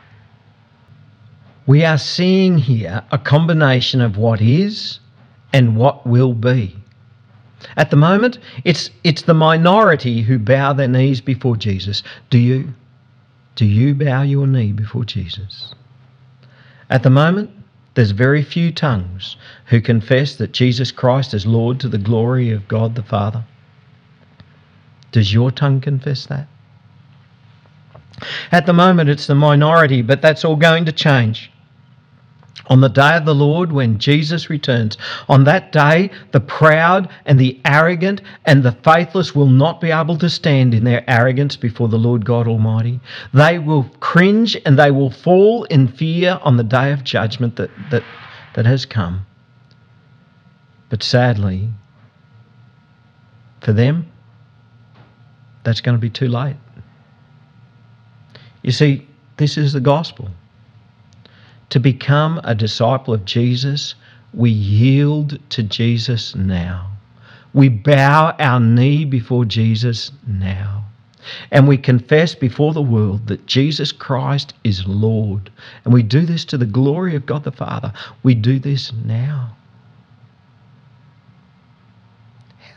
We 1.66 1.84
are 1.84 1.98
seeing 1.98 2.58
here 2.58 3.04
a 3.12 3.18
combination 3.18 4.02
of 4.02 4.18
what 4.18 4.42
is 4.42 5.00
and 5.54 5.76
what 5.76 6.06
will 6.06 6.34
be. 6.34 6.76
At 7.76 7.90
the 7.90 7.98
moment, 7.98 8.40
it's, 8.64 8.90
it's 9.04 9.24
the 9.24 9.34
minority 9.34 10.22
who 10.22 10.38
bow 10.38 10.74
their 10.74 10.88
knees 10.88 11.22
before 11.22 11.58
Jesus. 11.58 12.04
Do 12.30 12.38
you? 12.38 12.74
Do 13.56 13.66
you 13.66 13.96
bow 13.96 14.22
your 14.22 14.46
knee 14.46 14.72
before 14.72 15.04
Jesus? 15.04 15.74
At 16.90 17.02
the 17.02 17.10
moment, 17.10 17.50
there's 17.96 18.12
very 18.12 18.44
few 18.44 18.72
tongues 18.72 19.36
who 19.66 19.82
confess 19.82 20.36
that 20.36 20.52
Jesus 20.52 20.92
Christ 20.92 21.34
is 21.34 21.48
Lord 21.48 21.80
to 21.80 21.90
the 21.90 21.98
glory 21.98 22.52
of 22.52 22.68
God 22.68 22.94
the 22.94 23.02
Father. 23.02 23.44
Does 25.12 25.34
your 25.34 25.50
tongue 25.50 25.82
confess 25.82 26.28
that? 26.28 26.48
At 28.52 28.68
the 28.68 28.74
moment, 28.74 29.10
it's 29.10 29.26
the 29.26 29.36
minority, 29.36 30.04
but 30.04 30.22
that's 30.22 30.46
all 30.46 30.56
going 30.56 30.86
to 30.86 30.92
change 30.92 31.52
on 32.68 32.82
the 32.82 32.90
day 32.90 33.16
of 33.16 33.26
the 33.26 33.36
Lord 33.36 33.72
when 33.72 33.98
Jesus 33.98 34.50
returns. 34.50 34.98
On 35.28 35.44
that 35.46 35.72
day, 35.72 36.12
the 36.32 36.40
proud 36.40 37.10
and 37.26 37.40
the 37.40 37.60
arrogant 37.66 38.22
and 38.46 38.64
the 38.64 38.72
faithless 38.72 39.36
will 39.36 39.48
not 39.48 39.82
be 39.82 39.92
able 39.92 40.18
to 40.18 40.30
stand 40.30 40.74
in 40.74 40.84
their 40.84 41.04
arrogance 41.10 41.56
before 41.56 41.88
the 41.88 42.00
Lord 42.00 42.26
God 42.26 42.48
Almighty. 42.48 43.00
They 43.34 43.60
will 43.60 43.84
cringe 44.00 44.58
and 44.66 44.78
they 44.78 44.92
will 44.92 45.12
fall 45.12 45.64
in 45.66 45.88
fear 45.88 46.40
on 46.42 46.58
the 46.58 46.64
day 46.64 46.92
of 46.92 47.04
judgment 47.04 47.56
that, 47.56 47.72
that, 47.92 48.04
that 48.56 48.66
has 48.66 48.86
come. 48.86 49.26
But 50.90 51.04
sadly, 51.04 51.70
for 53.62 53.74
them, 53.74 54.10
that's 55.64 55.82
going 55.82 55.98
to 55.98 56.02
be 56.02 56.10
too 56.10 56.30
late. 56.30 56.56
You 58.62 58.72
see, 58.72 59.08
this 59.38 59.58
is 59.58 59.74
the 59.74 59.80
gospel. 59.80 60.30
To 61.70 61.80
become 61.80 62.40
a 62.44 62.56
disciple 62.56 63.14
of 63.14 63.26
Jesus, 63.26 63.96
we 64.34 64.50
yield 64.50 65.40
to 65.50 65.64
Jesus 65.64 66.36
now. 66.36 66.92
We 67.54 67.70
bow 67.70 68.36
our 68.40 68.60
knee 68.60 69.04
before 69.06 69.46
Jesus 69.46 70.12
now. 70.26 70.86
And 71.52 71.68
we 71.68 71.78
confess 71.78 72.36
before 72.36 72.74
the 72.74 72.82
world 72.82 73.28
that 73.28 73.46
Jesus 73.48 73.92
Christ 73.92 74.54
is 74.64 74.88
Lord. 74.88 75.50
And 75.84 75.94
we 75.94 76.04
do 76.04 76.26
this 76.26 76.46
to 76.46 76.58
the 76.58 76.66
glory 76.66 77.16
of 77.16 77.26
God 77.26 77.44
the 77.44 77.52
Father. 77.52 77.92
We 78.24 78.34
do 78.34 78.60
this 78.60 78.94
now. 78.94 79.56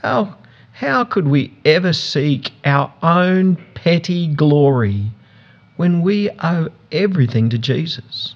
How, 0.02 0.36
how 0.72 1.04
could 1.04 1.28
we 1.28 1.56
ever 1.64 1.92
seek 1.92 2.52
our 2.64 2.92
own 3.02 3.56
petty 3.74 4.26
glory 4.26 5.12
when 5.76 6.02
we 6.02 6.30
owe 6.42 6.70
everything 6.90 7.50
to 7.50 7.58
Jesus? 7.58 8.34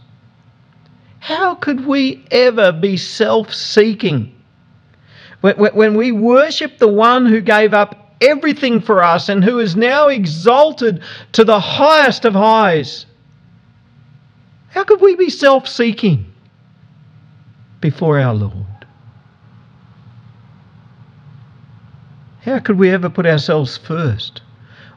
How 1.25 1.55
could 1.55 1.87
we 1.87 2.23
ever 2.31 2.71
be 2.71 2.99
self 2.99 3.55
seeking? 3.55 4.31
When 5.41 5.95
we 5.95 6.13
worship 6.13 6.77
the 6.77 6.87
one 6.87 7.25
who 7.25 7.41
gave 7.41 7.73
up 7.73 8.15
everything 8.21 8.79
for 8.79 9.03
us 9.03 9.31
and 9.31 9.43
who 9.43 9.59
is 9.59 9.75
now 9.75 10.09
exalted 10.09 11.03
to 11.33 11.43
the 11.43 11.59
highest 11.59 12.27
of 12.27 12.35
highs, 12.35 13.07
how 14.69 14.85
could 14.85 15.01
we 15.01 15.17
be 15.17 15.31
self 15.31 15.67
seeking 15.67 16.27
before 17.81 18.21
our 18.21 18.35
Lord? 18.35 18.85
How 22.43 22.59
could 22.59 22.79
we 22.79 22.91
ever 22.91 23.09
put 23.09 23.25
ourselves 23.25 23.79
first? 23.79 24.43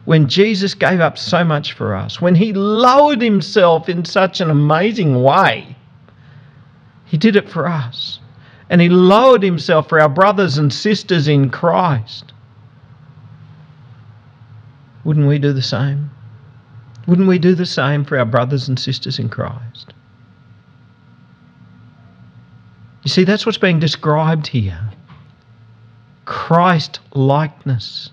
when 0.04 0.28
Jesus 0.28 0.74
gave 0.74 1.00
up 1.02 1.18
so 1.18 1.44
much 1.44 1.74
for 1.74 1.94
us, 1.94 2.22
when 2.22 2.36
he 2.36 2.54
lowered 2.54 3.22
himself 3.22 3.90
in 3.90 4.06
such 4.06 4.40
an 4.40 4.50
amazing 4.50 5.22
way, 5.22 5.77
he 7.08 7.18
did 7.18 7.36
it 7.36 7.50
for 7.50 7.68
us. 7.68 8.20
And 8.70 8.82
He 8.82 8.90
lowered 8.90 9.44
Himself 9.44 9.88
for 9.88 10.00
our 10.00 10.10
brothers 10.10 10.58
and 10.58 10.72
sisters 10.72 11.28
in 11.28 11.50
Christ. 11.50 12.34
Wouldn't 15.04 15.28
we 15.28 15.40
do 15.40 15.54
the 15.54 15.62
same? 15.62 16.12
Wouldn't 17.08 17.30
we 17.30 17.40
do 17.40 17.56
the 17.56 17.66
same 17.66 18.04
for 18.04 18.20
our 18.20 18.26
brothers 18.26 18.68
and 18.68 18.78
sisters 18.78 19.20
in 19.20 19.30
Christ? 19.30 19.94
You 23.04 23.10
see, 23.10 23.24
that's 23.24 23.46
what's 23.46 23.58
being 23.58 23.80
described 23.80 24.48
here 24.48 24.92
Christ 26.26 27.00
likeness. 27.14 28.10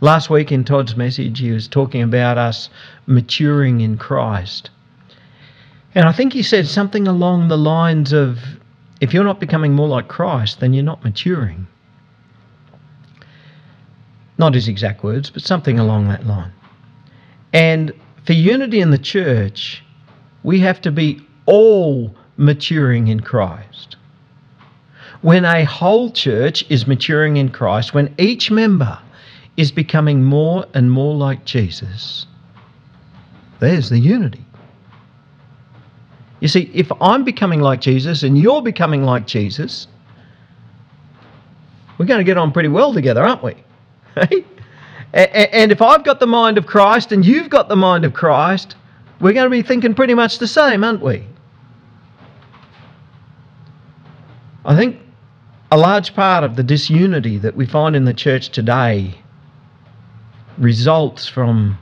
Last 0.00 0.30
week 0.30 0.50
in 0.50 0.64
Todd's 0.64 0.96
message, 0.96 1.40
he 1.40 1.50
was 1.50 1.68
talking 1.68 2.00
about 2.00 2.38
us 2.38 2.70
maturing 3.06 3.82
in 3.82 3.98
Christ. 3.98 4.70
And 5.98 6.06
I 6.06 6.12
think 6.12 6.32
he 6.32 6.44
said 6.44 6.68
something 6.68 7.08
along 7.08 7.48
the 7.48 7.58
lines 7.58 8.12
of 8.12 8.38
if 9.00 9.12
you're 9.12 9.24
not 9.24 9.40
becoming 9.40 9.72
more 9.72 9.88
like 9.88 10.06
Christ, 10.06 10.60
then 10.60 10.72
you're 10.72 10.84
not 10.84 11.02
maturing. 11.02 11.66
Not 14.38 14.54
his 14.54 14.68
exact 14.68 15.02
words, 15.02 15.28
but 15.28 15.42
something 15.42 15.76
along 15.76 16.06
that 16.06 16.24
line. 16.24 16.52
And 17.52 17.92
for 18.24 18.32
unity 18.32 18.80
in 18.80 18.92
the 18.92 18.98
church, 18.98 19.82
we 20.44 20.60
have 20.60 20.80
to 20.82 20.92
be 20.92 21.20
all 21.46 22.14
maturing 22.36 23.08
in 23.08 23.18
Christ. 23.18 23.96
When 25.22 25.44
a 25.44 25.64
whole 25.64 26.12
church 26.12 26.64
is 26.70 26.86
maturing 26.86 27.38
in 27.38 27.48
Christ, 27.48 27.92
when 27.92 28.14
each 28.18 28.52
member 28.52 29.00
is 29.56 29.72
becoming 29.72 30.22
more 30.22 30.64
and 30.74 30.92
more 30.92 31.16
like 31.16 31.44
Jesus, 31.44 32.28
there's 33.58 33.88
the 33.88 33.98
unity. 33.98 34.44
You 36.40 36.48
see, 36.48 36.70
if 36.72 36.90
I'm 37.00 37.24
becoming 37.24 37.60
like 37.60 37.80
Jesus 37.80 38.22
and 38.22 38.38
you're 38.38 38.62
becoming 38.62 39.02
like 39.02 39.26
Jesus, 39.26 39.88
we're 41.98 42.06
going 42.06 42.18
to 42.18 42.24
get 42.24 42.38
on 42.38 42.52
pretty 42.52 42.68
well 42.68 42.92
together, 42.94 43.24
aren't 43.24 43.42
we? 43.42 43.54
and 45.12 45.72
if 45.72 45.82
I've 45.82 46.04
got 46.04 46.20
the 46.20 46.26
mind 46.26 46.58
of 46.58 46.66
Christ 46.66 47.12
and 47.12 47.24
you've 47.24 47.50
got 47.50 47.68
the 47.68 47.76
mind 47.76 48.04
of 48.04 48.14
Christ, 48.14 48.76
we're 49.20 49.32
going 49.32 49.46
to 49.46 49.50
be 49.50 49.62
thinking 49.62 49.94
pretty 49.94 50.14
much 50.14 50.38
the 50.38 50.46
same, 50.46 50.84
aren't 50.84 51.02
we? 51.02 51.24
I 54.64 54.76
think 54.76 55.00
a 55.72 55.76
large 55.76 56.14
part 56.14 56.44
of 56.44 56.56
the 56.56 56.62
disunity 56.62 57.38
that 57.38 57.56
we 57.56 57.66
find 57.66 57.96
in 57.96 58.04
the 58.04 58.14
church 58.14 58.50
today 58.50 59.18
results 60.56 61.26
from 61.28 61.78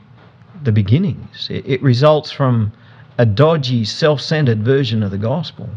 the 0.63 0.73
beginnings. 0.73 1.49
It, 1.51 1.83
results 1.83 2.31
from 2.31 2.73
a 3.19 3.27
dodgy, 3.27 3.85
self 3.85 4.21
centered 4.21 4.63
version 4.65 5.03
of 5.03 5.11
the 5.11 5.19
gospel. 5.19 5.69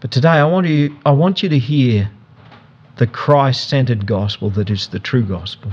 But 0.00 0.10
today 0.10 0.28
I 0.28 0.44
want, 0.44 0.66
you, 0.66 0.96
I 1.04 1.10
want 1.10 1.42
you 1.42 1.48
to 1.48 1.58
hear 1.58 2.10
the 2.96 3.06
Christ 3.06 3.68
centered 3.68 4.06
gospel 4.06 4.50
that 4.50 4.70
is 4.70 4.88
the 4.88 4.98
true 4.98 5.22
gospel. 5.22 5.72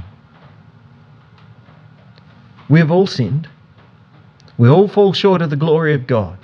We 2.70 2.80
have 2.80 2.92
all 2.92 3.08
sinned. 3.08 3.48
We 4.58 4.70
all 4.70 4.88
fall 4.88 5.14
short 5.14 5.42
of 5.42 5.50
the 5.50 5.56
glory 5.56 5.94
of 5.94 6.08
God. 6.08 6.38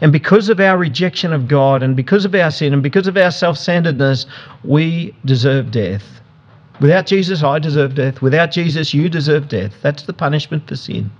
And 0.00 0.12
because 0.12 0.48
of 0.48 0.58
our 0.58 0.76
rejection 0.76 1.32
of 1.32 1.48
God 1.48 1.82
and 1.82 1.94
because 1.94 2.24
of 2.24 2.34
our 2.34 2.50
sin 2.50 2.72
and 2.72 2.82
because 2.82 3.06
of 3.06 3.16
our 3.16 3.30
self 3.30 3.56
centeredness, 3.56 4.26
we 4.64 5.14
deserve 5.24 5.70
death. 5.70 6.20
Without 6.80 7.06
Jesus, 7.06 7.42
I 7.42 7.58
deserve 7.58 7.94
death. 7.94 8.20
Without 8.20 8.50
Jesus, 8.50 8.92
you 8.92 9.08
deserve 9.08 9.48
death. 9.48 9.74
That's 9.82 10.02
the 10.02 10.12
punishment 10.12 10.66
for 10.66 10.76
sin. 10.76 11.10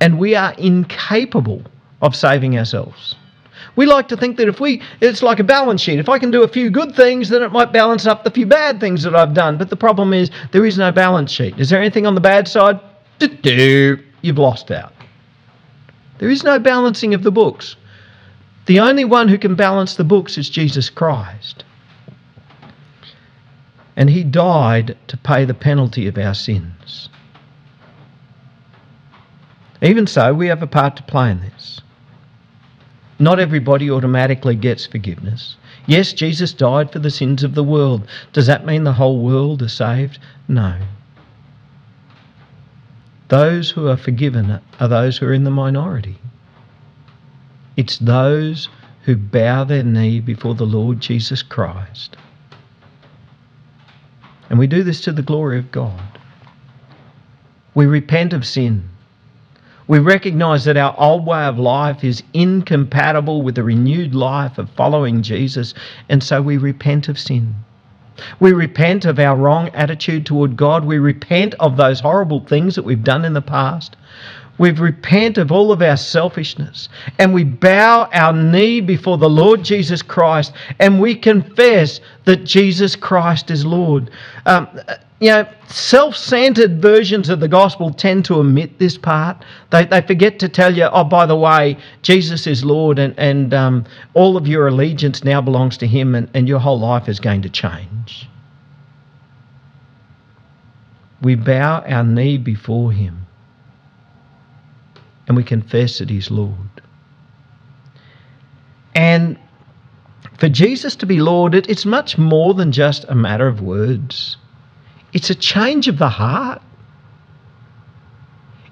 And 0.00 0.18
we 0.18 0.34
are 0.34 0.52
incapable 0.54 1.62
of 2.02 2.14
saving 2.14 2.58
ourselves. 2.58 3.16
We 3.76 3.86
like 3.86 4.08
to 4.08 4.16
think 4.16 4.36
that 4.38 4.48
if 4.48 4.58
we, 4.60 4.82
it's 5.00 5.22
like 5.22 5.38
a 5.38 5.44
balance 5.44 5.80
sheet. 5.80 5.98
If 5.98 6.08
I 6.08 6.18
can 6.18 6.30
do 6.30 6.42
a 6.42 6.48
few 6.48 6.70
good 6.70 6.94
things, 6.94 7.28
then 7.28 7.42
it 7.42 7.52
might 7.52 7.72
balance 7.72 8.06
up 8.06 8.24
the 8.24 8.30
few 8.30 8.46
bad 8.46 8.80
things 8.80 9.02
that 9.02 9.14
I've 9.14 9.34
done. 9.34 9.58
But 9.58 9.70
the 9.70 9.76
problem 9.76 10.14
is, 10.14 10.30
there 10.52 10.64
is 10.64 10.78
no 10.78 10.90
balance 10.92 11.30
sheet. 11.30 11.58
Is 11.58 11.68
there 11.70 11.80
anything 11.80 12.06
on 12.06 12.14
the 12.14 12.20
bad 12.20 12.48
side? 12.48 12.80
You've 14.22 14.38
lost 14.38 14.70
out. 14.70 14.92
There 16.18 16.30
is 16.30 16.42
no 16.42 16.58
balancing 16.58 17.12
of 17.12 17.22
the 17.22 17.30
books. 17.30 17.76
The 18.64 18.80
only 18.80 19.04
one 19.04 19.28
who 19.28 19.38
can 19.38 19.54
balance 19.54 19.94
the 19.94 20.04
books 20.04 20.38
is 20.38 20.48
Jesus 20.50 20.88
Christ. 20.90 21.64
And 23.94 24.10
he 24.10 24.24
died 24.24 24.96
to 25.08 25.16
pay 25.16 25.44
the 25.44 25.54
penalty 25.54 26.06
of 26.06 26.18
our 26.18 26.34
sins. 26.34 27.08
Even 29.86 30.08
so, 30.08 30.34
we 30.34 30.48
have 30.48 30.64
a 30.64 30.66
part 30.66 30.96
to 30.96 31.02
play 31.04 31.30
in 31.30 31.40
this. 31.40 31.80
Not 33.20 33.38
everybody 33.38 33.88
automatically 33.88 34.56
gets 34.56 34.84
forgiveness. 34.84 35.56
Yes, 35.86 36.12
Jesus 36.12 36.52
died 36.52 36.90
for 36.90 36.98
the 36.98 37.10
sins 37.10 37.44
of 37.44 37.54
the 37.54 37.62
world. 37.62 38.08
Does 38.32 38.48
that 38.48 38.66
mean 38.66 38.82
the 38.82 38.94
whole 38.94 39.20
world 39.20 39.62
is 39.62 39.72
saved? 39.72 40.18
No. 40.48 40.76
Those 43.28 43.70
who 43.70 43.86
are 43.86 43.96
forgiven 43.96 44.60
are 44.80 44.88
those 44.88 45.18
who 45.18 45.26
are 45.26 45.32
in 45.32 45.44
the 45.44 45.50
minority. 45.52 46.18
It's 47.76 47.98
those 47.98 48.68
who 49.04 49.14
bow 49.14 49.62
their 49.62 49.84
knee 49.84 50.18
before 50.18 50.56
the 50.56 50.66
Lord 50.66 50.98
Jesus 50.98 51.42
Christ. 51.44 52.16
And 54.50 54.58
we 54.58 54.66
do 54.66 54.82
this 54.82 55.00
to 55.02 55.12
the 55.12 55.22
glory 55.22 55.60
of 55.60 55.70
God. 55.70 56.18
We 57.76 57.86
repent 57.86 58.32
of 58.32 58.44
sin. 58.44 58.88
We 59.88 59.98
recognize 60.00 60.64
that 60.64 60.76
our 60.76 60.94
old 60.98 61.26
way 61.26 61.44
of 61.44 61.58
life 61.58 62.02
is 62.02 62.22
incompatible 62.34 63.42
with 63.42 63.54
the 63.54 63.62
renewed 63.62 64.14
life 64.14 64.58
of 64.58 64.68
following 64.70 65.22
Jesus, 65.22 65.74
and 66.08 66.22
so 66.22 66.42
we 66.42 66.56
repent 66.56 67.08
of 67.08 67.18
sin. 67.18 67.54
We 68.40 68.52
repent 68.52 69.04
of 69.04 69.18
our 69.18 69.36
wrong 69.36 69.68
attitude 69.74 70.26
toward 70.26 70.56
God. 70.56 70.84
We 70.84 70.98
repent 70.98 71.54
of 71.60 71.76
those 71.76 72.00
horrible 72.00 72.40
things 72.40 72.74
that 72.74 72.84
we've 72.84 73.04
done 73.04 73.24
in 73.24 73.34
the 73.34 73.42
past. 73.42 73.96
We 74.58 74.70
repent 74.70 75.36
of 75.36 75.52
all 75.52 75.70
of 75.70 75.82
our 75.82 75.98
selfishness 75.98 76.88
and 77.18 77.34
we 77.34 77.44
bow 77.44 78.08
our 78.12 78.32
knee 78.32 78.80
before 78.80 79.18
the 79.18 79.28
Lord 79.28 79.62
Jesus 79.62 80.00
Christ 80.00 80.52
and 80.78 80.98
we 80.98 81.14
confess 81.14 82.00
that 82.24 82.44
Jesus 82.44 82.96
Christ 82.96 83.50
is 83.50 83.66
Lord. 83.66 84.10
Um, 84.46 84.68
you 85.18 85.30
know, 85.30 85.48
self 85.68 86.14
centered 86.14 86.82
versions 86.82 87.30
of 87.30 87.40
the 87.40 87.48
gospel 87.48 87.90
tend 87.90 88.24
to 88.26 88.34
omit 88.34 88.78
this 88.78 88.98
part. 88.98 89.44
They, 89.70 89.86
they 89.86 90.02
forget 90.02 90.38
to 90.40 90.48
tell 90.48 90.76
you, 90.76 90.84
oh, 90.84 91.04
by 91.04 91.24
the 91.24 91.36
way, 91.36 91.78
Jesus 92.02 92.46
is 92.46 92.64
Lord 92.64 92.98
and, 92.98 93.14
and 93.18 93.54
um, 93.54 93.84
all 94.12 94.36
of 94.36 94.46
your 94.46 94.68
allegiance 94.68 95.24
now 95.24 95.40
belongs 95.40 95.78
to 95.78 95.86
Him 95.86 96.14
and, 96.14 96.28
and 96.34 96.46
your 96.46 96.58
whole 96.58 96.78
life 96.78 97.08
is 97.08 97.18
going 97.18 97.42
to 97.42 97.48
change. 97.48 98.28
We 101.22 101.34
bow 101.34 101.80
our 101.88 102.04
knee 102.04 102.36
before 102.36 102.92
Him 102.92 103.26
and 105.26 105.36
we 105.36 105.44
confess 105.44 105.98
that 105.98 106.10
He's 106.10 106.30
Lord. 106.30 106.82
And 108.94 109.38
for 110.38 110.50
Jesus 110.50 110.94
to 110.96 111.06
be 111.06 111.20
Lord, 111.20 111.54
it, 111.54 111.70
it's 111.70 111.86
much 111.86 112.18
more 112.18 112.52
than 112.52 112.70
just 112.70 113.06
a 113.08 113.14
matter 113.14 113.46
of 113.46 113.62
words, 113.62 114.36
it's 115.16 115.30
a 115.30 115.34
change 115.34 115.88
of 115.88 115.96
the 115.96 116.10
heart. 116.10 116.60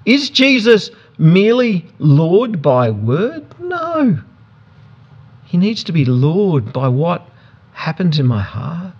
Is 0.05 0.29
Jesus 0.29 0.91
merely 1.17 1.87
Lord 1.97 2.61
by 2.61 2.91
word? 2.91 3.43
No. 3.59 4.19
He 5.43 5.57
needs 5.57 5.83
to 5.85 5.91
be 5.91 6.05
Lord 6.05 6.71
by 6.71 6.87
what 6.87 7.27
happens 7.73 8.19
in 8.19 8.27
my 8.27 8.43
heart. 8.43 8.93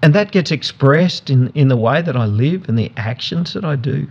And 0.00 0.14
that 0.14 0.30
gets 0.30 0.52
expressed 0.52 1.28
in, 1.28 1.48
in 1.56 1.66
the 1.66 1.76
way 1.76 2.02
that 2.02 2.16
I 2.16 2.26
live 2.26 2.68
and 2.68 2.78
the 2.78 2.92
actions 2.96 3.54
that 3.54 3.64
I 3.64 3.74
do. 3.74 4.06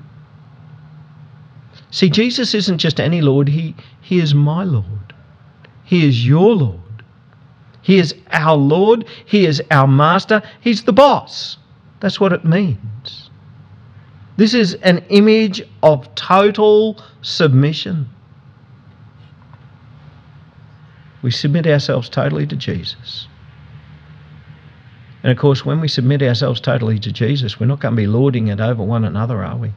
See, 1.91 2.10
Jesus 2.10 2.54
isn't 2.56 2.80
just 2.80 3.00
any 3.00 3.22
Lord, 3.22 3.48
he, 3.48 3.74
he 4.02 4.20
is 4.20 4.34
my 4.34 4.66
Lord. 4.66 5.14
He 5.86 6.06
is 6.06 6.28
your 6.28 6.54
Lord. 6.54 6.82
He 7.88 8.00
is 8.00 8.14
our 8.34 8.58
Lord. 8.58 9.06
He 9.26 9.46
is 9.46 9.64
our 9.72 9.88
Master. 9.88 10.44
He's 10.60 10.84
the 10.84 10.92
boss. 10.92 11.56
That's 12.02 12.20
what 12.20 12.34
it 12.34 12.44
means. 12.44 13.30
This 14.36 14.54
is 14.54 14.74
an 14.74 15.06
image 15.08 15.62
of 15.82 16.14
total 16.16 17.02
submission. 17.22 18.10
We 21.22 21.32
submit 21.32 21.66
ourselves 21.66 22.10
totally 22.10 22.46
to 22.48 22.58
Jesus. 22.58 23.30
And 25.24 25.32
of 25.32 25.38
course, 25.38 25.64
when 25.64 25.80
we 25.80 25.88
submit 25.88 26.22
ourselves 26.22 26.60
totally 26.60 27.00
to 27.00 27.12
Jesus, 27.14 27.58
we're 27.58 27.68
not 27.68 27.80
going 27.80 27.94
to 27.94 28.02
be 28.02 28.06
lording 28.06 28.50
it 28.50 28.60
over 28.60 28.84
one 28.84 29.06
another, 29.06 29.46
are 29.46 29.56
we? 29.56 29.72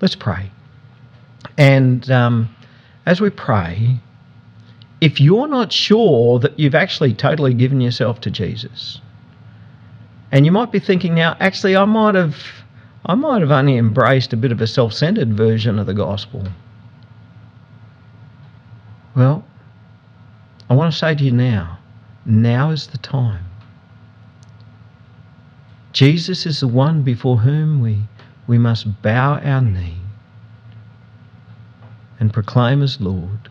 Let's 0.00 0.14
pray. 0.14 0.52
And 1.58 2.08
um, 2.08 2.54
as 3.06 3.20
we 3.20 3.30
pray, 3.30 3.98
if 5.00 5.20
you're 5.20 5.48
not 5.48 5.72
sure 5.72 6.38
that 6.38 6.58
you've 6.58 6.74
actually 6.74 7.14
totally 7.14 7.54
given 7.54 7.80
yourself 7.80 8.20
to 8.22 8.30
Jesus, 8.30 9.00
and 10.32 10.44
you 10.44 10.52
might 10.52 10.70
be 10.70 10.78
thinking 10.78 11.14
now, 11.14 11.36
actually, 11.40 11.76
I 11.76 11.84
might 11.84 12.14
have, 12.14 12.36
I 13.06 13.14
might 13.14 13.40
have 13.40 13.50
only 13.50 13.76
embraced 13.76 14.32
a 14.32 14.36
bit 14.36 14.52
of 14.52 14.60
a 14.60 14.66
self-centered 14.66 15.34
version 15.34 15.78
of 15.78 15.86
the 15.86 15.94
gospel. 15.94 16.46
Well, 19.16 19.44
I 20.68 20.74
want 20.74 20.92
to 20.92 20.98
say 20.98 21.14
to 21.14 21.24
you 21.24 21.32
now, 21.32 21.78
now 22.24 22.70
is 22.70 22.86
the 22.86 22.98
time. 22.98 23.44
Jesus 25.92 26.46
is 26.46 26.60
the 26.60 26.68
one 26.68 27.02
before 27.02 27.38
whom 27.38 27.80
we 27.80 28.04
we 28.46 28.58
must 28.58 29.02
bow 29.02 29.38
our 29.38 29.60
knee 29.60 29.96
and 32.20 32.32
proclaim 32.32 32.82
as 32.82 33.00
Lord 33.00 33.50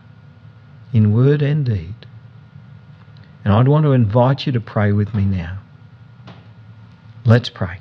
in 0.92 1.12
word 1.12 1.42
and 1.42 1.66
deed. 1.66 1.94
And 3.44 3.52
I'd 3.52 3.68
want 3.68 3.84
to 3.84 3.92
invite 3.92 4.46
you 4.46 4.52
to 4.52 4.60
pray 4.60 4.92
with 4.92 5.14
me 5.14 5.24
now. 5.24 5.58
Let's 7.24 7.50
pray. 7.50 7.78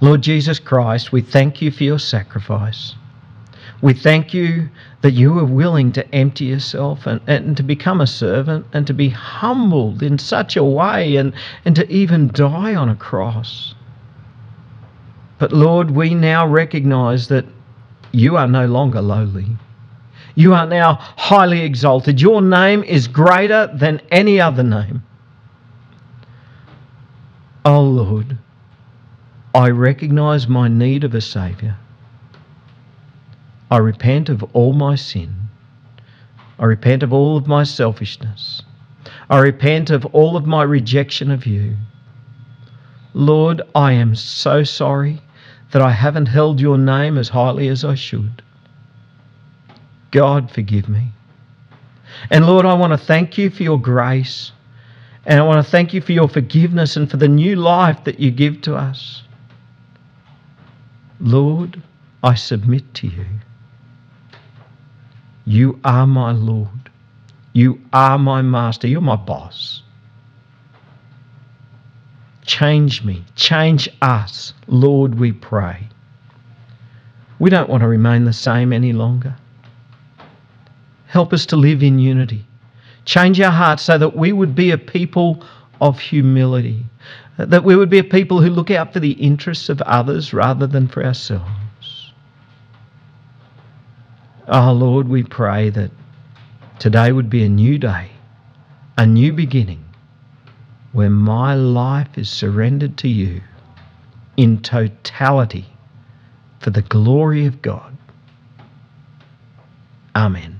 Lord 0.00 0.22
Jesus 0.22 0.58
Christ, 0.58 1.12
we 1.12 1.20
thank 1.20 1.60
you 1.60 1.70
for 1.70 1.84
your 1.84 1.98
sacrifice. 1.98 2.94
We 3.82 3.92
thank 3.94 4.34
you 4.34 4.68
that 5.02 5.12
you 5.12 5.38
are 5.38 5.44
willing 5.44 5.92
to 5.92 6.14
empty 6.14 6.46
yourself 6.46 7.06
and, 7.06 7.20
and 7.26 7.56
to 7.56 7.62
become 7.62 8.00
a 8.00 8.06
servant 8.06 8.66
and 8.72 8.86
to 8.86 8.94
be 8.94 9.08
humbled 9.08 10.02
in 10.02 10.18
such 10.18 10.56
a 10.56 10.64
way 10.64 11.16
and, 11.16 11.32
and 11.64 11.74
to 11.76 11.90
even 11.90 12.28
die 12.28 12.74
on 12.74 12.88
a 12.88 12.96
cross. 12.96 13.74
But 15.38 15.52
Lord, 15.52 15.90
we 15.90 16.14
now 16.14 16.46
recognize 16.46 17.28
that 17.28 17.46
you 18.12 18.36
are 18.36 18.48
no 18.48 18.66
longer 18.66 19.00
lowly. 19.00 19.46
You 20.34 20.54
are 20.54 20.66
now 20.66 20.94
highly 21.16 21.62
exalted. 21.62 22.20
Your 22.20 22.40
name 22.40 22.82
is 22.84 23.08
greater 23.08 23.68
than 23.74 24.00
any 24.10 24.40
other 24.40 24.62
name. 24.62 25.02
Oh 27.64 27.82
Lord, 27.82 28.38
I 29.54 29.68
recognize 29.70 30.48
my 30.48 30.68
need 30.68 31.04
of 31.04 31.14
a 31.14 31.20
Saviour. 31.20 31.76
I 33.70 33.78
repent 33.78 34.28
of 34.28 34.42
all 34.54 34.72
my 34.72 34.94
sin. 34.94 35.34
I 36.58 36.64
repent 36.64 37.02
of 37.02 37.12
all 37.12 37.36
of 37.36 37.46
my 37.46 37.62
selfishness. 37.62 38.62
I 39.28 39.38
repent 39.38 39.90
of 39.90 40.04
all 40.06 40.36
of 40.36 40.46
my 40.46 40.62
rejection 40.62 41.30
of 41.30 41.46
you. 41.46 41.76
Lord, 43.14 43.62
I 43.74 43.92
am 43.92 44.14
so 44.14 44.64
sorry 44.64 45.20
that 45.72 45.82
I 45.82 45.90
haven't 45.90 46.26
held 46.26 46.60
your 46.60 46.78
name 46.78 47.16
as 47.18 47.28
highly 47.28 47.68
as 47.68 47.84
I 47.84 47.94
should. 47.94 48.42
God, 50.10 50.50
forgive 50.50 50.88
me. 50.88 51.12
And 52.30 52.46
Lord, 52.46 52.66
I 52.66 52.74
want 52.74 52.92
to 52.92 52.98
thank 52.98 53.38
you 53.38 53.50
for 53.50 53.62
your 53.62 53.80
grace. 53.80 54.52
And 55.26 55.38
I 55.38 55.42
want 55.42 55.64
to 55.64 55.70
thank 55.70 55.94
you 55.94 56.00
for 56.00 56.12
your 56.12 56.28
forgiveness 56.28 56.96
and 56.96 57.10
for 57.10 57.16
the 57.16 57.28
new 57.28 57.56
life 57.56 58.04
that 58.04 58.18
you 58.18 58.30
give 58.30 58.62
to 58.62 58.74
us. 58.74 59.22
Lord, 61.20 61.80
I 62.22 62.34
submit 62.34 62.94
to 62.94 63.06
you. 63.06 63.26
You 65.44 65.78
are 65.84 66.06
my 66.06 66.32
Lord. 66.32 66.90
You 67.52 67.80
are 67.92 68.18
my 68.18 68.42
master. 68.42 68.86
You're 68.86 69.00
my 69.00 69.16
boss. 69.16 69.82
Change 72.44 73.04
me. 73.04 73.24
Change 73.36 73.88
us. 74.02 74.52
Lord, 74.66 75.18
we 75.18 75.32
pray. 75.32 75.88
We 77.38 77.50
don't 77.50 77.70
want 77.70 77.82
to 77.82 77.88
remain 77.88 78.24
the 78.24 78.32
same 78.32 78.72
any 78.72 78.92
longer. 78.92 79.34
Help 81.06 81.32
us 81.32 81.46
to 81.46 81.56
live 81.56 81.82
in 81.82 81.98
unity. 81.98 82.44
Change 83.04 83.40
our 83.40 83.50
hearts 83.50 83.82
so 83.82 83.98
that 83.98 84.16
we 84.16 84.32
would 84.32 84.54
be 84.54 84.70
a 84.70 84.78
people 84.78 85.42
of 85.80 85.98
humility, 85.98 86.84
uh, 87.38 87.46
that 87.46 87.64
we 87.64 87.74
would 87.74 87.90
be 87.90 87.98
a 87.98 88.04
people 88.04 88.40
who 88.40 88.50
look 88.50 88.70
out 88.70 88.92
for 88.92 89.00
the 89.00 89.12
interests 89.12 89.68
of 89.68 89.80
others 89.82 90.32
rather 90.32 90.66
than 90.66 90.86
for 90.86 91.04
ourselves. 91.04 92.12
Oh 94.46 94.72
Lord, 94.72 95.08
we 95.08 95.22
pray 95.22 95.70
that 95.70 95.90
today 96.78 97.12
would 97.12 97.30
be 97.30 97.44
a 97.44 97.48
new 97.48 97.78
day, 97.78 98.10
a 98.98 99.06
new 99.06 99.32
beginning, 99.32 99.84
where 100.92 101.10
my 101.10 101.54
life 101.54 102.18
is 102.18 102.28
surrendered 102.28 102.96
to 102.98 103.08
you 103.08 103.40
in 104.36 104.60
totality 104.60 105.66
for 106.60 106.70
the 106.70 106.82
glory 106.82 107.46
of 107.46 107.62
God. 107.62 107.96
Amen. 110.14 110.59